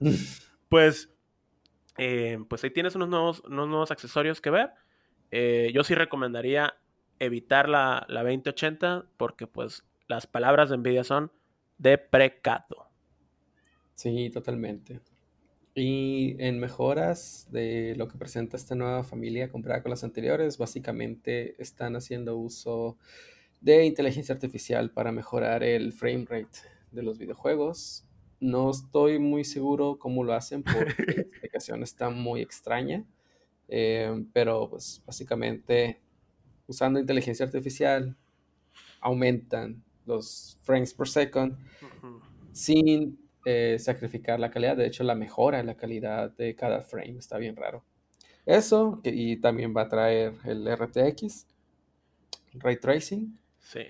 pues, 0.68 1.10
eh, 1.98 2.38
pues 2.48 2.64
ahí 2.64 2.70
tienes 2.70 2.94
unos 2.94 3.08
nuevos, 3.08 3.40
unos 3.40 3.68
nuevos 3.68 3.90
accesorios 3.90 4.40
que 4.40 4.50
ver. 4.50 4.70
Eh, 5.30 5.70
yo 5.74 5.84
sí 5.84 5.94
recomendaría 5.94 6.74
evitar 7.18 7.68
la, 7.68 8.06
la 8.08 8.22
2080 8.22 9.06
porque 9.16 9.46
pues 9.46 9.84
las 10.06 10.26
palabras 10.26 10.70
de 10.70 10.78
Nvidia 10.78 11.04
son 11.04 11.30
de 11.76 11.98
precado. 11.98 12.88
Sí, 13.94 14.30
totalmente. 14.30 15.00
Y 15.80 16.34
en 16.40 16.58
mejoras 16.58 17.46
de 17.52 17.94
lo 17.96 18.08
que 18.08 18.18
presenta 18.18 18.56
esta 18.56 18.74
nueva 18.74 19.04
familia 19.04 19.48
comparada 19.48 19.80
con 19.80 19.90
las 19.90 20.02
anteriores, 20.02 20.58
básicamente 20.58 21.54
están 21.62 21.94
haciendo 21.94 22.36
uso 22.36 22.96
de 23.60 23.86
inteligencia 23.86 24.34
artificial 24.34 24.90
para 24.90 25.12
mejorar 25.12 25.62
el 25.62 25.92
frame 25.92 26.24
rate 26.28 26.58
de 26.90 27.02
los 27.04 27.18
videojuegos. 27.18 28.04
No 28.40 28.72
estoy 28.72 29.20
muy 29.20 29.44
seguro 29.44 30.00
cómo 30.00 30.24
lo 30.24 30.32
hacen 30.32 30.64
porque 30.64 31.04
la 31.06 31.12
explicación 31.22 31.84
está 31.84 32.10
muy 32.10 32.40
extraña, 32.40 33.04
eh, 33.68 34.24
pero 34.32 34.68
pues 34.70 35.00
básicamente 35.06 36.00
usando 36.66 36.98
inteligencia 36.98 37.46
artificial 37.46 38.16
aumentan 39.00 39.84
los 40.06 40.58
frames 40.62 40.92
per 40.92 41.06
second 41.06 41.56
sin 42.52 43.27
eh, 43.50 43.78
sacrificar 43.78 44.38
la 44.38 44.50
calidad. 44.50 44.76
De 44.76 44.86
hecho, 44.86 45.04
la 45.04 45.14
mejora 45.14 45.58
en 45.58 45.64
la 45.64 45.74
calidad 45.74 46.30
de 46.36 46.54
cada 46.54 46.82
frame 46.82 47.16
está 47.16 47.38
bien 47.38 47.56
raro. 47.56 47.82
Eso, 48.44 49.00
y 49.04 49.38
también 49.38 49.74
va 49.74 49.82
a 49.82 49.88
traer 49.88 50.34
el 50.44 50.68
RTX, 50.70 51.46
Ray 52.52 52.76
Tracing. 52.76 53.38
Sí. 53.58 53.86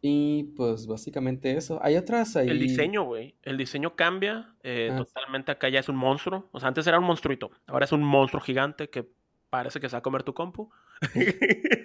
Y 0.00 0.44
pues 0.56 0.86
básicamente 0.86 1.56
eso. 1.56 1.80
Hay 1.82 1.96
otras 1.96 2.36
ahí. 2.36 2.48
El 2.48 2.60
diseño, 2.60 3.02
güey. 3.02 3.34
El 3.42 3.56
diseño 3.56 3.96
cambia 3.96 4.54
eh, 4.62 4.90
ah, 4.92 4.96
totalmente. 4.96 5.50
Acá 5.50 5.68
ya 5.68 5.80
es 5.80 5.88
un 5.88 5.96
monstruo. 5.96 6.48
O 6.52 6.60
sea, 6.60 6.68
antes 6.68 6.86
era 6.86 7.00
un 7.00 7.04
monstruito. 7.06 7.50
Ahora 7.66 7.84
es 7.84 7.90
un 7.90 8.04
monstruo 8.04 8.40
gigante 8.40 8.90
que 8.90 9.10
parece 9.50 9.80
que 9.80 9.88
se 9.88 9.96
va 9.96 9.98
a 9.98 10.02
comer 10.02 10.22
tu 10.22 10.34
compu. 10.34 10.70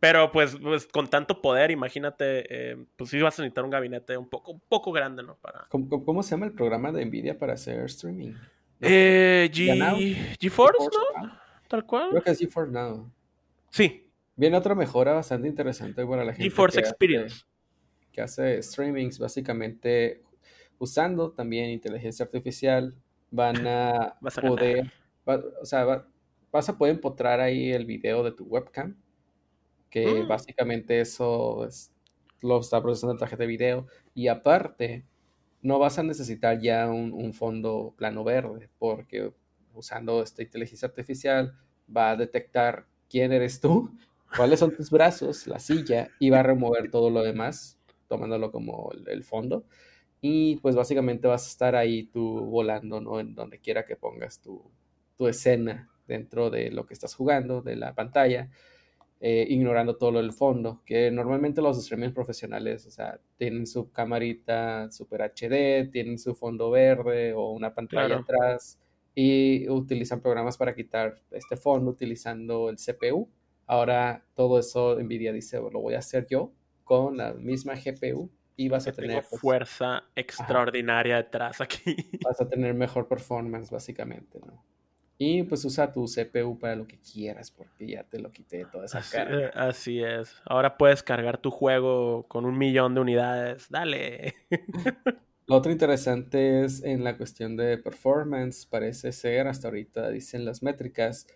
Pero 0.00 0.32
pues, 0.32 0.56
pues 0.56 0.86
con 0.86 1.08
tanto 1.08 1.42
poder, 1.42 1.70
imagínate, 1.70 2.72
eh, 2.72 2.86
pues 2.96 3.10
sí 3.10 3.20
vas 3.20 3.38
a 3.38 3.42
necesitar 3.42 3.64
un 3.64 3.70
gabinete 3.70 4.16
un 4.16 4.28
poco, 4.28 4.52
un 4.52 4.60
poco 4.60 4.92
grande, 4.92 5.22
¿no? 5.22 5.36
Para... 5.36 5.66
¿Cómo, 5.68 6.22
se 6.22 6.30
llama 6.30 6.46
el 6.46 6.52
programa 6.52 6.90
de 6.90 7.04
Nvidia 7.04 7.38
para 7.38 7.52
hacer 7.52 7.84
streaming? 7.84 8.32
Eh, 8.80 9.50
G... 9.52 10.36
GeForce, 10.40 10.84
¿no? 10.84 11.38
Tal 11.68 11.84
cual. 11.84 12.10
Creo 12.10 12.22
que 12.22 12.30
es 12.30 12.38
GeForce 12.38 12.72
Now. 12.72 13.12
Sí. 13.68 14.10
Viene 14.36 14.56
otra 14.56 14.74
mejora 14.74 15.12
bastante 15.12 15.46
interesante 15.46 16.06
para 16.06 16.24
la 16.24 16.32
gente. 16.32 16.44
GeForce 16.44 16.80
Experience. 16.80 17.44
que 18.10 18.22
hace 18.22 18.62
streamings 18.62 19.18
básicamente 19.18 20.22
usando 20.78 21.30
también 21.30 21.68
inteligencia 21.68 22.24
artificial. 22.24 22.96
Van 23.30 23.64
a, 23.66 24.16
poder, 24.40 24.90
o 25.24 25.64
sea, 25.64 26.04
vas 26.50 26.68
a 26.68 26.78
poder 26.78 26.96
empotrar 26.96 27.38
ahí 27.38 27.70
el 27.70 27.84
video 27.84 28.24
de 28.24 28.32
tu 28.32 28.44
webcam 28.44 28.96
que 29.90 30.22
mm. 30.22 30.28
básicamente 30.28 31.00
eso 31.00 31.66
es, 31.66 31.92
lo 32.40 32.60
está 32.60 32.80
procesando 32.80 33.14
la 33.14 33.20
tarjeta 33.20 33.42
de 33.42 33.48
video. 33.48 33.86
Y 34.14 34.28
aparte, 34.28 35.04
no 35.62 35.78
vas 35.78 35.98
a 35.98 36.02
necesitar 36.02 36.60
ya 36.60 36.88
un, 36.88 37.32
fondo 37.34 37.94
plano 37.96 38.24
verde, 38.24 38.70
porque 38.78 39.32
usando 39.74 40.22
esta 40.22 40.42
inteligencia 40.42 40.88
artificial 40.88 41.54
va 41.94 42.10
a 42.10 42.16
detectar 42.16 42.86
quién 43.08 43.32
eres 43.32 43.60
tú, 43.60 43.90
cuáles 44.36 44.60
son 44.60 44.74
tus 44.74 44.90
brazos, 44.90 45.46
la 45.46 45.58
silla, 45.58 46.08
y 46.18 46.30
va 46.30 46.40
a 46.40 46.44
remover 46.44 46.90
todo 46.90 47.10
lo 47.10 47.22
demás, 47.22 47.78
tomándolo 48.08 48.50
como 48.52 48.90
el, 49.06 49.24
fondo. 49.24 49.64
Y 50.20 50.56
pues 50.56 50.76
básicamente 50.76 51.28
vas 51.28 51.46
a 51.46 51.50
estar 51.50 51.76
ahí 51.76 52.04
tú 52.04 52.40
volando, 52.46 53.00
¿no? 53.00 53.20
En 53.20 53.34
donde 53.34 53.58
quiera 53.58 53.84
que 53.84 53.96
pongas 53.96 54.40
tu, 54.40 54.62
tu 55.16 55.28
escena 55.28 55.90
dentro 56.06 56.50
de 56.50 56.70
lo 56.70 56.86
que 56.86 56.94
estás 56.94 57.14
jugando, 57.14 57.62
de 57.62 57.76
la 57.76 57.94
pantalla. 57.94 58.50
Eh, 59.22 59.46
ignorando 59.50 59.98
todo 59.98 60.12
lo 60.12 60.22
del 60.22 60.32
fondo, 60.32 60.80
que 60.86 61.10
normalmente 61.10 61.60
los 61.60 61.84
streamers 61.84 62.14
profesionales, 62.14 62.86
o 62.86 62.90
sea, 62.90 63.20
tienen 63.36 63.66
su 63.66 63.92
camarita 63.92 64.90
super 64.90 65.20
HD, 65.20 65.90
tienen 65.92 66.18
su 66.18 66.34
fondo 66.34 66.70
verde 66.70 67.34
o 67.34 67.50
una 67.50 67.74
pantalla 67.74 68.16
atrás 68.16 68.80
y 69.14 69.68
utilizan 69.68 70.22
programas 70.22 70.56
para 70.56 70.74
quitar 70.74 71.20
este 71.32 71.58
fondo 71.58 71.90
utilizando 71.90 72.70
el 72.70 72.76
CPU. 72.76 73.28
Ahora 73.66 74.24
todo 74.34 74.58
eso 74.58 74.98
Nvidia 74.98 75.34
dice, 75.34 75.58
lo 75.58 75.80
voy 75.80 75.92
a 75.92 75.98
hacer 75.98 76.26
yo 76.26 76.54
con 76.82 77.18
la 77.18 77.34
misma 77.34 77.74
GPU 77.74 78.30
y 78.56 78.70
vas 78.70 78.86
a 78.86 78.92
tener 78.92 79.22
pues 79.28 79.38
fuerza 79.38 80.04
extraordinaria 80.14 81.16
detrás 81.16 81.60
aquí. 81.60 81.94
Vas 82.24 82.40
a 82.40 82.48
tener 82.48 82.72
mejor 82.72 83.06
performance 83.06 83.70
básicamente, 83.70 84.40
¿no? 84.46 84.64
Y 85.22 85.42
pues 85.42 85.62
usa 85.66 85.92
tu 85.92 86.06
CPU 86.06 86.58
para 86.58 86.74
lo 86.74 86.86
que 86.86 86.98
quieras, 86.98 87.50
porque 87.50 87.86
ya 87.86 88.04
te 88.04 88.18
lo 88.18 88.32
quité 88.32 88.64
toda 88.64 88.86
esa 88.86 89.00
así, 89.00 89.18
eh, 89.18 89.50
Así 89.52 90.02
es. 90.02 90.34
Ahora 90.46 90.78
puedes 90.78 91.02
cargar 91.02 91.36
tu 91.36 91.50
juego 91.50 92.24
con 92.26 92.46
un 92.46 92.56
millón 92.56 92.94
de 92.94 93.02
unidades. 93.02 93.66
Dale. 93.68 94.34
Lo 95.46 95.56
otro 95.56 95.70
interesante 95.72 96.64
es 96.64 96.82
en 96.82 97.04
la 97.04 97.18
cuestión 97.18 97.54
de 97.54 97.76
performance. 97.76 98.64
Parece 98.64 99.12
ser, 99.12 99.46
hasta 99.46 99.68
ahorita 99.68 100.08
dicen 100.08 100.46
las 100.46 100.62
métricas, 100.62 101.26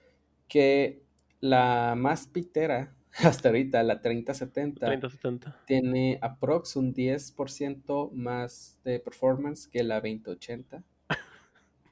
que 0.49 1.03
la 1.41 1.95
más 1.95 2.27
pitera, 2.27 2.95
hasta 3.23 3.51
ahorita, 3.51 3.83
la 3.83 4.01
3070, 4.01 4.87
3070. 4.87 5.65
tiene 5.67 6.19
aprox 6.23 6.77
un 6.77 6.95
10% 6.95 8.13
más 8.13 8.81
de 8.83 8.99
performance 8.99 9.67
que 9.67 9.85
la 9.85 9.97
2080. 9.97 10.83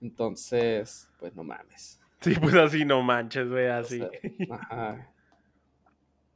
Entonces, 0.02 1.08
pues 1.18 1.34
no 1.34 1.44
mames. 1.44 2.00
Sí, 2.20 2.34
pues 2.40 2.54
así 2.54 2.84
no 2.84 3.02
manches, 3.02 3.48
güey, 3.48 3.68
así. 3.68 4.02
ajá. 4.50 5.08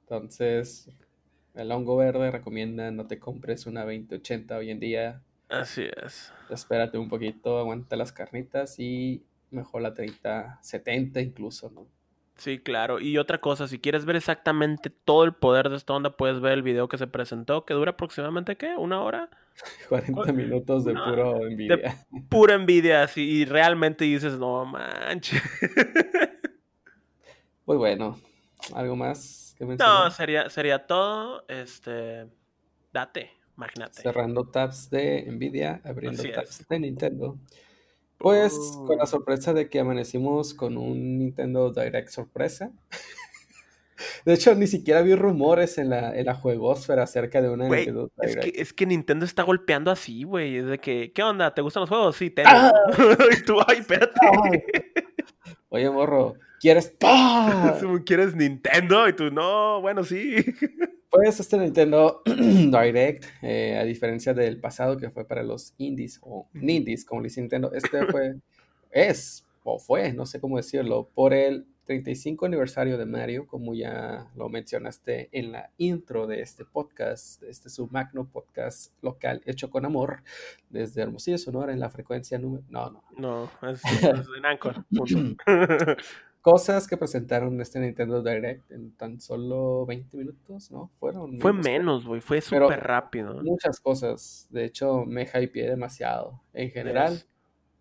Entonces, 0.02 0.88
el 1.54 1.72
hongo 1.72 1.96
verde 1.96 2.30
recomienda 2.30 2.90
no 2.90 3.06
te 3.06 3.18
compres 3.18 3.66
una 3.66 3.84
2080 3.84 4.56
hoy 4.56 4.70
en 4.70 4.80
día. 4.80 5.22
Así 5.48 5.84
es. 6.02 6.32
Espérate 6.48 6.96
un 6.96 7.08
poquito, 7.08 7.58
aguanta 7.58 7.96
las 7.96 8.12
carnitas 8.12 8.78
y 8.78 9.24
mejor 9.50 9.82
la 9.82 9.94
3070 9.94 11.20
incluso, 11.20 11.70
¿no? 11.70 11.86
Sí, 12.36 12.58
claro. 12.58 13.00
Y 13.00 13.16
otra 13.18 13.38
cosa, 13.38 13.66
si 13.66 13.78
quieres 13.78 14.04
ver 14.04 14.16
exactamente 14.16 14.90
todo 14.90 15.24
el 15.24 15.32
poder 15.32 15.70
de 15.70 15.76
esta 15.76 15.94
onda, 15.94 16.16
puedes 16.16 16.40
ver 16.40 16.52
el 16.52 16.62
video 16.62 16.88
que 16.88 16.98
se 16.98 17.06
presentó, 17.06 17.64
que 17.64 17.74
dura 17.74 17.92
aproximadamente, 17.92 18.56
¿qué? 18.56 18.76
¿Una 18.76 19.02
hora? 19.02 19.30
40 19.88 20.32
minutos 20.32 20.84
de 20.84 20.92
puro 20.92 21.46
envidia. 21.46 21.76
De 21.76 21.94
pura 22.28 22.54
envidia, 22.54 23.02
así, 23.02 23.22
y 23.22 23.44
realmente 23.46 24.04
dices, 24.04 24.38
no 24.38 24.64
manches. 24.64 25.42
Pues 27.64 27.80
bueno, 27.80 28.16
¿algo 28.76 28.94
más 28.94 29.56
que 29.58 29.64
mencionar? 29.66 30.04
No, 30.04 30.10
sería, 30.12 30.48
sería 30.48 30.86
todo. 30.86 31.44
Este, 31.48 32.28
date, 32.92 33.32
imagínate. 33.56 34.02
Cerrando 34.02 34.44
tabs 34.44 34.88
de 34.88 35.26
Nvidia, 35.28 35.80
abriendo 35.84 36.22
tabs 36.22 36.64
de 36.68 36.78
Nintendo. 36.78 37.40
Pues 38.18 38.54
con 38.86 38.96
la 38.96 39.04
uh. 39.04 39.06
sorpresa 39.06 39.52
de 39.52 39.68
que 39.68 39.78
amanecimos 39.78 40.54
con 40.54 40.76
un 40.76 41.18
Nintendo 41.18 41.72
Direct 41.72 42.08
sorpresa. 42.08 42.72
De 44.24 44.34
hecho, 44.34 44.54
ni 44.54 44.66
siquiera 44.66 45.00
vi 45.02 45.14
rumores 45.14 45.78
en 45.78 45.90
la, 45.90 46.14
en 46.14 46.26
la 46.26 46.34
juegosfera 46.34 47.04
acerca 47.04 47.40
de 47.40 47.48
una 47.48 47.68
Nintendo 47.68 48.10
Direct. 48.20 48.44
Es 48.44 48.52
que, 48.52 48.62
es 48.62 48.72
que 48.72 48.86
Nintendo 48.86 49.24
está 49.24 49.42
golpeando 49.42 49.90
así, 49.90 50.24
güey. 50.24 50.56
Es 50.56 50.66
de 50.66 50.78
que, 50.78 51.12
¿qué 51.14 51.22
onda? 51.22 51.54
¿Te 51.54 51.62
gustan 51.62 51.82
los 51.82 51.88
juegos? 51.88 52.16
Sí, 52.16 52.30
tengo. 52.30 52.48
¡Ah! 52.52 52.72
y 53.38 53.42
tú, 53.42 53.58
ay, 53.66 53.78
espérate. 53.78 54.20
Oye, 55.68 55.90
morro, 55.90 56.34
¿quieres? 56.60 56.94
¿Quieres 58.04 58.34
Nintendo? 58.34 59.08
Y 59.08 59.12
tú, 59.14 59.30
no, 59.30 59.80
bueno, 59.80 60.04
sí. 60.04 60.44
Pues 61.10 61.40
este 61.40 61.56
Nintendo 61.58 62.22
Direct, 62.26 63.24
eh, 63.42 63.78
a 63.78 63.84
diferencia 63.84 64.34
del 64.34 64.58
pasado 64.60 64.96
que 64.96 65.10
fue 65.10 65.26
para 65.26 65.42
los 65.42 65.74
indies 65.78 66.18
o 66.22 66.48
nindies, 66.52 67.04
como 67.04 67.20
le 67.20 67.28
dice 67.28 67.40
Nintendo, 67.40 67.72
este 67.72 68.06
fue, 68.06 68.36
es 68.90 69.44
o 69.64 69.78
fue, 69.78 70.12
no 70.12 70.26
sé 70.26 70.40
cómo 70.40 70.56
decirlo, 70.56 71.08
por 71.14 71.34
el 71.34 71.66
35 71.86 72.46
aniversario 72.46 72.98
de 72.98 73.06
Mario, 73.06 73.46
como 73.46 73.74
ya 73.74 74.28
lo 74.34 74.48
mencionaste 74.48 75.28
en 75.32 75.52
la 75.52 75.70
intro 75.78 76.26
de 76.26 76.40
este 76.40 76.64
podcast, 76.64 77.42
este 77.44 77.70
su 77.70 77.86
magno 77.86 78.28
podcast 78.28 78.92
local 79.02 79.40
hecho 79.46 79.70
con 79.70 79.84
amor, 79.84 80.22
desde 80.68 81.02
Hermosillo, 81.02 81.38
Sonora, 81.38 81.72
en 81.72 81.80
la 81.80 81.88
frecuencia 81.88 82.38
número... 82.38 82.64
No, 82.68 82.90
no. 82.90 83.04
No, 83.16 83.70
es, 83.70 83.82
en 84.36 84.46
Anchor. 84.46 84.84
cosas 86.46 86.86
que 86.86 86.96
presentaron 86.96 87.54
en 87.54 87.60
este 87.60 87.80
Nintendo 87.80 88.22
Direct 88.22 88.70
en 88.70 88.92
tan 88.92 89.20
solo 89.20 89.84
20 89.84 90.16
minutos, 90.16 90.70
¿no? 90.70 90.92
Fueron. 91.00 91.40
Fue 91.40 91.52
menos, 91.52 92.06
güey, 92.06 92.20
fue 92.20 92.40
súper 92.40 92.84
rápido. 92.84 93.42
Muchas 93.42 93.80
cosas. 93.80 94.46
De 94.50 94.64
hecho, 94.64 95.04
me 95.04 95.24
hypeé 95.24 95.70
demasiado. 95.70 96.40
En 96.52 96.70
general, 96.70 97.20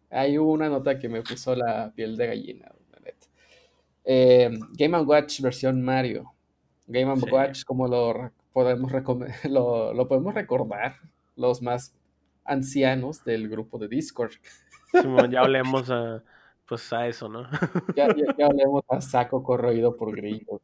hay 0.10 0.40
una 0.40 0.68
nota 0.68 0.98
que 0.98 1.08
me 1.08 1.22
puso 1.22 1.56
la 1.56 1.94
piel 1.94 2.18
de 2.18 2.26
gallina, 2.26 2.72
eh, 4.04 4.50
Game 4.72 5.00
Watch 5.02 5.42
versión 5.42 5.84
Mario. 5.84 6.34
Game 6.88 7.14
Watch, 7.32 7.66
como 7.66 7.88
lo 7.88 8.32
podemos, 8.52 8.92
lo, 9.44 9.94
lo 9.94 10.08
podemos 10.08 10.34
recordar, 10.34 10.96
los 11.36 11.62
más 11.62 11.94
ancianos 12.44 13.24
del 13.24 13.48
grupo 13.48 13.78
de 13.78 13.90
Discord. 13.90 14.32
ya 15.30 15.42
hablemos 15.42 15.92
a 15.92 16.24
pues 16.68 16.92
a 16.94 17.08
eso, 17.08 17.30
¿no? 17.30 17.48
Ya, 17.96 18.08
ya, 18.16 18.46
hablemos 18.46 18.84
a 18.90 19.02
saco 19.02 19.44
corroído 19.44 19.96
por 19.96 20.16
grillos. 20.16 20.62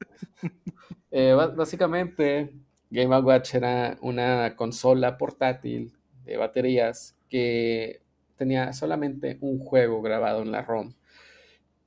Eh, 1.11 1.33
básicamente, 1.33 2.53
Game 2.89 3.19
Watch 3.19 3.55
era 3.55 3.97
una 4.01 4.55
consola 4.55 5.17
portátil 5.17 5.93
de 6.25 6.37
baterías 6.37 7.15
que 7.29 8.01
tenía 8.35 8.73
solamente 8.73 9.37
un 9.41 9.59
juego 9.59 10.01
grabado 10.01 10.41
en 10.41 10.51
la 10.51 10.61
ROM. 10.61 10.93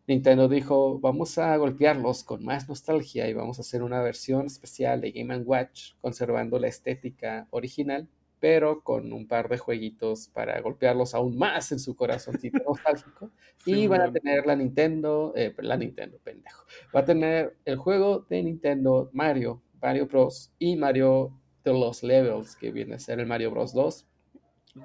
Nintendo 0.07 0.49
dijo, 0.49 1.01
vamos 1.01 1.39
a 1.39 1.57
golpearlos 1.57 2.25
con 2.25 2.45
más 2.45 2.69
nostalgia 2.69 3.27
y 3.29 3.33
vamos 3.33 3.59
a 3.59 3.63
hacer 3.63 3.83
una 3.83 4.03
versión 4.03 4.47
especial 4.47 5.01
de 5.01 5.13
Game 5.13 5.37
Watch 5.39 5.93
conservando 6.03 6.59
la 6.59 6.69
estética 6.69 7.47
original 7.51 8.07
pero 8.45 8.83
con 8.83 9.11
un 9.15 9.27
par 9.27 9.49
de 9.49 9.57
jueguitos 9.57 10.29
para 10.29 10.61
golpearlos 10.61 11.15
aún 11.15 11.39
más 11.39 11.73
en 11.73 11.79
su 11.79 11.97
corazoncito 11.97 12.59
nostálgico. 12.69 13.31
y 13.65 13.87
van 13.87 14.03
a 14.03 14.13
tener 14.13 14.45
la 14.45 14.55
Nintendo, 14.55 15.33
eh, 15.35 15.55
la 15.61 15.79
Nintendo, 15.79 16.19
pendejo. 16.23 16.67
Va 16.95 17.01
a 17.01 17.05
tener 17.07 17.57
el 17.65 17.79
juego 17.79 18.27
de 18.29 18.43
Nintendo 18.43 19.09
Mario, 19.15 19.63
Mario 19.81 20.07
Bros. 20.09 20.53
y 20.59 20.77
Mario 20.77 21.33
de 21.65 21.73
los 21.73 22.03
Levels, 22.03 22.55
que 22.57 22.71
viene 22.71 22.97
a 22.97 22.99
ser 22.99 23.19
el 23.19 23.25
Mario 23.25 23.51
Bros. 23.51 23.73
2. 23.73 24.07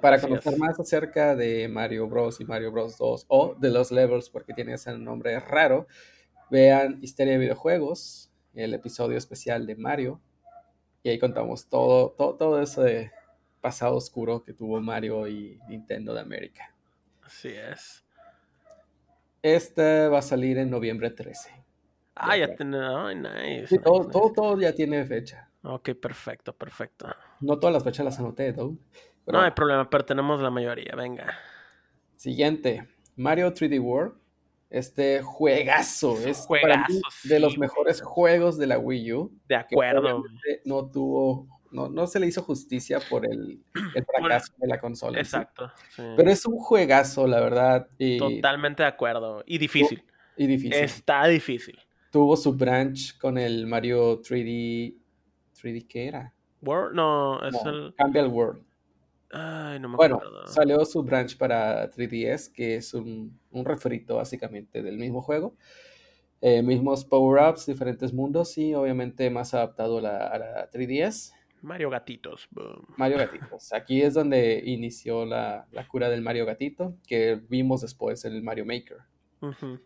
Para 0.00 0.18
conocer 0.18 0.56
más 0.56 0.80
acerca 0.80 1.36
de 1.36 1.68
Mario 1.68 2.08
Bros. 2.08 2.40
y 2.40 2.46
Mario 2.46 2.72
Bros. 2.72 2.96
2 2.96 3.26
o 3.28 3.56
de 3.56 3.68
los 3.68 3.92
Levels, 3.92 4.30
porque 4.30 4.54
tiene 4.54 4.72
ese 4.72 4.96
nombre 4.96 5.38
raro, 5.38 5.86
vean 6.50 6.98
Historia 7.02 7.34
de 7.34 7.40
Videojuegos, 7.40 8.32
el 8.54 8.72
episodio 8.72 9.18
especial 9.18 9.66
de 9.66 9.76
Mario. 9.76 10.18
Y 11.02 11.10
ahí 11.10 11.18
contamos 11.18 11.66
todo, 11.68 12.12
todo, 12.12 12.36
todo 12.36 12.62
eso 12.62 12.82
de 12.82 13.10
pasado 13.60 13.96
oscuro 13.96 14.42
que 14.42 14.52
tuvo 14.52 14.80
Mario 14.80 15.26
y 15.28 15.58
Nintendo 15.68 16.14
de 16.14 16.20
América. 16.20 16.74
Así 17.22 17.48
es. 17.48 18.04
Este 19.42 20.08
va 20.08 20.18
a 20.18 20.22
salir 20.22 20.58
en 20.58 20.70
noviembre 20.70 21.10
13. 21.10 21.64
Ah, 22.14 22.36
ya, 22.36 22.54
tiene. 22.54 22.78
nice, 23.14 23.78
todo, 23.78 24.32
todo, 24.32 24.60
ya 24.60 24.74
tiene 24.74 25.04
fecha. 25.06 25.48
Ok, 25.62 25.90
perfecto, 25.94 26.52
perfecto. 26.54 27.06
No 27.40 27.58
todas 27.58 27.72
las 27.72 27.84
fechas 27.84 28.04
las 28.04 28.18
anoté, 28.18 28.52
¿no? 28.52 28.76
no 29.26 29.40
hay 29.40 29.52
problema, 29.52 29.88
pero 29.88 30.04
tenemos 30.04 30.40
la 30.42 30.50
mayoría, 30.50 30.94
venga. 30.96 31.38
Siguiente, 32.16 32.88
Mario 33.16 33.52
3D 33.52 33.80
World. 33.80 34.14
Este 34.68 35.20
juegazo 35.22 36.16
es 36.18 36.46
para 36.46 36.86
de 37.24 37.40
los 37.40 37.58
mejores 37.58 38.00
juegos 38.02 38.56
de 38.56 38.68
la 38.68 38.78
Wii 38.78 39.12
U. 39.14 39.32
De 39.48 39.56
acuerdo. 39.56 40.22
No 40.64 40.90
tuvo 40.90 41.59
no, 41.70 41.88
no 41.88 42.06
se 42.06 42.20
le 42.20 42.26
hizo 42.26 42.42
justicia 42.42 43.00
por 43.08 43.24
el, 43.26 43.60
fracaso 44.06 44.52
de 44.58 44.66
la 44.66 44.80
consola. 44.80 45.18
Exacto. 45.18 45.70
Pero 45.96 46.30
es 46.30 46.44
un 46.46 46.58
juegazo, 46.58 47.26
la 47.26 47.40
verdad. 47.40 47.88
Totalmente 48.18 48.82
de 48.82 48.88
acuerdo. 48.88 49.42
Y 49.46 49.58
difícil. 49.58 50.02
Y 50.36 50.46
difícil. 50.46 50.74
Está 50.74 51.26
difícil. 51.26 51.78
Tuvo 52.10 52.36
su 52.36 52.54
branch 52.54 53.18
con 53.18 53.38
el 53.38 53.66
Mario 53.66 54.20
3D. 54.20 54.96
¿3D 55.60 55.86
qué 55.86 56.08
era? 56.08 56.32
World, 56.62 56.94
no, 56.94 57.46
es 57.46 57.54
el. 57.64 57.94
Cambia 57.96 58.22
el 58.22 58.28
World. 58.28 58.62
Ay, 59.32 59.78
no 59.78 59.90
me 59.90 59.96
bueno, 59.96 60.20
salió 60.46 60.84
su 60.84 61.04
branch 61.04 61.38
para 61.38 61.88
3DS, 61.88 62.52
que 62.52 62.74
es 62.74 62.92
un, 62.94 63.38
un 63.52 63.64
refrito 63.64 64.16
básicamente 64.16 64.82
del 64.82 64.98
mismo 64.98 65.22
juego. 65.22 65.54
Eh, 66.42 66.62
mismos 66.62 67.04
power-ups, 67.04 67.66
diferentes 67.66 68.12
mundos 68.12 68.56
y 68.56 68.74
obviamente 68.74 69.28
más 69.30 69.52
adaptado 69.54 69.98
a 69.98 70.00
la, 70.00 70.26
a 70.26 70.38
la 70.38 70.70
3DS. 70.70 71.32
Mario 71.62 71.90
Gatitos. 71.90 72.48
Mario 72.96 73.18
Gatitos. 73.18 73.72
Aquí 73.72 74.02
es 74.02 74.14
donde 74.14 74.62
inició 74.64 75.24
la, 75.24 75.66
cura 75.88 76.08
del 76.08 76.22
Mario 76.22 76.46
Gatito, 76.46 76.96
que 77.06 77.40
vimos 77.48 77.82
después 77.82 78.24
en 78.24 78.34
el 78.34 78.42
Mario 78.42 78.64
Maker. 78.64 78.98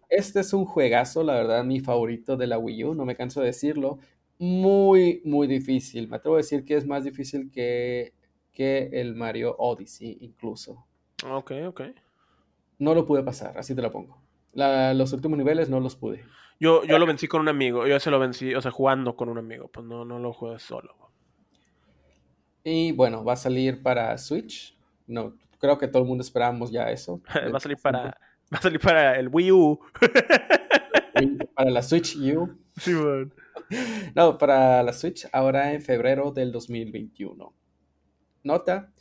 Este 0.08 0.40
es 0.40 0.52
un 0.52 0.64
juegazo, 0.64 1.22
la 1.22 1.34
verdad, 1.34 1.64
mi 1.64 1.80
favorito 1.80 2.36
de 2.36 2.46
la 2.46 2.58
Wii 2.58 2.84
U, 2.84 2.94
no 2.94 3.04
me 3.04 3.16
canso 3.16 3.40
de 3.40 3.46
decirlo. 3.46 3.98
Muy, 4.38 5.22
muy 5.24 5.46
difícil. 5.46 6.08
Me 6.08 6.16
atrevo 6.16 6.36
a 6.36 6.38
decir 6.38 6.64
que 6.64 6.76
es 6.76 6.86
más 6.86 7.04
difícil 7.04 7.50
que, 7.52 8.14
que 8.52 8.90
el 8.92 9.14
Mario 9.14 9.54
Odyssey, 9.58 10.18
incluso. 10.20 10.86
Ok, 11.28 11.52
ok. 11.66 11.82
No 12.78 12.94
lo 12.94 13.06
pude 13.06 13.22
pasar, 13.22 13.56
así 13.56 13.74
te 13.74 13.82
lo 13.82 13.90
pongo. 13.90 14.18
los 14.54 15.12
últimos 15.12 15.38
niveles 15.38 15.70
no 15.70 15.78
los 15.80 15.94
pude. 15.94 16.24
Yo, 16.60 16.84
yo 16.84 16.98
lo 16.98 17.06
vencí 17.06 17.28
con 17.28 17.40
un 17.40 17.48
amigo, 17.48 17.86
yo 17.86 17.98
se 18.00 18.10
lo 18.10 18.18
vencí, 18.18 18.54
o 18.54 18.60
sea, 18.60 18.70
jugando 18.70 19.16
con 19.16 19.28
un 19.28 19.38
amigo, 19.38 19.68
pues 19.68 19.86
no, 19.86 20.04
no 20.04 20.18
lo 20.18 20.32
jugué 20.32 20.58
solo. 20.58 21.03
Y 22.64 22.92
bueno, 22.92 23.22
va 23.22 23.34
a 23.34 23.36
salir 23.36 23.82
para 23.82 24.16
Switch. 24.16 24.76
No, 25.06 25.36
creo 25.58 25.76
que 25.76 25.86
todo 25.86 26.02
el 26.02 26.08
mundo 26.08 26.22
esperábamos 26.22 26.72
ya 26.72 26.90
eso. 26.90 27.20
va 27.52 27.58
a 27.58 27.60
salir 27.60 27.78
para, 27.78 28.02
va 28.02 28.58
a 28.58 28.62
salir 28.62 28.80
para 28.80 29.18
el 29.18 29.28
Wii 29.28 29.52
U. 29.52 29.80
para 31.54 31.70
la 31.70 31.82
Switch 31.82 32.16
U. 32.16 32.58
Sí, 32.76 32.90
man. 32.90 33.32
No, 34.16 34.36
para 34.36 34.82
la 34.82 34.92
Switch 34.92 35.28
ahora 35.32 35.72
en 35.72 35.80
febrero 35.80 36.32
del 36.32 36.50
2021. 36.50 37.54
Nota, 38.42 38.92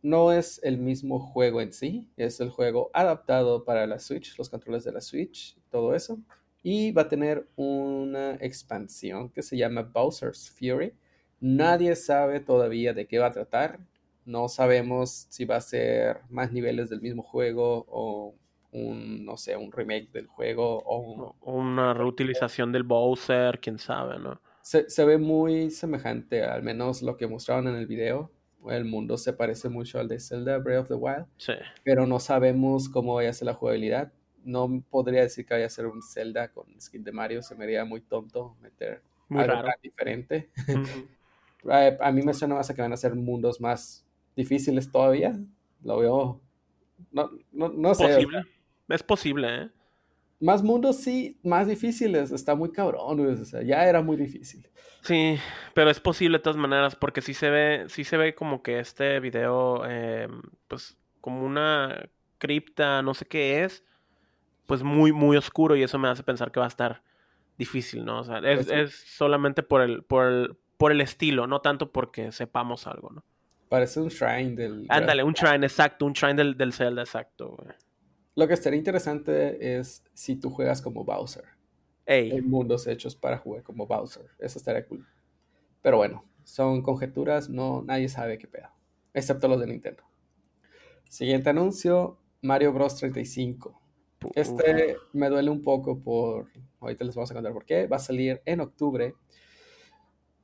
no 0.00 0.32
es 0.32 0.60
el 0.62 0.78
mismo 0.78 1.18
juego 1.18 1.60
en 1.60 1.72
sí, 1.72 2.08
es 2.16 2.38
el 2.38 2.50
juego 2.50 2.90
adaptado 2.94 3.64
para 3.64 3.84
la 3.88 3.98
Switch, 3.98 4.38
los 4.38 4.48
controles 4.48 4.84
de 4.84 4.92
la 4.92 5.00
Switch, 5.00 5.58
todo 5.70 5.92
eso. 5.94 6.20
Y 6.62 6.92
va 6.92 7.02
a 7.02 7.08
tener 7.08 7.48
una 7.56 8.36
expansión 8.36 9.30
que 9.30 9.42
se 9.42 9.56
llama 9.56 9.82
Bowser's 9.82 10.48
Fury 10.50 10.94
Nadie 11.40 11.94
sabe 11.96 12.40
todavía 12.40 12.94
de 12.94 13.06
qué 13.06 13.18
va 13.18 13.26
a 13.26 13.32
tratar. 13.32 13.78
No 14.24 14.48
sabemos 14.48 15.26
si 15.30 15.44
va 15.44 15.56
a 15.56 15.60
ser 15.60 16.20
más 16.28 16.52
niveles 16.52 16.90
del 16.90 17.00
mismo 17.00 17.22
juego 17.22 17.86
o 17.88 18.34
un, 18.72 19.24
no 19.24 19.36
sé, 19.36 19.56
un 19.56 19.72
remake 19.72 20.10
del 20.12 20.26
juego 20.26 20.82
o 20.84 21.34
una 21.40 21.94
reutilización 21.94 22.72
del 22.72 22.82
Bowser, 22.82 23.58
quién 23.60 23.78
sabe, 23.78 24.18
¿no? 24.18 24.40
Se, 24.62 24.90
se, 24.90 25.04
ve 25.04 25.16
muy 25.16 25.70
semejante, 25.70 26.42
al 26.42 26.62
menos 26.62 27.00
lo 27.00 27.16
que 27.16 27.28
mostraron 27.28 27.68
en 27.68 27.76
el 27.76 27.86
video. 27.86 28.32
El 28.68 28.84
mundo 28.84 29.16
se 29.16 29.32
parece 29.32 29.68
mucho 29.68 30.00
al 30.00 30.08
de 30.08 30.18
Zelda 30.18 30.58
Breath 30.58 30.80
of 30.80 30.88
the 30.88 30.94
Wild. 30.94 31.26
Sí. 31.36 31.52
Pero 31.84 32.04
no 32.04 32.18
sabemos 32.18 32.88
cómo 32.88 33.14
vaya 33.14 33.30
a 33.30 33.32
ser 33.32 33.46
la 33.46 33.54
jugabilidad. 33.54 34.12
No 34.42 34.82
podría 34.90 35.22
decir 35.22 35.46
que 35.46 35.54
vaya 35.54 35.66
a 35.66 35.70
ser 35.70 35.86
un 35.86 36.02
Zelda 36.02 36.48
con 36.48 36.66
skin 36.80 37.04
de 37.04 37.12
Mario. 37.12 37.42
Se 37.42 37.54
me 37.54 37.62
haría 37.62 37.84
muy 37.84 38.00
tonto 38.00 38.56
meter 38.60 39.02
algo 39.30 39.62
tan 39.62 39.74
diferente. 39.80 40.50
A 41.70 42.12
mí 42.12 42.22
me 42.22 42.34
suena 42.34 42.54
más 42.54 42.70
a 42.70 42.74
que 42.74 42.82
van 42.82 42.92
a 42.92 42.96
ser 42.96 43.14
mundos 43.14 43.60
más 43.60 44.06
difíciles 44.34 44.90
todavía. 44.90 45.38
Lo 45.82 45.98
veo. 45.98 46.40
No, 47.10 47.30
no, 47.52 47.68
no 47.68 47.94
sé. 47.94 48.06
Posible. 48.06 48.42
Es 48.88 49.02
posible, 49.02 49.62
¿eh? 49.62 49.70
Más 50.38 50.62
mundos 50.62 50.96
sí, 50.96 51.38
más 51.42 51.66
difíciles. 51.66 52.30
Está 52.30 52.54
muy 52.54 52.70
cabrón, 52.70 53.20
O 53.20 53.44
sea, 53.44 53.62
ya 53.62 53.84
era 53.88 54.02
muy 54.02 54.16
difícil. 54.16 54.68
Sí, 55.00 55.38
pero 55.72 55.90
es 55.90 56.00
posible 56.00 56.38
de 56.38 56.42
todas 56.42 56.56
maneras, 56.56 56.94
porque 56.96 57.22
sí 57.22 57.32
se 57.32 57.48
ve, 57.48 57.84
sí 57.88 58.04
se 58.04 58.16
ve 58.16 58.34
como 58.34 58.62
que 58.62 58.80
este 58.80 59.20
video, 59.20 59.84
em, 59.86 60.42
pues, 60.68 60.96
como 61.20 61.44
una 61.44 62.08
cripta, 62.38 63.02
no 63.02 63.14
sé 63.14 63.24
qué 63.24 63.64
es, 63.64 63.84
pues 64.66 64.82
muy, 64.82 65.12
muy 65.12 65.36
oscuro, 65.36 65.76
y 65.76 65.82
eso 65.82 65.98
me 65.98 66.08
hace 66.08 66.22
pensar 66.22 66.50
que 66.50 66.60
va 66.60 66.66
a 66.66 66.68
estar 66.68 67.02
difícil, 67.56 68.04
¿no? 68.04 68.20
O 68.20 68.24
sea, 68.24 68.38
es, 68.38 68.66
pues 68.66 68.70
es 68.70 68.94
solamente 68.94 69.62
por 69.62 69.80
el, 69.80 70.02
por 70.02 70.26
el, 70.26 70.56
por 70.76 70.92
el 70.92 71.00
estilo, 71.00 71.46
no 71.46 71.60
tanto 71.60 71.90
porque 71.92 72.32
sepamos 72.32 72.86
algo, 72.86 73.10
¿no? 73.10 73.24
Parece 73.68 74.00
un 74.00 74.08
shrine 74.08 74.54
del... 74.54 74.86
Ándale, 74.88 75.24
un 75.24 75.32
shrine, 75.32 75.66
exacto, 75.66 76.06
un 76.06 76.12
shrine 76.12 76.34
del, 76.34 76.56
del 76.56 76.72
Zelda, 76.72 77.02
exacto, 77.02 77.56
Lo 78.34 78.46
que 78.46 78.54
estaría 78.54 78.78
interesante 78.78 79.78
es 79.78 80.04
si 80.14 80.36
tú 80.36 80.50
juegas 80.50 80.80
como 80.80 81.04
Bowser. 81.04 81.44
Ey. 82.04 82.30
Hay 82.30 82.42
mundos 82.42 82.86
hechos 82.86 83.16
para 83.16 83.38
jugar 83.38 83.64
como 83.64 83.86
Bowser. 83.86 84.26
Eso 84.38 84.58
estaría 84.58 84.86
cool. 84.86 85.04
Pero 85.82 85.96
bueno, 85.96 86.24
son 86.44 86.82
conjeturas, 86.82 87.48
no, 87.48 87.82
nadie 87.82 88.08
sabe 88.08 88.38
qué 88.38 88.46
pedo. 88.46 88.68
Excepto 89.12 89.48
los 89.48 89.58
de 89.58 89.66
Nintendo. 89.66 90.04
Siguiente 91.08 91.50
anuncio, 91.50 92.18
Mario 92.42 92.72
Bros 92.72 92.96
35. 92.96 93.80
Este 94.34 94.96
me 95.12 95.28
duele 95.28 95.50
un 95.50 95.62
poco 95.62 95.98
por... 95.98 96.48
Ahorita 96.80 97.04
les 97.04 97.14
vamos 97.14 97.30
a 97.30 97.34
contar 97.34 97.52
por 97.52 97.64
qué. 97.64 97.86
Va 97.86 97.96
a 97.96 98.00
salir 98.00 98.42
en 98.44 98.60
octubre 98.60 99.14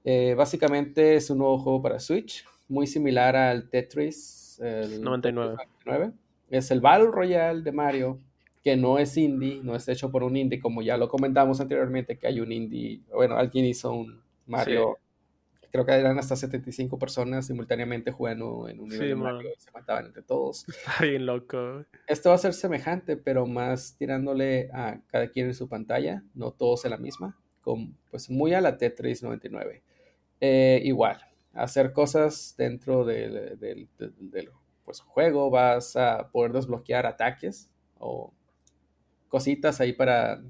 eh, 0.04 0.34
básicamente 0.36 1.16
es 1.16 1.30
un 1.30 1.38
nuevo 1.38 1.58
juego 1.58 1.82
para 1.82 2.00
Switch, 2.00 2.44
muy 2.68 2.86
similar 2.86 3.36
al 3.36 3.68
Tetris 3.68 4.60
el 4.62 5.02
99. 5.02 6.12
Es 6.50 6.70
el 6.70 6.80
Battle 6.80 7.08
Royale 7.10 7.62
de 7.62 7.72
Mario 7.72 8.18
que 8.62 8.76
no 8.76 8.98
es 8.98 9.16
indie, 9.16 9.60
no 9.62 9.74
es 9.74 9.88
hecho 9.88 10.10
por 10.10 10.22
un 10.22 10.36
indie, 10.36 10.60
como 10.60 10.82
ya 10.82 10.96
lo 10.96 11.08
comentamos 11.08 11.60
anteriormente, 11.60 12.16
que 12.16 12.28
hay 12.28 12.40
un 12.40 12.52
indie, 12.52 13.00
bueno, 13.12 13.36
alguien 13.36 13.64
hizo 13.64 13.92
un 13.92 14.22
Mario, 14.46 14.98
creo 15.70 15.84
que 15.84 15.92
eran 15.92 16.18
hasta 16.18 16.36
75 16.36 16.98
personas 16.98 17.46
simultáneamente 17.46 18.12
jugando 18.12 18.68
en 18.68 18.80
un 18.80 18.88
nivel 18.88 19.08
de 19.08 19.14
Mario 19.16 19.50
y 19.56 19.60
se 19.60 19.70
mataban 19.72 20.06
entre 20.06 20.22
todos. 20.22 20.66
Está 20.68 21.04
bien 21.04 21.26
loco. 21.26 21.84
Esto 22.06 22.28
va 22.28 22.36
a 22.36 22.38
ser 22.38 22.54
semejante, 22.54 23.16
pero 23.16 23.46
más 23.46 23.96
tirándole 23.96 24.70
a 24.72 25.00
cada 25.08 25.28
quien 25.28 25.46
en 25.46 25.54
su 25.54 25.68
pantalla, 25.68 26.22
no 26.34 26.52
todos 26.52 26.84
en 26.84 26.92
la 26.92 26.98
misma, 26.98 27.36
con, 27.62 27.96
pues 28.10 28.30
muy 28.30 28.54
a 28.54 28.60
la 28.60 28.78
Tetris 28.78 29.22
99. 29.24 29.82
Eh, 30.44 30.80
igual, 30.82 31.18
hacer 31.54 31.92
cosas 31.92 32.56
dentro 32.58 33.04
del, 33.04 33.56
del, 33.60 33.88
del 33.96 34.50
pues, 34.84 34.98
juego, 34.98 35.50
vas 35.50 35.94
a 35.94 36.30
poder 36.32 36.52
desbloquear 36.52 37.06
ataques 37.06 37.70
o 38.00 38.32
cositas 39.28 39.80
ahí 39.80 39.92
para 39.92 40.42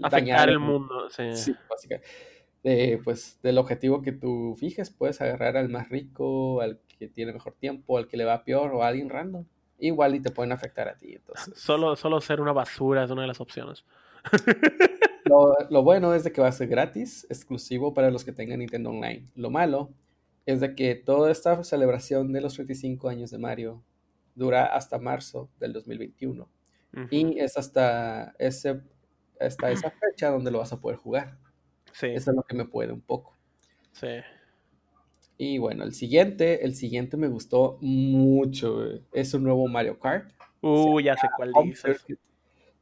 afectar 0.00 0.48
el 0.48 0.60
mundo. 0.60 1.10
Sí, 1.10 1.34
sí 1.34 1.56
básicamente. 1.68 3.00
pues 3.02 3.40
del 3.42 3.58
objetivo 3.58 4.00
que 4.00 4.12
tú 4.12 4.54
fijes, 4.56 4.90
puedes 4.90 5.20
agarrar 5.20 5.56
al 5.56 5.70
más 5.70 5.88
rico, 5.88 6.60
al 6.60 6.78
que 6.96 7.08
tiene 7.08 7.32
mejor 7.32 7.54
tiempo, 7.54 7.98
al 7.98 8.06
que 8.06 8.16
le 8.16 8.24
va 8.24 8.44
peor 8.44 8.72
o 8.72 8.84
a 8.84 8.86
alguien 8.86 9.10
random. 9.10 9.44
Igual 9.80 10.14
y 10.14 10.20
te 10.20 10.30
pueden 10.30 10.52
afectar 10.52 10.86
a 10.86 10.96
ti. 10.96 11.14
Entonces. 11.16 11.58
Solo, 11.58 11.96
solo 11.96 12.20
ser 12.20 12.40
una 12.40 12.52
basura 12.52 13.02
es 13.02 13.10
una 13.10 13.22
de 13.22 13.28
las 13.28 13.40
opciones. 13.40 13.84
Lo, 15.30 15.56
lo, 15.70 15.82
bueno 15.84 16.12
es 16.12 16.24
de 16.24 16.32
que 16.32 16.40
va 16.40 16.48
a 16.48 16.52
ser 16.52 16.66
gratis, 16.66 17.24
exclusivo 17.30 17.94
para 17.94 18.10
los 18.10 18.24
que 18.24 18.32
tengan 18.32 18.58
Nintendo 18.58 18.90
Online. 18.90 19.28
Lo 19.36 19.48
malo 19.48 19.90
es 20.44 20.58
de 20.60 20.74
que 20.74 20.96
toda 20.96 21.30
esta 21.30 21.62
celebración 21.62 22.32
de 22.32 22.40
los 22.40 22.54
35 22.54 23.08
años 23.08 23.30
de 23.30 23.38
Mario 23.38 23.80
dura 24.34 24.66
hasta 24.66 24.98
marzo 24.98 25.48
del 25.60 25.72
2021. 25.72 26.48
Y 27.10 27.38
es 27.38 27.56
hasta, 27.56 28.34
ese, 28.40 28.80
hasta 29.38 29.70
esa 29.70 29.90
fecha 30.00 30.30
donde 30.30 30.50
lo 30.50 30.58
vas 30.58 30.72
a 30.72 30.80
poder 30.80 30.98
jugar. 30.98 31.38
Sí. 31.92 32.08
Eso 32.08 32.32
es 32.32 32.36
lo 32.36 32.42
que 32.42 32.56
me 32.56 32.64
puede 32.64 32.92
un 32.92 33.00
poco. 33.00 33.36
Sí. 33.92 34.08
Y 35.38 35.58
bueno, 35.58 35.84
el 35.84 35.94
siguiente, 35.94 36.64
el 36.64 36.74
siguiente 36.74 37.16
me 37.16 37.28
gustó 37.28 37.78
mucho. 37.80 38.82
Es 39.12 39.32
un 39.32 39.44
nuevo 39.44 39.68
Mario 39.68 39.98
Kart. 40.00 40.32
Uh, 40.60 41.00
ya 41.00 41.14
sé 41.14 41.28
cuál 41.36 41.52
dices. 41.64 42.04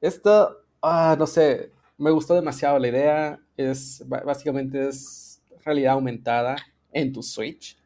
Esto, 0.00 0.64
ah, 0.80 1.16
no 1.18 1.26
sé, 1.26 1.72
me 1.98 2.10
gustó 2.10 2.34
demasiado 2.34 2.78
la 2.78 2.88
idea. 2.88 3.40
Es, 3.56 4.02
básicamente 4.06 4.88
es 4.88 5.42
realidad 5.64 5.94
aumentada 5.94 6.56
en 6.92 7.12
tu 7.12 7.22
Switch 7.22 7.76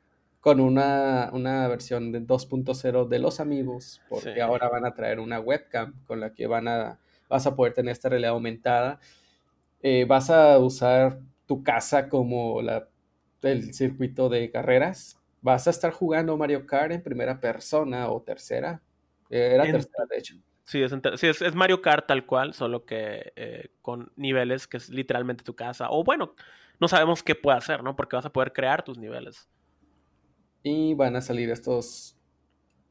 con 0.40 0.60
una, 0.60 1.30
versión 1.68 2.10
de 2.10 2.20
2.0 2.20 3.06
de 3.06 3.18
los 3.20 3.38
amigos, 3.40 4.00
porque 4.08 4.42
ahora 4.42 4.68
van 4.68 4.84
a 4.84 4.92
traer 4.92 5.20
una 5.20 5.38
webcam 5.38 5.94
con 6.04 6.18
la 6.18 6.34
que 6.34 6.48
van 6.48 6.66
a, 6.66 6.98
vas 7.28 7.46
a 7.46 7.54
poder 7.54 7.74
tener 7.74 7.92
esta 7.92 8.08
realidad 8.08 8.32
aumentada. 8.32 8.98
Eh, 9.82 10.04
vas 10.04 10.30
a 10.30 10.58
usar 10.58 11.20
tu 11.46 11.62
casa 11.62 12.08
como 12.08 12.60
la, 12.60 12.88
el 13.42 13.72
circuito 13.72 14.28
de 14.28 14.50
carreras. 14.50 15.16
Vas 15.40 15.68
a 15.68 15.70
estar 15.70 15.92
jugando 15.92 16.36
Mario 16.36 16.66
Kart 16.66 16.92
en 16.92 17.02
primera 17.02 17.40
persona 17.40 18.10
o 18.10 18.20
tercera. 18.20 18.82
Eh, 19.30 19.52
era 19.54 19.64
tercera, 19.64 20.06
de 20.10 20.18
hecho. 20.18 20.34
Sí, 20.64 20.80
es, 20.82 20.92
es, 21.42 21.54
Mario 21.54 21.82
Kart 21.82 22.06
tal 22.06 22.24
cual, 22.24 22.54
solo 22.54 22.84
que 22.84 23.32
eh, 23.36 23.68
con 23.82 24.12
niveles 24.16 24.66
que 24.66 24.76
es 24.76 24.88
literalmente 24.88 25.44
tu 25.44 25.54
casa. 25.54 25.88
O 25.90 26.04
bueno, 26.04 26.34
no 26.80 26.88
sabemos 26.88 27.22
qué 27.22 27.34
puede 27.34 27.58
hacer, 27.58 27.82
¿no? 27.82 27.96
Porque 27.96 28.16
vas 28.16 28.26
a 28.26 28.32
poder 28.32 28.52
crear 28.52 28.84
tus 28.84 28.98
niveles. 28.98 29.48
Y 30.62 30.94
van 30.94 31.16
a 31.16 31.20
salir 31.20 31.50
estos, 31.50 32.16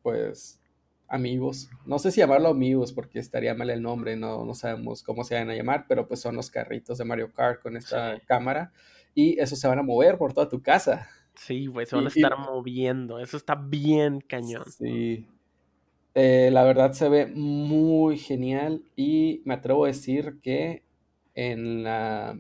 pues, 0.02 0.62
amigos. 1.08 1.70
No 1.86 2.00
sé 2.00 2.12
si 2.12 2.20
llamarlo 2.20 2.50
amigos 2.50 2.92
porque 2.94 3.20
estaría 3.20 3.54
mal 3.54 3.70
el 3.70 3.82
nombre, 3.82 4.16
no, 4.16 4.46
no 4.46 4.54
sabemos 4.54 5.04
cómo 5.04 5.24
se 5.24 5.36
van 5.36 5.50
a 5.50 5.56
llamar, 5.56 5.86
pero 5.88 6.08
pues 6.08 6.22
son 6.22 6.36
los 6.36 6.50
carritos 6.50 6.98
de 6.98 7.06
Mario 7.06 7.32
Kart 7.32 7.62
con 7.62 7.78
esta 7.78 8.20
cámara. 8.26 8.72
Y 9.14 9.40
esos 9.40 9.60
se 9.60 9.68
van 9.68 9.80
a 9.80 9.84
mover 9.84 10.18
por 10.18 10.34
toda 10.34 10.48
tu 10.48 10.62
casa. 10.62 11.10
Sí, 11.36 11.68
güey, 11.68 11.86
se 11.86 11.96
van 11.96 12.06
a 12.06 12.10
estar 12.10 12.38
moviendo. 12.38 13.20
Eso 13.20 13.38
está 13.38 13.56
bien 13.56 14.22
cañón. 14.22 14.64
Sí. 14.70 15.26
Eh, 16.14 16.50
la 16.52 16.64
verdad 16.64 16.92
se 16.92 17.08
ve 17.10 17.26
muy 17.28 18.18
genial 18.18 18.84
y 18.96 19.42
me 19.46 19.54
atrevo 19.54 19.86
a 19.86 19.88
decir 19.88 20.40
que 20.42 20.84
en 21.36 21.84
la... 21.84 22.38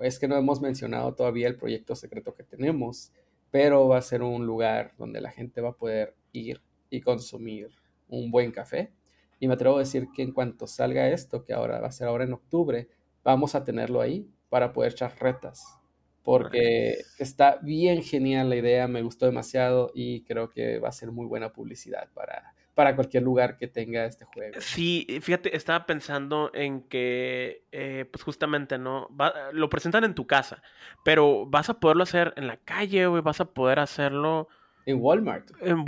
Es 0.00 0.18
que 0.18 0.28
no 0.28 0.36
hemos 0.36 0.60
mencionado 0.60 1.14
todavía 1.14 1.48
el 1.48 1.56
proyecto 1.56 1.94
secreto 1.94 2.34
que 2.34 2.44
tenemos 2.44 3.12
pero 3.50 3.88
va 3.88 3.98
a 3.98 4.02
ser 4.02 4.22
un 4.22 4.46
lugar 4.46 4.92
donde 4.98 5.20
la 5.20 5.30
gente 5.30 5.60
va 5.60 5.70
a 5.70 5.76
poder 5.76 6.14
ir 6.32 6.60
y 6.90 7.00
consumir 7.00 7.70
un 8.08 8.30
buen 8.30 8.52
café. 8.52 8.92
Y 9.40 9.48
me 9.48 9.54
atrevo 9.54 9.76
a 9.76 9.80
decir 9.80 10.08
que 10.14 10.22
en 10.22 10.32
cuanto 10.32 10.66
salga 10.66 11.08
esto, 11.08 11.44
que 11.44 11.52
ahora 11.52 11.80
va 11.80 11.88
a 11.88 11.92
ser 11.92 12.08
ahora 12.08 12.24
en 12.24 12.32
octubre, 12.32 12.88
vamos 13.22 13.54
a 13.54 13.64
tenerlo 13.64 14.00
ahí 14.00 14.28
para 14.48 14.72
poder 14.72 14.92
echar 14.92 15.14
retas. 15.18 15.78
Porque 16.22 16.98
está 17.18 17.58
bien 17.62 18.02
genial 18.02 18.50
la 18.50 18.56
idea, 18.56 18.86
me 18.86 19.02
gustó 19.02 19.26
demasiado 19.26 19.90
y 19.94 20.22
creo 20.24 20.50
que 20.50 20.78
va 20.78 20.88
a 20.88 20.92
ser 20.92 21.10
muy 21.10 21.26
buena 21.26 21.52
publicidad 21.52 22.08
para, 22.12 22.54
para 22.78 22.94
cualquier 22.94 23.24
lugar 23.24 23.56
que 23.56 23.66
tenga 23.66 24.04
este 24.04 24.24
juego. 24.24 24.54
Sí, 24.60 25.04
fíjate, 25.20 25.56
estaba 25.56 25.84
pensando 25.84 26.52
en 26.54 26.82
que, 26.82 27.64
eh, 27.72 28.08
pues 28.08 28.22
justamente, 28.22 28.78
¿no? 28.78 29.08
lo 29.50 29.68
presentan 29.68 30.04
en 30.04 30.14
tu 30.14 30.28
casa, 30.28 30.62
pero 31.04 31.44
vas 31.44 31.68
a 31.70 31.80
poderlo 31.80 32.04
hacer 32.04 32.32
en 32.36 32.46
la 32.46 32.56
calle, 32.58 33.08
güey, 33.08 33.20
vas 33.20 33.40
a 33.40 33.46
poder 33.46 33.80
hacerlo... 33.80 34.46
En 34.86 34.98
Walmart. 35.00 35.50
En 35.60 35.84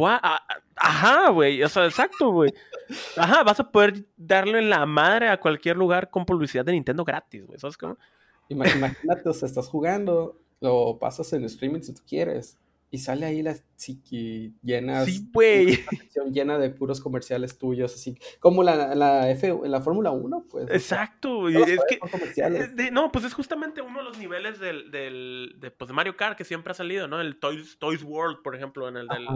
Ajá, 0.74 1.28
güey, 1.30 1.62
o 1.62 1.68
sea, 1.68 1.86
exacto, 1.86 2.30
güey. 2.30 2.52
Ajá, 3.16 3.44
vas 3.44 3.60
a 3.60 3.70
poder 3.70 4.04
darle 4.16 4.60
la 4.60 4.84
madre 4.84 5.28
a 5.28 5.38
cualquier 5.38 5.76
lugar 5.76 6.10
con 6.10 6.26
publicidad 6.26 6.64
de 6.64 6.72
Nintendo 6.72 7.04
gratis, 7.04 7.46
güey, 7.46 7.60
¿sabes 7.60 7.76
cómo? 7.76 7.98
Imagínate, 8.50 9.28
o 9.28 9.32
sea, 9.32 9.48
estás 9.48 9.68
jugando, 9.68 10.38
lo 10.60 10.98
pasas 10.98 11.32
en 11.32 11.44
streaming 11.44 11.80
si 11.80 11.94
tú 11.94 12.02
quieres 12.06 12.58
y 12.92 12.98
sale 12.98 13.24
ahí 13.24 13.42
la 13.42 13.54
chiqui 13.76 14.52
llena. 14.62 15.04
Sí, 15.04 15.30
güey. 15.32 15.78
Llena 16.32 16.58
de 16.58 16.70
puros 16.70 17.00
comerciales 17.00 17.56
tuyos, 17.56 17.94
así 17.94 18.18
como 18.40 18.64
la, 18.64 18.94
la 18.94 19.30
F, 19.30 19.56
la 19.64 19.80
Fórmula 19.80 20.10
1, 20.10 20.46
pues. 20.50 20.68
Exacto, 20.70 21.48
es 21.48 21.80
que. 21.88 22.90
No, 22.90 23.12
pues 23.12 23.24
es 23.24 23.32
justamente 23.32 23.80
uno 23.80 23.98
de 24.00 24.04
los 24.04 24.18
niveles 24.18 24.58
del, 24.58 24.90
del 24.90 25.56
de, 25.58 25.70
pues, 25.70 25.88
de 25.88 25.94
Mario 25.94 26.16
Kart 26.16 26.36
que 26.36 26.44
siempre 26.44 26.72
ha 26.72 26.74
salido, 26.74 27.06
¿no? 27.06 27.20
El 27.20 27.38
Toys, 27.38 27.78
Toys 27.78 28.02
World, 28.02 28.42
por 28.42 28.56
ejemplo, 28.56 28.88
en 28.88 28.96
el 28.96 29.06
del, 29.06 29.26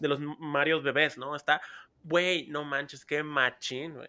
de 0.00 0.08
los 0.08 0.20
Marios 0.20 0.82
bebés, 0.82 1.16
¿no? 1.16 1.34
Está, 1.34 1.62
güey, 2.04 2.46
no 2.48 2.64
manches, 2.64 3.06
qué 3.06 3.22
machín, 3.22 3.94
güey. 3.94 4.08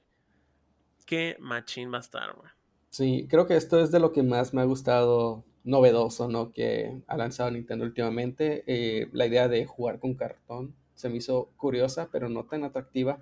Qué 1.05 1.37
machín 1.39 1.91
va 1.91 1.97
a 1.97 2.01
estar, 2.01 2.33
güey. 2.35 2.51
Sí, 2.89 3.27
creo 3.29 3.45
que 3.45 3.55
esto 3.55 3.79
es 3.79 3.91
de 3.91 3.99
lo 3.99 4.11
que 4.11 4.23
más 4.23 4.53
me 4.53 4.61
ha 4.61 4.65
gustado 4.65 5.43
novedoso, 5.63 6.27
¿no? 6.27 6.51
Que 6.51 7.01
ha 7.07 7.17
lanzado 7.17 7.51
Nintendo 7.51 7.85
últimamente. 7.85 8.63
Eh, 8.67 9.09
la 9.13 9.27
idea 9.27 9.47
de 9.47 9.65
jugar 9.65 9.99
con 9.99 10.15
cartón 10.15 10.75
se 10.95 11.09
me 11.09 11.17
hizo 11.17 11.49
curiosa, 11.55 12.09
pero 12.11 12.29
no 12.29 12.45
tan 12.45 12.63
atractiva. 12.63 13.21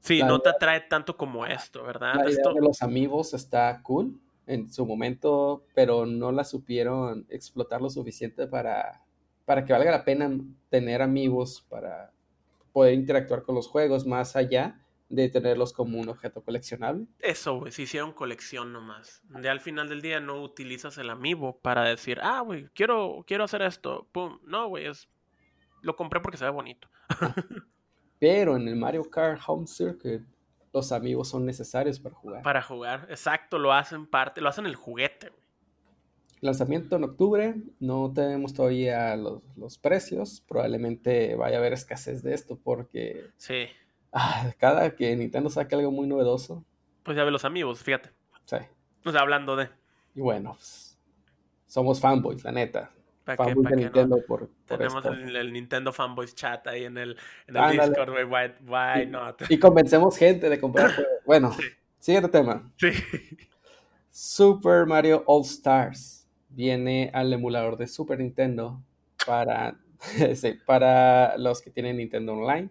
Sí, 0.00 0.22
no 0.22 0.40
te 0.40 0.50
atrae 0.50 0.82
tanto 0.82 1.16
como 1.16 1.46
esto, 1.46 1.82
¿verdad? 1.84 2.14
La 2.14 2.30
idea 2.30 2.52
de 2.52 2.60
los 2.60 2.82
amigos 2.82 3.34
está 3.34 3.80
cool 3.82 4.20
en 4.46 4.72
su 4.72 4.86
momento, 4.86 5.64
pero 5.74 6.06
no 6.06 6.32
la 6.32 6.44
supieron 6.44 7.26
explotar 7.28 7.80
lo 7.80 7.90
suficiente 7.90 8.46
para, 8.46 9.02
para 9.44 9.64
que 9.64 9.72
valga 9.72 9.90
la 9.90 10.04
pena 10.04 10.30
tener 10.70 11.02
amigos 11.02 11.64
para 11.68 12.12
poder 12.72 12.94
interactuar 12.94 13.42
con 13.42 13.54
los 13.54 13.68
juegos 13.68 14.06
más 14.06 14.36
allá 14.36 14.80
de 15.08 15.28
tenerlos 15.28 15.72
como 15.72 15.98
un 15.98 16.08
objeto 16.08 16.42
coleccionable. 16.42 17.06
Eso, 17.18 17.60
güey, 17.60 17.72
se 17.72 17.82
hicieron 17.82 18.12
colección 18.12 18.72
nomás. 18.72 19.22
De 19.24 19.48
al 19.48 19.60
final 19.60 19.88
del 19.88 20.02
día 20.02 20.20
no 20.20 20.42
utilizas 20.42 20.98
el 20.98 21.10
amiibo 21.10 21.58
para 21.60 21.88
decir, 21.88 22.18
ah, 22.22 22.40
güey, 22.40 22.68
quiero, 22.74 23.24
quiero 23.26 23.44
hacer 23.44 23.62
esto. 23.62 24.08
Pum. 24.12 24.38
No, 24.44 24.68
güey, 24.68 24.86
es... 24.86 25.08
lo 25.80 25.96
compré 25.96 26.20
porque 26.20 26.36
se 26.36 26.44
ve 26.44 26.50
bonito. 26.50 26.88
Pero 28.18 28.56
en 28.56 28.68
el 28.68 28.76
Mario 28.76 29.08
Kart 29.08 29.40
Home 29.46 29.66
Circuit, 29.66 30.22
los 30.72 30.92
amigos 30.92 31.28
son 31.28 31.46
necesarios 31.46 31.98
para 31.98 32.14
jugar. 32.14 32.42
Para 32.42 32.62
jugar, 32.62 33.06
exacto, 33.08 33.58
lo 33.58 33.72
hacen 33.72 34.06
parte, 34.06 34.40
lo 34.40 34.48
hacen 34.48 34.66
el 34.66 34.76
juguete, 34.76 35.30
güey. 35.30 35.48
Lanzamiento 36.40 36.94
en 36.94 37.02
octubre, 37.02 37.56
no 37.80 38.12
tenemos 38.14 38.54
todavía 38.54 39.16
los, 39.16 39.42
los 39.56 39.76
precios, 39.76 40.44
probablemente 40.46 41.34
vaya 41.34 41.56
a 41.56 41.58
haber 41.58 41.72
escasez 41.72 42.22
de 42.22 42.34
esto 42.34 42.56
porque... 42.62 43.30
Sí 43.38 43.66
Ah, 44.12 44.52
cada 44.58 44.94
que 44.94 45.14
Nintendo 45.16 45.50
saque 45.50 45.74
algo 45.74 45.90
muy 45.90 46.06
novedoso. 46.06 46.64
Pues 47.02 47.16
ya 47.16 47.24
ve 47.24 47.30
los 47.30 47.44
amigos, 47.44 47.82
fíjate. 47.82 48.10
Sí. 48.44 48.56
O 49.04 49.12
sea, 49.12 49.20
hablando 49.20 49.56
de. 49.56 49.68
Y 50.14 50.20
bueno, 50.20 50.52
pues, 50.54 50.98
somos 51.66 52.00
fanboys, 52.00 52.44
la 52.44 52.52
neta. 52.52 52.90
Fanboys 53.36 53.68
de 53.68 53.76
Nintendo 53.76 54.18
por, 54.26 54.48
Tenemos 54.64 55.04
El, 55.04 55.52
Nintendo 55.52 55.92
Fanboys 55.92 56.34
chat 56.34 56.66
ahí 56.66 56.84
en 56.84 56.96
el, 56.96 57.16
en 57.46 57.56
el 57.56 57.72
Discord, 57.72 58.10
güey. 58.10 58.24
Why, 58.24 58.54
why, 58.66 59.06
not? 59.06 59.42
Y 59.50 59.58
convencemos 59.58 60.16
gente 60.16 60.48
de 60.48 60.58
comprar. 60.58 60.90
bueno, 61.26 61.54
siguiente 61.98 62.30
tema. 62.30 62.72
Sí. 62.76 62.90
Super 64.10 64.86
Mario 64.86 65.22
All 65.26 65.42
Stars 65.42 66.26
viene 66.48 67.10
al 67.12 67.32
emulador 67.32 67.76
de 67.76 67.86
Super 67.86 68.18
Nintendo 68.18 68.82
para, 69.26 69.78
sí, 70.34 70.54
para 70.66 71.36
los 71.36 71.60
que 71.60 71.70
tienen 71.70 71.98
Nintendo 71.98 72.32
Online 72.32 72.70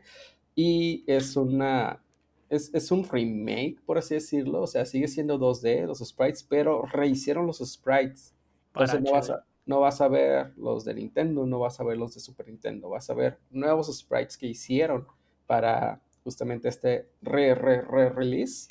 y 0.57 1.03
es 1.05 1.35
una 1.37 2.01
es, 2.49 2.73
es, 2.73 2.91
un 2.91 3.07
remake, 3.07 3.77
por 3.85 3.99
así 3.99 4.15
decirlo. 4.15 4.63
O 4.63 4.67
sea, 4.67 4.85
sigue 4.85 5.07
siendo 5.07 5.37
2D 5.37 5.85
los 5.85 5.99
sprites, 5.99 6.43
pero 6.43 6.83
rehicieron 6.85 7.45
los 7.45 7.59
sprites. 7.59 8.33
Entonces 8.73 9.01
no 9.01 9.11
vas, 9.11 9.29
a, 9.29 9.45
no 9.65 9.79
vas 9.81 10.01
a 10.01 10.07
ver 10.07 10.53
los 10.57 10.83
de 10.83 10.95
Nintendo, 10.95 11.45
no 11.45 11.59
vas 11.59 11.79
a 11.79 11.83
ver 11.83 11.97
los 11.97 12.15
de 12.15 12.19
Super 12.19 12.47
Nintendo. 12.47 12.89
Vas 12.89 13.09
a 13.09 13.13
ver 13.13 13.37
nuevos 13.51 13.95
sprites 13.95 14.35
que 14.35 14.47
hicieron 14.47 15.05
para 15.45 16.01
justamente 16.23 16.69
este 16.69 17.07
re, 17.21 17.53
re, 17.53 17.81
re 17.81 18.09
release. 18.09 18.69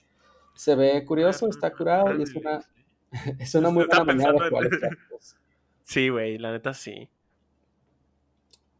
Se 0.54 0.74
ve 0.74 1.04
curioso, 1.04 1.48
está 1.48 1.72
curado 1.72 2.18
y 2.18 2.22
es 2.22 2.34
una, 2.34 2.60
es 3.38 3.54
una 3.54 3.70
muy 3.70 3.86
buena 3.86 4.04
manera 4.04 4.32
de 4.32 4.48
jugar 4.48 4.68
Sí, 5.84 6.08
güey, 6.08 6.38
la 6.38 6.50
neta 6.50 6.74
sí. 6.74 7.08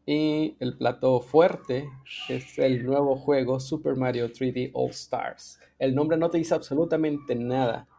Y 0.09 0.55
el 0.61 0.77
plato 0.77 1.19
fuerte 1.19 1.89
es 2.29 2.57
el 2.57 2.85
nuevo 2.85 3.17
juego 3.17 3.59
Super 3.59 3.97
Mario 3.97 4.31
3D 4.31 4.71
All 4.73 4.91
Stars. 4.91 5.59
El 5.77 5.93
nombre 5.93 6.17
no 6.17 6.29
te 6.29 6.37
dice 6.37 6.55
absolutamente 6.55 7.35
nada, 7.35 7.89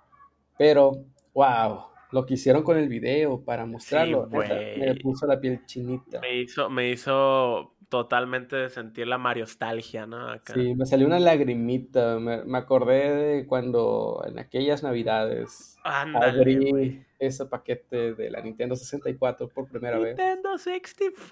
pero 0.57 1.05
wow, 1.35 1.81
lo 2.11 2.25
que 2.25 2.33
hicieron 2.33 2.63
con 2.63 2.79
el 2.79 2.89
video 2.89 3.45
para 3.45 3.67
mostrarlo, 3.67 4.27
me 4.27 4.95
puso 4.95 5.27
la 5.27 5.39
piel 5.39 5.67
chinita. 5.67 6.21
Me 6.23 6.41
hizo, 6.41 6.71
me 6.71 6.93
hizo 6.93 7.75
totalmente 7.89 8.69
sentir 8.69 9.07
la 9.07 9.19
mariostalgia, 9.19 10.07
¿no? 10.07 10.35
Sí, 10.53 10.75
me 10.75 10.85
salió 10.87 11.07
una 11.07 11.19
lagrimita, 11.19 12.19
me, 12.19 12.59
acordé 12.59 13.15
de 13.15 13.47
cuando 13.47 14.23
en 14.27 14.39
aquellas 14.39 14.83
navidades 14.83 15.77
abrí 15.85 17.05
ese 17.19 17.47
paquete 17.47 18.15
de 18.15 18.31
la 18.31 18.41
Nintendo 18.41 18.77
64 18.77 19.49
por 19.49 19.69
primera 19.69 19.99
vez. 19.99 20.17
Nintendo 20.17 20.59
64. 20.59 21.29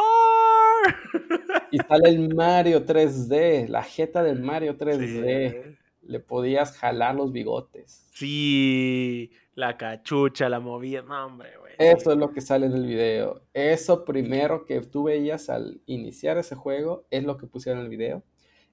Y 1.71 1.79
sale 1.79 2.09
el 2.09 2.35
Mario 2.35 2.85
3D, 2.85 3.69
la 3.69 3.83
jeta 3.83 4.23
del 4.23 4.41
Mario 4.41 4.77
3D. 4.77 5.77
Le 6.03 6.21
podías 6.21 6.77
jalar 6.79 7.17
los 7.17 7.33
bigotes. 7.33 8.07
Sí, 8.13 9.33
la 9.55 9.77
cachucha, 9.77 10.49
la 10.49 10.61
movía. 10.61 11.03
No, 11.03 11.27
hombre, 11.27 11.51
güey. 11.59 11.66
Eso 11.79 12.13
es 12.13 12.19
lo 12.19 12.33
que 12.33 12.41
sale 12.41 12.67
en 12.67 12.73
el 12.73 12.87
video. 12.87 13.43
Eso 13.53 14.05
primero 14.05 14.65
que 14.65 14.81
tú 14.81 15.05
veías 15.05 15.49
al 15.51 15.81
iniciar 15.87 16.39
ese 16.39 16.55
juego 16.55 17.05
es 17.11 17.25
lo 17.25 17.37
que 17.37 17.47
pusieron 17.47 17.81
en 17.81 17.85
el 17.85 17.91
video. 17.91 18.23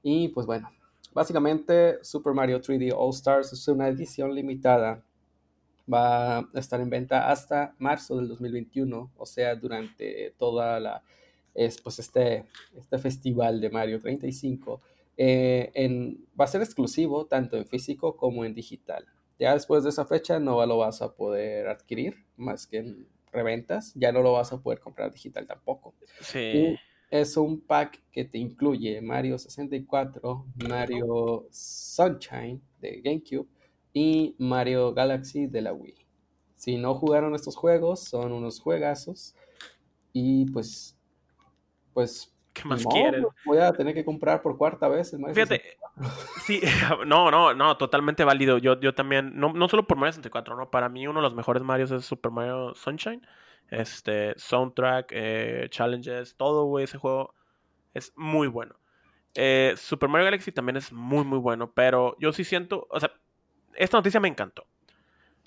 Y 0.02 0.30
pues 0.30 0.46
bueno, 0.46 0.70
básicamente 1.14 2.04
Super 2.04 2.34
Mario 2.34 2.62
3D 2.62 2.94
All 2.96 3.12
Stars 3.12 3.54
es 3.54 3.68
una 3.68 3.88
edición 3.88 4.34
limitada. 4.34 5.04
Va 5.92 6.38
a 6.40 6.50
estar 6.54 6.80
en 6.80 6.90
venta 6.90 7.30
hasta 7.30 7.76
marzo 7.78 8.16
del 8.16 8.30
2021, 8.30 9.12
o 9.18 9.26
sea, 9.26 9.56
durante 9.56 10.34
toda 10.38 10.80
la 10.80 11.04
es 11.54 11.80
pues 11.82 12.00
este, 12.00 12.46
este 12.76 12.98
festival 12.98 13.62
de 13.62 13.70
Mario 13.70 14.00
35. 14.00 14.82
Eh, 15.18 15.72
en, 15.76 16.26
va 16.40 16.46
a 16.46 16.48
ser 16.48 16.62
exclusivo 16.62 17.26
tanto 17.26 17.58
en 17.58 17.66
físico 17.66 18.16
como 18.16 18.46
en 18.46 18.56
digital. 18.56 19.06
Ya 19.44 19.56
después 19.56 19.84
de 19.84 19.90
esa 19.90 20.06
fecha 20.06 20.40
no 20.40 20.66
lo 20.66 20.78
vas 20.78 21.02
a 21.02 21.16
poder 21.16 21.68
adquirir 21.68 22.16
más 22.38 22.66
que 22.66 22.78
en 22.78 23.10
reventas. 23.30 23.92
Ya 23.94 24.14
no 24.14 24.22
lo 24.22 24.32
vas 24.32 24.54
a 24.54 24.62
poder 24.62 24.80
comprar 24.80 25.12
digital 25.12 25.46
tampoco. 25.46 25.96
Sí. 26.22 26.78
es 27.12 27.36
un 27.36 27.60
pack 27.60 28.02
que 28.10 28.24
te 28.24 28.38
incluye 28.38 29.02
Mario 29.02 29.38
64, 29.38 30.46
Mario 30.70 31.50
Sunshine 31.52 32.62
de 32.80 33.02
GameCube 33.02 33.50
y 33.92 34.34
Mario 34.38 34.94
Galaxy 34.94 35.48
de 35.48 35.62
la 35.62 35.74
Wii. 35.74 36.08
Si 36.56 36.78
no 36.78 36.96
jugaron 36.96 37.36
estos 37.36 37.58
juegos, 37.58 38.00
son 38.00 38.32
unos 38.32 38.62
juegazos. 38.62 39.36
Y 40.14 40.46
pues, 40.52 40.96
pues 41.94 42.33
¿Qué 42.54 42.66
más 42.66 42.86
quieren? 42.86 43.26
Voy 43.46 43.58
a 43.58 43.74
tener 43.74 43.94
que 43.94 44.06
comprar 44.06 44.42
por 44.42 44.58
cuarta 44.58 44.88
vez 44.88 45.16
Fíjate, 45.34 45.78
sí, 46.46 46.62
no, 47.06 47.32
no, 47.32 47.54
no, 47.54 47.78
totalmente 47.78 48.24
válido. 48.24 48.60
Yo, 48.60 48.80
yo 48.80 48.94
también, 48.94 49.32
no, 49.36 49.54
no 49.54 49.68
solo 49.68 49.88
por 49.88 49.98
Mario 49.98 50.14
64, 50.14 50.56
¿no? 50.56 50.70
Para 50.70 50.88
mí 50.88 51.08
uno 51.08 51.20
de 51.20 51.24
los 51.24 51.34
mejores 51.34 51.64
Marios 51.64 51.92
es 51.92 52.06
Super 52.06 52.32
Mario 52.32 52.76
Sunshine. 52.76 53.26
Este, 53.70 54.34
soundtrack, 54.38 55.12
eh, 55.12 55.68
challenges, 55.70 56.36
todo, 56.36 56.66
güey, 56.66 56.84
ese 56.84 57.00
juego 57.00 57.34
es 57.94 58.14
muy 58.16 58.48
bueno. 58.48 58.76
Eh, 59.36 59.74
Super 59.78 60.10
Mario 60.10 60.26
Galaxy 60.26 60.52
también 60.52 60.78
es 60.78 60.92
muy, 60.92 61.24
muy 61.24 61.40
bueno, 61.40 61.72
pero 61.74 62.16
yo 62.20 62.34
sí 62.34 62.44
siento, 62.44 62.88
o 62.92 63.00
sea, 63.00 63.12
esta 63.76 63.98
noticia 63.98 64.20
me 64.20 64.28
encantó. 64.28 64.68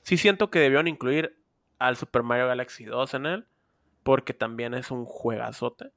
Sí 0.02 0.16
siento 0.16 0.50
que 0.50 0.58
debieron 0.58 0.88
incluir 0.88 1.38
al 1.78 1.96
Super 1.96 2.22
Mario 2.22 2.48
Galaxy 2.48 2.84
2 2.84 3.14
en 3.14 3.26
él, 3.26 3.46
porque 4.02 4.34
también 4.34 4.74
es 4.74 4.90
un 4.90 5.04
juegazote. 5.04 5.92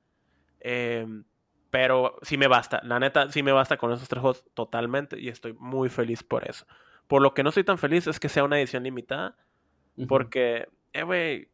Em, 0.60 1.24
pero 1.70 2.18
sí 2.22 2.38
me 2.38 2.48
basta, 2.48 2.82
la 2.84 3.00
neta, 3.00 3.32
sí 3.32 3.44
me 3.44 3.52
basta 3.52 3.78
con 3.78 3.92
esos 3.92 4.10
tres 4.10 4.22
juegos 4.22 4.44
totalmente 4.54 5.20
y 5.20 5.30
estoy 5.30 5.54
muy 5.54 5.90
feliz 5.90 6.24
por 6.24 6.50
eso. 6.50 6.66
Por 7.08 7.22
lo 7.22 7.34
que 7.34 7.44
no 7.44 7.50
estoy 7.50 7.64
tan 7.64 7.78
feliz 7.78 8.08
es 8.08 8.20
que 8.20 8.30
sea 8.30 8.44
una 8.44 8.58
edición 8.58 8.84
limitada, 8.84 9.36
porque, 10.08 10.68
eh, 10.94 11.04
güey, 11.04 11.50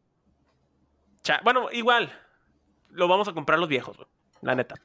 bueno, 1.42 1.68
igual, 1.72 2.12
lo 2.90 3.08
vamos 3.08 3.28
a 3.28 3.32
comprar 3.32 3.58
los 3.58 3.68
viejos, 3.68 3.98
la 4.42 4.54
neta. 4.54 4.76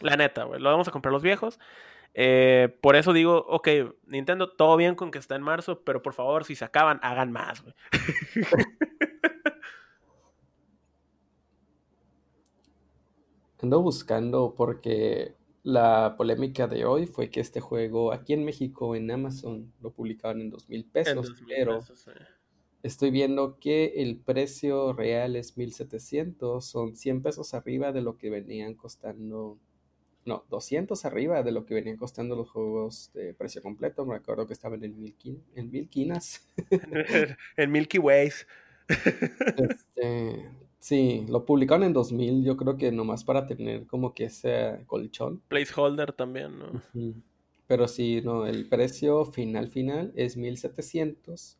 La 0.00 0.16
neta, 0.16 0.44
güey, 0.44 0.60
lo 0.60 0.70
vamos 0.70 0.88
a 0.88 0.92
comprar 0.92 1.12
los 1.12 1.22
viejos. 1.22 1.58
Eh, 2.14 2.76
por 2.80 2.96
eso 2.96 3.12
digo, 3.12 3.44
ok, 3.48 3.68
Nintendo, 4.06 4.50
todo 4.50 4.76
bien 4.76 4.94
con 4.94 5.10
que 5.10 5.18
está 5.18 5.36
en 5.36 5.42
marzo, 5.42 5.82
pero 5.84 6.02
por 6.02 6.14
favor, 6.14 6.44
si 6.44 6.54
se 6.54 6.64
acaban, 6.64 7.00
hagan 7.02 7.32
más, 7.32 7.62
güey. 7.62 7.74
Ando 13.60 13.82
buscando 13.82 14.54
porque 14.56 15.34
la 15.64 16.14
polémica 16.16 16.66
de 16.68 16.84
hoy 16.84 17.06
fue 17.06 17.30
que 17.30 17.40
este 17.40 17.60
juego 17.60 18.12
aquí 18.12 18.32
en 18.32 18.44
México 18.44 18.94
en 18.94 19.10
Amazon 19.10 19.72
lo 19.80 19.90
publicaron 19.90 20.40
en 20.40 20.50
dos 20.50 20.68
mil 20.68 20.84
pesos, 20.84 21.34
pero 21.48 21.80
estoy 22.82 23.10
viendo 23.10 23.58
que 23.58 23.94
el 23.96 24.18
precio 24.18 24.92
real 24.92 25.36
es 25.36 25.56
1700, 25.56 26.64
son 26.64 26.94
100 26.94 27.22
pesos 27.22 27.54
arriba 27.54 27.92
de 27.92 28.00
lo 28.00 28.16
que 28.16 28.30
venían 28.30 28.74
costando, 28.74 29.58
no, 30.24 30.44
200 30.48 31.04
arriba 31.04 31.42
de 31.42 31.52
lo 31.52 31.66
que 31.66 31.74
venían 31.74 31.96
costando 31.96 32.36
los 32.36 32.48
juegos 32.50 33.10
de 33.12 33.34
precio 33.34 33.60
completo. 33.62 34.06
Me 34.06 34.14
acuerdo 34.14 34.46
que 34.46 34.52
estaban 34.52 34.84
en 34.84 35.00
mil, 35.00 35.16
en 35.54 35.70
mil 35.70 35.88
quinas. 35.88 36.48
en 37.56 37.72
Milky 37.72 37.98
Ways. 37.98 38.46
este, 38.88 40.48
Sí, 40.78 41.26
lo 41.28 41.44
publicaron 41.44 41.84
en 41.84 41.92
2000, 41.92 42.44
yo 42.44 42.56
creo 42.56 42.76
que 42.76 42.92
nomás 42.92 43.24
para 43.24 43.46
tener 43.46 43.86
como 43.86 44.14
que 44.14 44.24
ese 44.24 44.84
colchón. 44.86 45.42
Placeholder 45.48 46.12
también, 46.12 46.58
¿no? 46.58 46.82
Pero 47.66 47.88
sí, 47.88 48.22
no, 48.22 48.46
el 48.46 48.68
precio 48.68 49.24
final 49.24 49.68
final 49.68 50.12
es 50.14 50.36
1700 50.36 51.58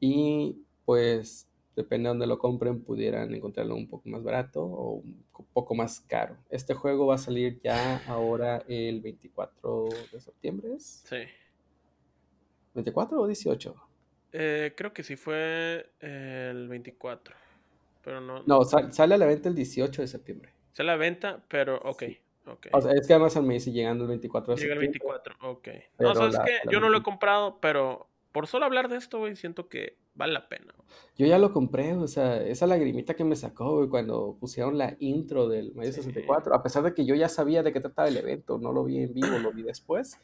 y 0.00 0.58
pues 0.84 1.48
depende 1.74 2.04
de 2.04 2.10
donde 2.10 2.26
lo 2.26 2.38
compren 2.38 2.82
pudieran 2.82 3.34
encontrarlo 3.34 3.74
un 3.74 3.88
poco 3.88 4.08
más 4.08 4.22
barato 4.22 4.62
o 4.62 4.94
un 4.96 5.24
poco 5.52 5.74
más 5.74 6.00
caro. 6.00 6.36
Este 6.50 6.74
juego 6.74 7.06
va 7.06 7.14
a 7.14 7.18
salir 7.18 7.58
ya 7.60 8.02
ahora 8.06 8.62
el 8.68 9.00
24 9.00 9.88
de 10.12 10.20
septiembre. 10.20 10.68
Sí. 10.78 11.16
¿24 12.74 13.12
o 13.14 13.26
18? 13.26 13.74
Eh, 14.32 14.74
creo 14.76 14.92
que 14.92 15.02
sí 15.02 15.16
fue 15.16 15.90
el 16.00 16.68
24 16.68 17.47
no. 18.06 18.42
No, 18.46 18.64
sale 18.64 19.14
a 19.14 19.18
la 19.18 19.26
venta 19.26 19.48
el 19.48 19.54
18 19.54 20.02
de 20.02 20.08
septiembre. 20.08 20.52
Sale 20.72 20.90
a 20.90 20.94
la 20.94 20.98
venta, 20.98 21.42
pero 21.48 21.78
ok. 21.84 22.04
O 22.72 22.80
sea, 22.80 22.92
es 22.92 23.06
que 23.06 23.12
además 23.12 23.36
me 23.42 23.54
dice 23.54 23.72
llegando 23.72 24.04
el 24.04 24.08
24 24.08 24.54
de 24.54 24.60
Llega 24.60 24.74
el 24.74 24.80
24, 24.80 25.36
ok. 25.42 25.68
no, 25.98 26.14
sabes 26.14 26.38
que 26.38 26.70
yo 26.70 26.80
no 26.80 26.88
lo 26.88 26.98
he 26.98 27.02
comprado, 27.02 27.58
pero 27.60 28.08
por 28.32 28.46
solo 28.46 28.64
hablar 28.64 28.88
de 28.88 28.96
esto, 28.96 29.18
güey, 29.18 29.36
siento 29.36 29.68
que 29.68 29.98
vale 30.14 30.32
la 30.32 30.48
pena. 30.48 30.74
Yo 31.16 31.26
ya 31.26 31.38
lo 31.38 31.52
compré, 31.52 31.94
o 31.94 32.08
sea, 32.08 32.42
esa 32.42 32.66
lagrimita 32.66 33.14
que 33.14 33.24
me 33.24 33.36
sacó, 33.36 33.76
güey, 33.76 33.88
cuando 33.88 34.36
pusieron 34.40 34.78
la 34.78 34.96
intro 34.98 35.48
del 35.48 35.74
Mario 35.74 35.92
64, 35.92 36.54
a 36.54 36.62
pesar 36.62 36.82
de 36.82 36.94
que 36.94 37.04
yo 37.04 37.14
ya 37.14 37.28
sabía 37.28 37.62
de 37.62 37.72
qué 37.72 37.80
trataba 37.80 38.08
el 38.08 38.16
evento, 38.16 38.58
no 38.58 38.72
lo 38.72 38.84
vi 38.84 38.98
en 39.02 39.12
vivo, 39.12 39.38
lo 39.38 39.52
vi 39.52 39.62
después. 39.62 40.18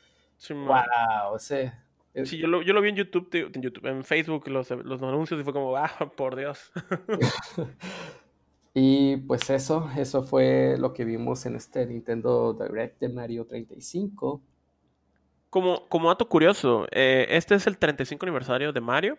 wow, 0.51 1.33
o 1.33 1.39
sea, 1.39 1.84
Sí, 2.23 2.39
yo 2.39 2.47
lo, 2.47 2.63
yo 2.63 2.73
lo 2.73 2.81
vi 2.81 2.91
en 2.91 2.97
YouTube, 2.97 3.29
en, 3.33 3.61
YouTube, 3.61 3.87
en 3.87 4.05
Facebook, 4.05 4.47
los, 4.49 4.71
los 4.71 5.03
anuncios, 5.03 5.41
y 5.41 5.43
fue 5.43 5.53
como, 5.53 5.77
ah, 5.77 5.91
por 6.17 6.37
Dios. 6.37 6.71
y 8.75 9.17
pues 9.17 9.51
eso, 9.51 9.91
eso 9.97 10.23
fue 10.23 10.77
lo 10.79 10.93
que 10.93 11.05
vimos 11.05 11.45
en 11.47 11.57
este 11.57 11.85
Nintendo 11.87 12.55
Direct 12.55 13.01
de 13.01 13.09
Mario 13.09 13.47
35. 13.47 14.41
Como, 15.51 15.89
como 15.89 16.09
dato 16.09 16.29
curioso, 16.29 16.87
eh, 16.93 17.27
este 17.31 17.57
es 17.57 17.67
el 17.67 17.79
35 17.79 18.25
aniversario 18.25 18.73
de 18.73 18.81
Mario. 18.81 19.19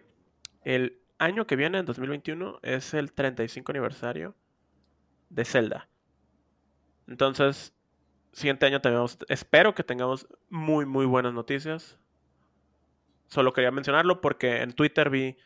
El 0.63 1.01
año 1.17 1.45
que 1.45 1.57
viene, 1.57 1.79
en 1.79 1.85
2021, 1.85 2.59
es 2.61 2.93
el 2.93 3.11
35 3.11 3.73
aniversario 3.73 4.35
de 5.29 5.43
Zelda. 5.43 5.89
Entonces, 7.07 7.73
siguiente 8.31 8.65
año 8.65 8.79
tenemos, 8.79 9.17
espero 9.27 9.75
que 9.75 9.83
tengamos 9.83 10.27
muy, 10.49 10.85
muy 10.85 11.05
buenas 11.05 11.33
noticias 11.33 11.99
Solo 13.27 13.53
quería 13.53 13.71
mencionarlo 13.71 14.21
porque 14.21 14.61
en 14.61 14.73
Twitter 14.73 15.09
vi, 15.09 15.37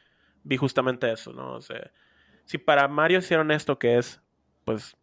vi 0.44 0.58
justamente 0.58 1.12
eso, 1.12 1.34
¿no? 1.34 1.54
O 1.56 1.62
sea, 1.62 1.92
si 2.46 2.58
para 2.58 2.88
Mario 2.88 3.20
hicieron 3.20 3.52
esto 3.52 3.80
que 3.80 3.98
es, 3.98 4.22
pues, 4.66 4.98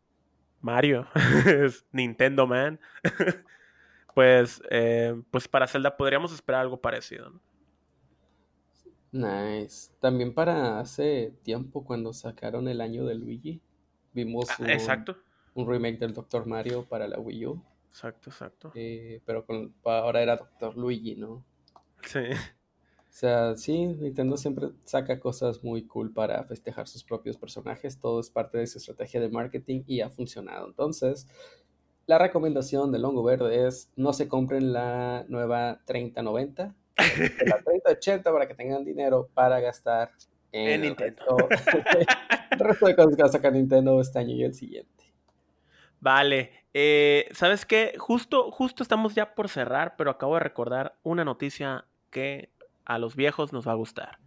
Mario, 0.61 1.09
es 1.47 1.87
Nintendo 1.93 2.47
Man, 2.47 2.81
pues, 4.15 4.63
eh, 4.71 5.15
pues 5.31 5.49
para 5.49 5.67
Zelda 5.69 5.97
podríamos 5.97 6.33
esperar 6.33 6.63
algo 6.63 6.81
parecido. 6.81 7.31
¿no? 7.31 7.41
Nice. 9.13 9.93
También 10.01 10.35
para 10.35 10.79
hace 10.81 11.33
tiempo, 11.43 11.85
cuando 11.85 12.13
sacaron 12.13 12.69
el 12.69 12.81
año 12.81 13.05
de 13.07 13.15
Luigi, 13.15 13.63
vimos 14.13 14.59
Ah, 14.59 14.59
un, 14.61 14.71
exacto, 14.71 15.17
un 15.55 15.69
remake 15.69 15.99
del 15.99 16.15
Dr. 16.15 16.47
Mario 16.47 16.87
para 16.89 17.09
la 17.09 17.19
Wii 17.19 17.47
U. 17.47 17.65
exacto, 17.89 18.31
exacto. 18.31 18.73
eh, 18.75 19.23
pero 19.25 19.45
con, 19.47 19.75
ahora 19.85 20.23
era 20.23 20.37
Dr. 20.37 20.77
Luigi, 20.77 21.17
¿no? 21.17 21.45
Sí. 22.03 22.21
O 23.17 23.19
sea, 23.19 23.57
sí, 23.57 23.87
Nintendo 23.87 24.37
siempre 24.37 24.73
saca 24.85 25.19
cosas 25.19 25.65
muy 25.65 25.87
cool 25.87 26.13
para 26.13 26.45
festejar 26.45 26.87
sus 26.87 27.03
propios 27.03 27.39
personajes. 27.39 27.99
Todo 27.99 28.21
es 28.21 28.29
parte 28.29 28.59
de 28.59 28.67
su 28.67 28.77
estrategia 28.77 29.23
de 29.23 29.31
marketing 29.31 29.85
y 29.87 30.03
ha 30.03 30.11
funcionado. 30.11 30.67
Entonces, 30.67 31.27
la 32.05 32.19
recomendación 32.19 32.93
de 32.93 32.99
Longo 32.99 33.23
Verde 33.23 33.67
es 33.67 33.91
no 33.97 34.13
se 34.13 34.29
compren 34.29 34.75
la 34.75 35.25
nueva 35.29 35.81
3090, 35.87 36.75
la 37.47 37.63
3080 37.65 38.31
para 38.31 38.47
que 38.47 38.55
tengan 38.55 38.85
dinero 38.85 39.31
para 39.33 39.61
gastar 39.61 40.11
en, 40.53 40.67
En 40.67 40.73
el, 40.75 40.81
Nintendo. 40.83 41.39
resto, 41.49 41.73
el 42.51 42.59
resto 42.59 42.87
de 42.87 42.97
cosas 42.97 43.17
que 43.17 43.23
va 43.23 43.29
a 43.31 43.33
sacar 43.33 43.55
Nintendo 43.55 43.99
este 43.99 44.19
año 44.19 44.35
y 44.35 44.45
el 44.45 44.53
siguiente. 44.53 45.05
Vale, 46.01 46.51
eh, 46.75 47.31
¿sabes 47.33 47.65
qué? 47.65 47.95
Justo, 47.97 48.51
justo 48.51 48.83
estamos 48.83 49.15
ya 49.15 49.35
por 49.35 49.49
cerrar, 49.49 49.97
pero 49.97 50.11
acabo 50.11 50.35
de 50.35 50.41
recordar 50.41 50.99
una 51.03 51.25
noticia 51.25 51.87
que 52.11 52.55
a 52.87 52.99
los 52.99 53.17
viejos 53.17 53.53
nos 53.53 53.69
va 53.69 53.73
a 53.73 53.77
gustar. 53.77 54.19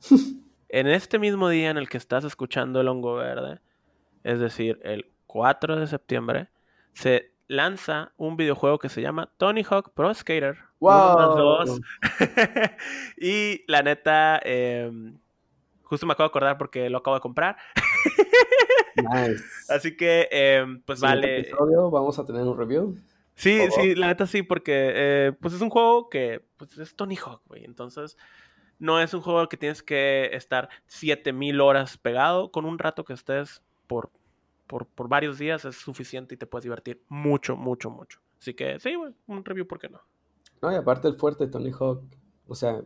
en 0.68 0.86
este 0.86 1.18
mismo 1.18 1.48
día 1.48 1.70
en 1.70 1.78
el 1.78 1.88
que 1.88 1.96
estás 1.96 2.24
escuchando 2.24 2.80
el 2.80 2.88
hongo 2.88 3.14
verde, 3.14 3.60
es 4.24 4.40
decir, 4.40 4.80
el 4.82 5.10
4 5.26 5.76
de 5.76 5.86
septiembre, 5.86 6.48
se 6.92 7.32
lanza 7.46 8.12
un 8.16 8.36
videojuego 8.36 8.78
que 8.78 8.88
se 8.88 9.00
llama 9.00 9.30
Tony 9.38 9.64
Hawk 9.68 9.92
Pro 9.94 10.12
Skater. 10.12 10.58
¡Wow! 10.80 11.80
y 13.16 13.64
la 13.66 13.82
neta, 13.82 14.40
eh, 14.44 14.90
justo 15.82 16.06
me 16.06 16.12
acabo 16.12 16.28
de 16.28 16.32
acordar 16.32 16.58
porque 16.58 16.90
lo 16.90 16.98
acabo 16.98 17.16
de 17.16 17.22
comprar. 17.22 17.56
Nice. 18.98 19.44
Así 19.68 19.96
que, 19.96 20.28
eh, 20.28 20.66
pues 20.84 21.00
vale. 21.00 21.42
episodio, 21.42 21.88
vamos 21.88 22.18
a 22.18 22.24
tener 22.24 22.42
un 22.42 22.58
review. 22.58 22.96
Sí, 23.38 23.60
sí, 23.70 23.94
la 23.94 24.08
neta 24.08 24.26
sí, 24.26 24.42
porque 24.42 24.90
eh, 24.94 25.32
pues 25.40 25.54
es 25.54 25.60
un 25.60 25.70
juego 25.70 26.08
que 26.08 26.44
pues 26.56 26.76
es 26.76 26.96
Tony 26.96 27.14
Hawk, 27.14 27.40
güey. 27.46 27.64
Entonces, 27.64 28.16
no 28.80 29.00
es 29.00 29.14
un 29.14 29.20
juego 29.20 29.48
que 29.48 29.56
tienes 29.56 29.80
que 29.80 30.30
estar 30.32 30.68
7000 30.88 31.60
horas 31.60 31.98
pegado. 31.98 32.50
Con 32.50 32.64
un 32.64 32.80
rato 32.80 33.04
que 33.04 33.12
estés 33.12 33.62
por, 33.86 34.10
por, 34.66 34.86
por 34.86 35.08
varios 35.08 35.38
días 35.38 35.64
es 35.64 35.76
suficiente 35.76 36.34
y 36.34 36.38
te 36.38 36.46
puedes 36.46 36.64
divertir 36.64 37.00
mucho, 37.08 37.56
mucho, 37.56 37.90
mucho. 37.90 38.18
Así 38.40 38.54
que 38.54 38.80
sí, 38.80 38.96
güey, 38.96 39.14
un 39.28 39.44
review, 39.44 39.68
¿por 39.68 39.78
qué 39.78 39.88
no? 39.88 40.00
No, 40.60 40.72
y 40.72 40.74
aparte 40.74 41.06
el 41.06 41.14
fuerte 41.14 41.46
de 41.46 41.52
Tony 41.52 41.70
Hawk, 41.70 42.02
o 42.48 42.54
sea, 42.56 42.82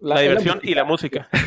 La, 0.00 0.20
diversión 0.20 0.60
y 0.62 0.74
la 0.74 0.84
música. 0.84 1.28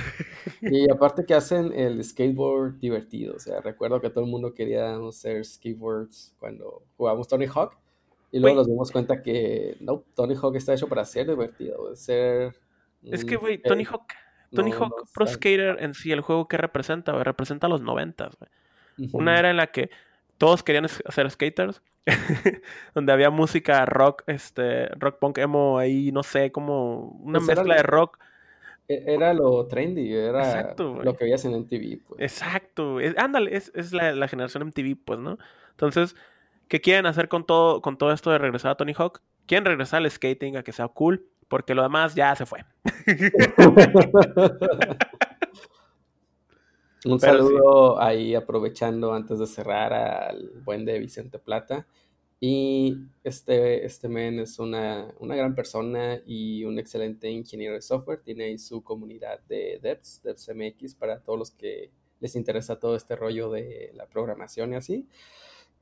Y 0.61 0.89
aparte 0.89 1.25
que 1.25 1.33
hacen 1.33 1.73
el 1.73 2.03
skateboard 2.03 2.79
divertido, 2.79 3.35
o 3.35 3.39
sea, 3.39 3.59
recuerdo 3.59 3.99
que 3.99 4.09
todo 4.09 4.23
el 4.23 4.29
mundo 4.29 4.53
quería 4.53 4.95
hacer 4.95 5.43
skateboards 5.43 6.35
cuando 6.39 6.83
jugamos 6.95 7.27
Tony 7.27 7.47
Hawk 7.47 7.77
y 8.31 8.39
luego 8.39 8.57
nos 8.57 8.67
dimos 8.67 8.91
cuenta 8.91 9.21
que 9.21 9.75
no, 9.79 10.03
Tony 10.15 10.35
Hawk 10.35 10.55
está 10.55 10.73
hecho 10.73 10.87
para 10.87 11.03
ser 11.05 11.27
divertido, 11.27 11.93
ser 11.95 12.55
es 13.11 13.25
que, 13.25 13.35
güey, 13.35 13.61
Tony 13.61 13.83
Hawk, 13.83 14.05
Tony 14.53 14.71
no, 14.71 14.77
Hawk 14.77 14.95
no 14.97 15.03
Pro 15.13 15.27
Skater 15.27 15.77
en 15.79 15.93
sí, 15.93 16.11
el 16.11 16.21
juego 16.21 16.47
que 16.47 16.57
representa, 16.57 17.11
güey, 17.11 17.23
representa 17.23 17.67
los 17.67 17.81
noventas. 17.81 18.37
Ujú. 18.97 19.17
Una 19.17 19.37
era 19.37 19.49
en 19.49 19.57
la 19.57 19.67
que 19.67 19.89
todos 20.37 20.63
querían 20.63 20.87
ser 20.87 21.29
skaters, 21.29 21.81
donde 22.95 23.13
había 23.13 23.29
música 23.29 23.85
rock, 23.85 24.23
este, 24.27 24.87
rock 24.89 25.19
punk 25.19 25.37
emo 25.39 25.77
ahí, 25.77 26.11
no 26.11 26.23
sé, 26.23 26.51
como 26.51 27.09
una 27.21 27.39
Pues 27.39 27.55
mezcla 27.55 27.75
de 27.75 27.83
rock. 27.83 28.19
E- 28.87 29.03
Era 29.07 29.33
lo 29.33 29.65
trendy, 29.67 30.13
era 30.13 30.39
Exacto, 30.39 31.01
lo 31.01 31.15
que 31.15 31.23
veías 31.25 31.45
en 31.45 31.53
MTV, 31.53 32.01
pues. 32.07 32.21
Exacto, 32.21 32.99
es- 32.99 33.15
ándale, 33.17 33.55
es, 33.55 33.71
es 33.75 33.93
la, 33.93 34.11
la 34.13 34.27
generación 34.27 34.63
MTV, 34.63 34.97
pues, 35.05 35.19
¿no? 35.19 35.37
Entonces, 35.71 36.15
¿qué 36.67 36.81
quieren 36.81 37.05
hacer 37.05 37.29
con 37.29 37.45
todo, 37.45 37.81
con 37.81 37.97
todo 37.97 38.11
esto 38.11 38.31
de 38.31 38.39
regresar 38.39 38.71
a 38.71 38.75
Tony 38.75 38.93
Hawk? 38.97 39.21
Quieren 39.45 39.65
regresar 39.65 40.01
al 40.03 40.09
skating, 40.11 40.57
a 40.57 40.63
que 40.63 40.71
sea 40.71 40.87
cool, 40.87 41.25
porque 41.47 41.75
lo 41.75 41.83
demás 41.83 42.15
ya 42.15 42.35
se 42.35 42.45
fue. 42.45 42.65
Un 47.05 47.19
Pero 47.19 47.33
sí. 47.33 47.37
saludo 47.43 48.01
ahí 48.01 48.33
aprovechando 48.33 49.13
antes 49.13 49.37
de 49.39 49.45
cerrar 49.45 49.91
al 49.93 50.51
buen 50.63 50.85
de 50.85 50.99
Vicente 50.99 51.37
Plata. 51.37 51.85
Y 52.45 52.97
este, 53.23 53.85
este 53.85 54.09
men 54.09 54.37
es 54.41 54.59
una, 54.59 55.15
una 55.19 55.33
gran 55.33 55.55
persona 55.55 56.19
y 56.25 56.65
un 56.65 56.77
excelente 56.77 57.29
ingeniero 57.29 57.75
de 57.75 57.81
software. 57.81 58.19
Tiene 58.21 58.43
ahí 58.43 58.57
su 58.57 58.83
comunidad 58.83 59.39
de 59.47 59.79
devs, 59.81 60.21
devs 60.21 60.49
MX, 60.53 60.95
para 60.95 61.21
todos 61.21 61.39
los 61.39 61.51
que 61.51 61.89
les 62.19 62.35
interesa 62.35 62.77
todo 62.77 62.97
este 62.97 63.15
rollo 63.15 63.49
de 63.49 63.91
la 63.95 64.07
programación 64.07 64.73
y 64.73 64.75
así. 64.75 65.07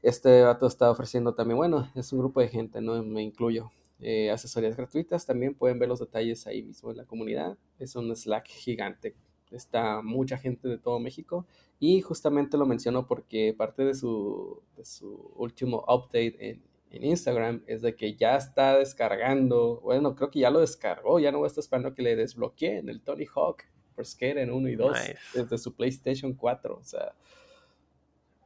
Este 0.04 0.44
vato 0.44 0.68
está 0.68 0.92
ofreciendo 0.92 1.34
también, 1.34 1.58
bueno, 1.58 1.92
es 1.96 2.14
un 2.14 2.20
grupo 2.20 2.42
de 2.42 2.50
gente, 2.50 2.80
no 2.80 3.02
me 3.04 3.24
incluyo. 3.24 3.72
eh, 4.00 4.30
asesorías 4.30 4.78
gratuitas, 4.78 5.26
también 5.26 5.56
pueden 5.56 5.80
ver 5.80 5.90
los 5.90 6.00
detalles 6.00 6.46
ahí 6.46 6.62
mismo 6.62 6.92
en 6.92 6.98
la 6.98 7.06
comunidad. 7.06 7.58
Es 7.80 7.96
un 7.96 8.16
Slack 8.16 8.48
gigante 8.48 9.16
está 9.52 10.02
mucha 10.02 10.38
gente 10.38 10.68
de 10.68 10.78
todo 10.78 11.00
México 11.00 11.46
y 11.82 12.00
justamente 12.02 12.58
lo 12.58 12.68
menciono 12.68 13.08
porque 13.08 13.56
parte 13.58 13.84
de 13.84 13.96
su, 13.96 14.62
de 14.78 14.86
su 14.86 15.34
último 15.36 15.84
update 15.88 16.36
en, 16.40 16.64
en 16.92 17.04
Instagram 17.04 17.64
es 17.66 17.82
de 17.82 17.96
que 17.96 18.14
ya 18.14 18.36
está 18.36 18.78
descargando, 18.78 19.82
bueno, 19.82 20.16
creo 20.16 20.30
que 20.30 20.42
ya 20.42 20.52
lo 20.52 20.60
descargó, 20.60 21.20
ya 21.20 21.32
no 21.32 21.40
voy 21.40 21.46
a 21.46 21.48
estar 21.48 21.64
esperando 21.64 21.96
que 21.96 22.04
le 22.04 22.16
desbloqueen 22.16 22.88
el 22.88 23.02
Tony 23.02 23.26
Hawk 23.26 23.64
por 23.96 24.06
Skate 24.06 24.38
en 24.38 24.52
1 24.52 24.70
y 24.70 24.76
2 24.76 24.92
Nice. 24.92 25.18
desde 25.34 25.58
su 25.58 25.76
PlayStation 25.76 26.36
4, 26.36 26.78
o 26.78 26.84
sea, 26.84 27.16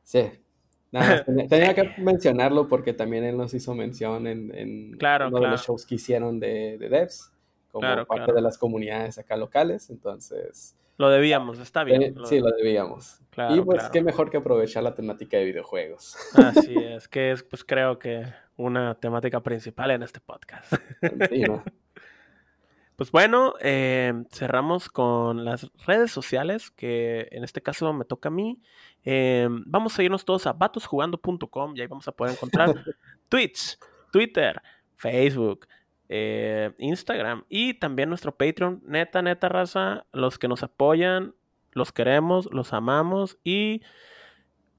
sí. 0.02 0.32
Nada, 0.94 1.26
tenía, 1.50 1.76
que 1.76 1.92
mencionarlo 1.98 2.70
porque 2.70 2.94
también 2.94 3.26
él 3.26 3.36
nos 3.36 3.54
hizo 3.54 3.76
mención 3.76 4.28
en, 4.28 4.56
en 4.56 4.92
Claro, 4.94 5.28
uno 5.28 5.42
de 5.42 5.48
los 5.50 5.62
shows 5.62 5.86
que 5.86 5.96
hicieron 5.96 6.40
de, 6.40 6.78
de 6.78 6.88
devs, 6.88 7.34
como 7.70 7.82
Claro, 7.82 8.06
parte 8.06 8.32
de 8.32 8.42
las 8.42 8.58
comunidades 8.58 9.18
acá 9.18 9.36
locales, 9.36 9.90
entonces... 9.90 10.78
Lo 10.98 11.10
debíamos, 11.10 11.60
está 11.60 11.84
bien. 11.84 12.02
Eh, 12.02 12.14
lo 12.16 12.26
sí, 12.26 12.36
debíamos. 12.36 12.52
lo 12.52 12.58
debíamos. 12.58 13.22
Claro, 13.30 13.56
y 13.56 13.62
pues 13.62 13.80
claro. 13.80 13.92
qué 13.92 14.02
mejor 14.02 14.30
que 14.30 14.38
aprovechar 14.38 14.84
la 14.84 14.96
temática 14.96 15.38
de 15.38 15.46
videojuegos. 15.46 16.16
Así 16.36 16.74
es, 16.78 17.08
que 17.08 17.32
es, 17.32 17.44
pues 17.44 17.64
creo 17.64 18.00
que 18.00 18.26
una 18.56 18.96
temática 18.96 19.42
principal 19.42 19.92
en 19.92 20.04
este 20.04 20.20
podcast. 20.22 20.74
Sí, 21.30 21.42
¿no? 21.42 21.64
Pues 22.96 23.12
bueno, 23.12 23.56
eh, 23.60 24.14
cerramos 24.32 24.88
con 24.88 25.44
las 25.44 25.70
redes 25.86 26.12
sociales, 26.12 26.72
que 26.72 27.28
en 27.32 27.44
este 27.44 27.62
caso 27.62 27.92
me 27.92 28.06
toca 28.06 28.30
a 28.30 28.32
mí. 28.32 28.62
Eh, 29.04 29.50
vamos 29.66 30.00
a 30.00 30.04
irnos 30.04 30.24
todos 30.24 30.48
a 30.48 30.54
vatosjugando.com 30.54 31.76
y 31.76 31.82
ahí 31.82 31.88
vamos 31.88 32.08
a 32.08 32.14
poder 32.14 32.36
encontrar 32.36 32.74
Twitch, 33.30 33.78
Twitter, 34.14 34.62
Facebook, 34.96 35.68
eh, 36.10 36.74
Instagram 36.78 37.46
y 37.50 37.76
también 37.76 38.10
nuestro 38.10 38.36
Patreon. 38.36 38.82
Neta, 38.86 39.22
neta, 39.22 39.50
raza, 39.50 40.06
los 40.12 40.38
que 40.38 40.48
nos 40.48 40.64
apoyan, 40.64 41.36
los 41.72 41.92
queremos, 41.92 42.48
los 42.52 42.74
amamos 42.74 43.38
y 43.44 43.82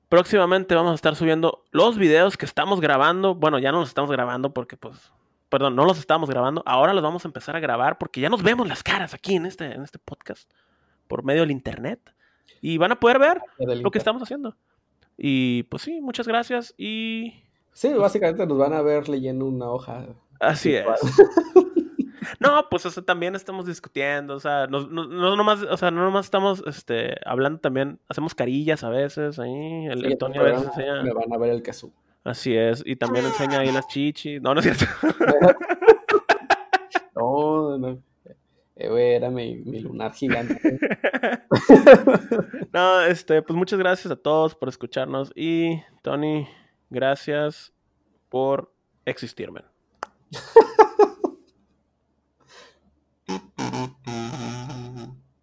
próximamente 0.09 0.75
vamos 0.75 0.93
a 0.93 0.95
estar 0.95 1.17
subiendo 1.17 1.65
los 1.71 1.99
videos 1.99 2.37
que 2.37 2.47
estamos 2.47 2.81
grabando. 2.81 3.35
Bueno, 3.35 3.59
ya 3.59 3.73
no 3.73 3.81
los 3.81 3.89
estamos 3.89 4.11
grabando 4.11 4.53
porque 4.53 4.77
pues 4.77 5.13
perdón, 5.49 5.77
no 5.77 5.85
los 5.85 5.99
estábamos 5.99 6.29
grabando, 6.29 6.63
ahora 6.67 6.93
los 6.93 7.03
vamos 7.03 7.25
a 7.25 7.29
empezar 7.29 7.57
a 7.57 7.61
grabar 7.61 7.99
porque 7.99 8.21
ya 8.21 8.29
nos 8.29 8.43
vemos 8.43 8.67
las 8.67 8.83
caras 8.83 9.15
aquí 9.15 9.37
en 9.37 9.47
este, 9.47 9.65
en 9.67 9.83
este 9.83 9.99
podcast 9.99 10.51
por 11.07 11.23
medio 11.23 11.43
del 11.43 11.53
internet 11.53 12.01
y 12.61 12.79
van 12.79 12.93
a 12.93 13.01
poder 13.01 13.19
ver 13.19 13.41
lo 13.59 13.91
que 13.91 13.99
estamos 13.99 14.23
haciendo. 14.23 14.57
Y 15.17 15.63
pues 15.65 15.83
sí, 15.83 16.01
muchas 16.01 16.27
gracias 16.27 16.75
y 16.77 17.47
Sí, 17.77 17.93
básicamente 17.93 18.47
nos 18.47 18.57
van 18.57 18.73
a 18.73 18.81
ver 18.81 19.07
leyendo 19.07 19.45
una 19.45 19.69
hoja. 19.69 20.07
Así 20.41 20.75
es. 20.75 20.87
No, 22.41 22.67
pues 22.69 22.85
o 22.87 22.91
sea, 22.91 23.03
también 23.03 23.35
estamos 23.35 23.67
discutiendo, 23.67 24.35
o 24.35 24.41
sea, 24.41 24.67
no, 24.67 24.87
no, 24.89 25.07
no 25.07 25.37
nomás, 25.37 25.63
o 25.63 25.77
sea, 25.77 25.91
no 25.91 26.03
nomás 26.05 26.27
estamos 26.27 26.63
este, 26.67 27.15
hablando 27.25 27.61
también, 27.61 27.99
hacemos 28.09 28.35
carillas 28.35 28.83
a 28.85 28.91
veces 28.91 29.39
ahí, 29.39 29.87
el, 29.87 30.01
Sí, 30.01 30.07
el 30.07 30.13
en 30.13 30.19
Tony 30.19 30.39
a 30.39 30.43
veces 30.43 30.65
enseña, 30.65 31.03
Me 31.03 31.13
van 31.13 31.33
a 31.33 31.39
ver 31.39 31.51
el 31.51 31.63
kazoo. 31.63 31.93
así 32.25 32.57
es, 32.57 32.83
y 32.85 32.97
también 32.97 33.25
enseña 33.27 33.61
ahí 33.61 33.71
las 33.73 33.87
chichis, 33.87 34.43
no, 34.43 34.55
no 34.55 34.61
es 34.61 34.65
cierto. 34.65 34.87
No, 37.15 37.79
no. 37.79 37.99
Eh, 38.77 39.17
era 39.17 39.31
mi, 39.31 39.57
mi 39.57 39.81
lunar 39.81 40.13
gigante. 40.13 40.61
No, 42.73 43.01
este, 43.01 43.41
pues 43.41 43.57
muchas 43.57 43.79
gracias 43.79 44.13
a 44.13 44.17
todos 44.17 44.55
por 44.55 44.69
escucharnos 44.69 45.33
y 45.35 45.81
Tony, 46.03 46.47
gracias 46.91 47.73
por 48.29 48.71
existirme. 49.07 49.63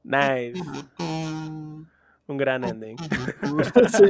Nice, 0.03 0.61
un 2.27 2.37
gran 2.37 2.63
ending. 2.63 2.97
Sí. 3.89 4.05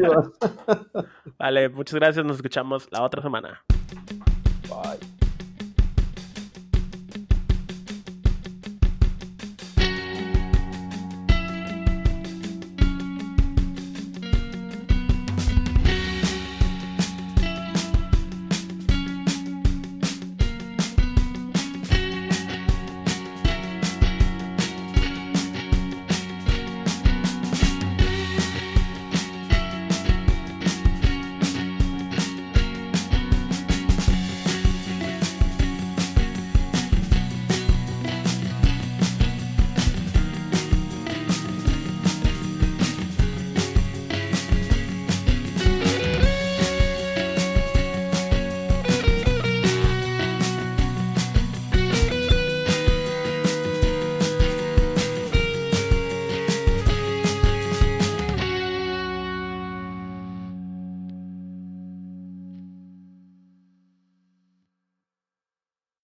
Vale, 1.38 1.69
muchas 1.69 1.95
gracias, 1.95 2.26
nos 2.26 2.38
escuchamos 2.38 2.88
la 2.91 3.03
otra 3.03 3.21
semana. 3.21 3.63
Bye. 4.67 5.22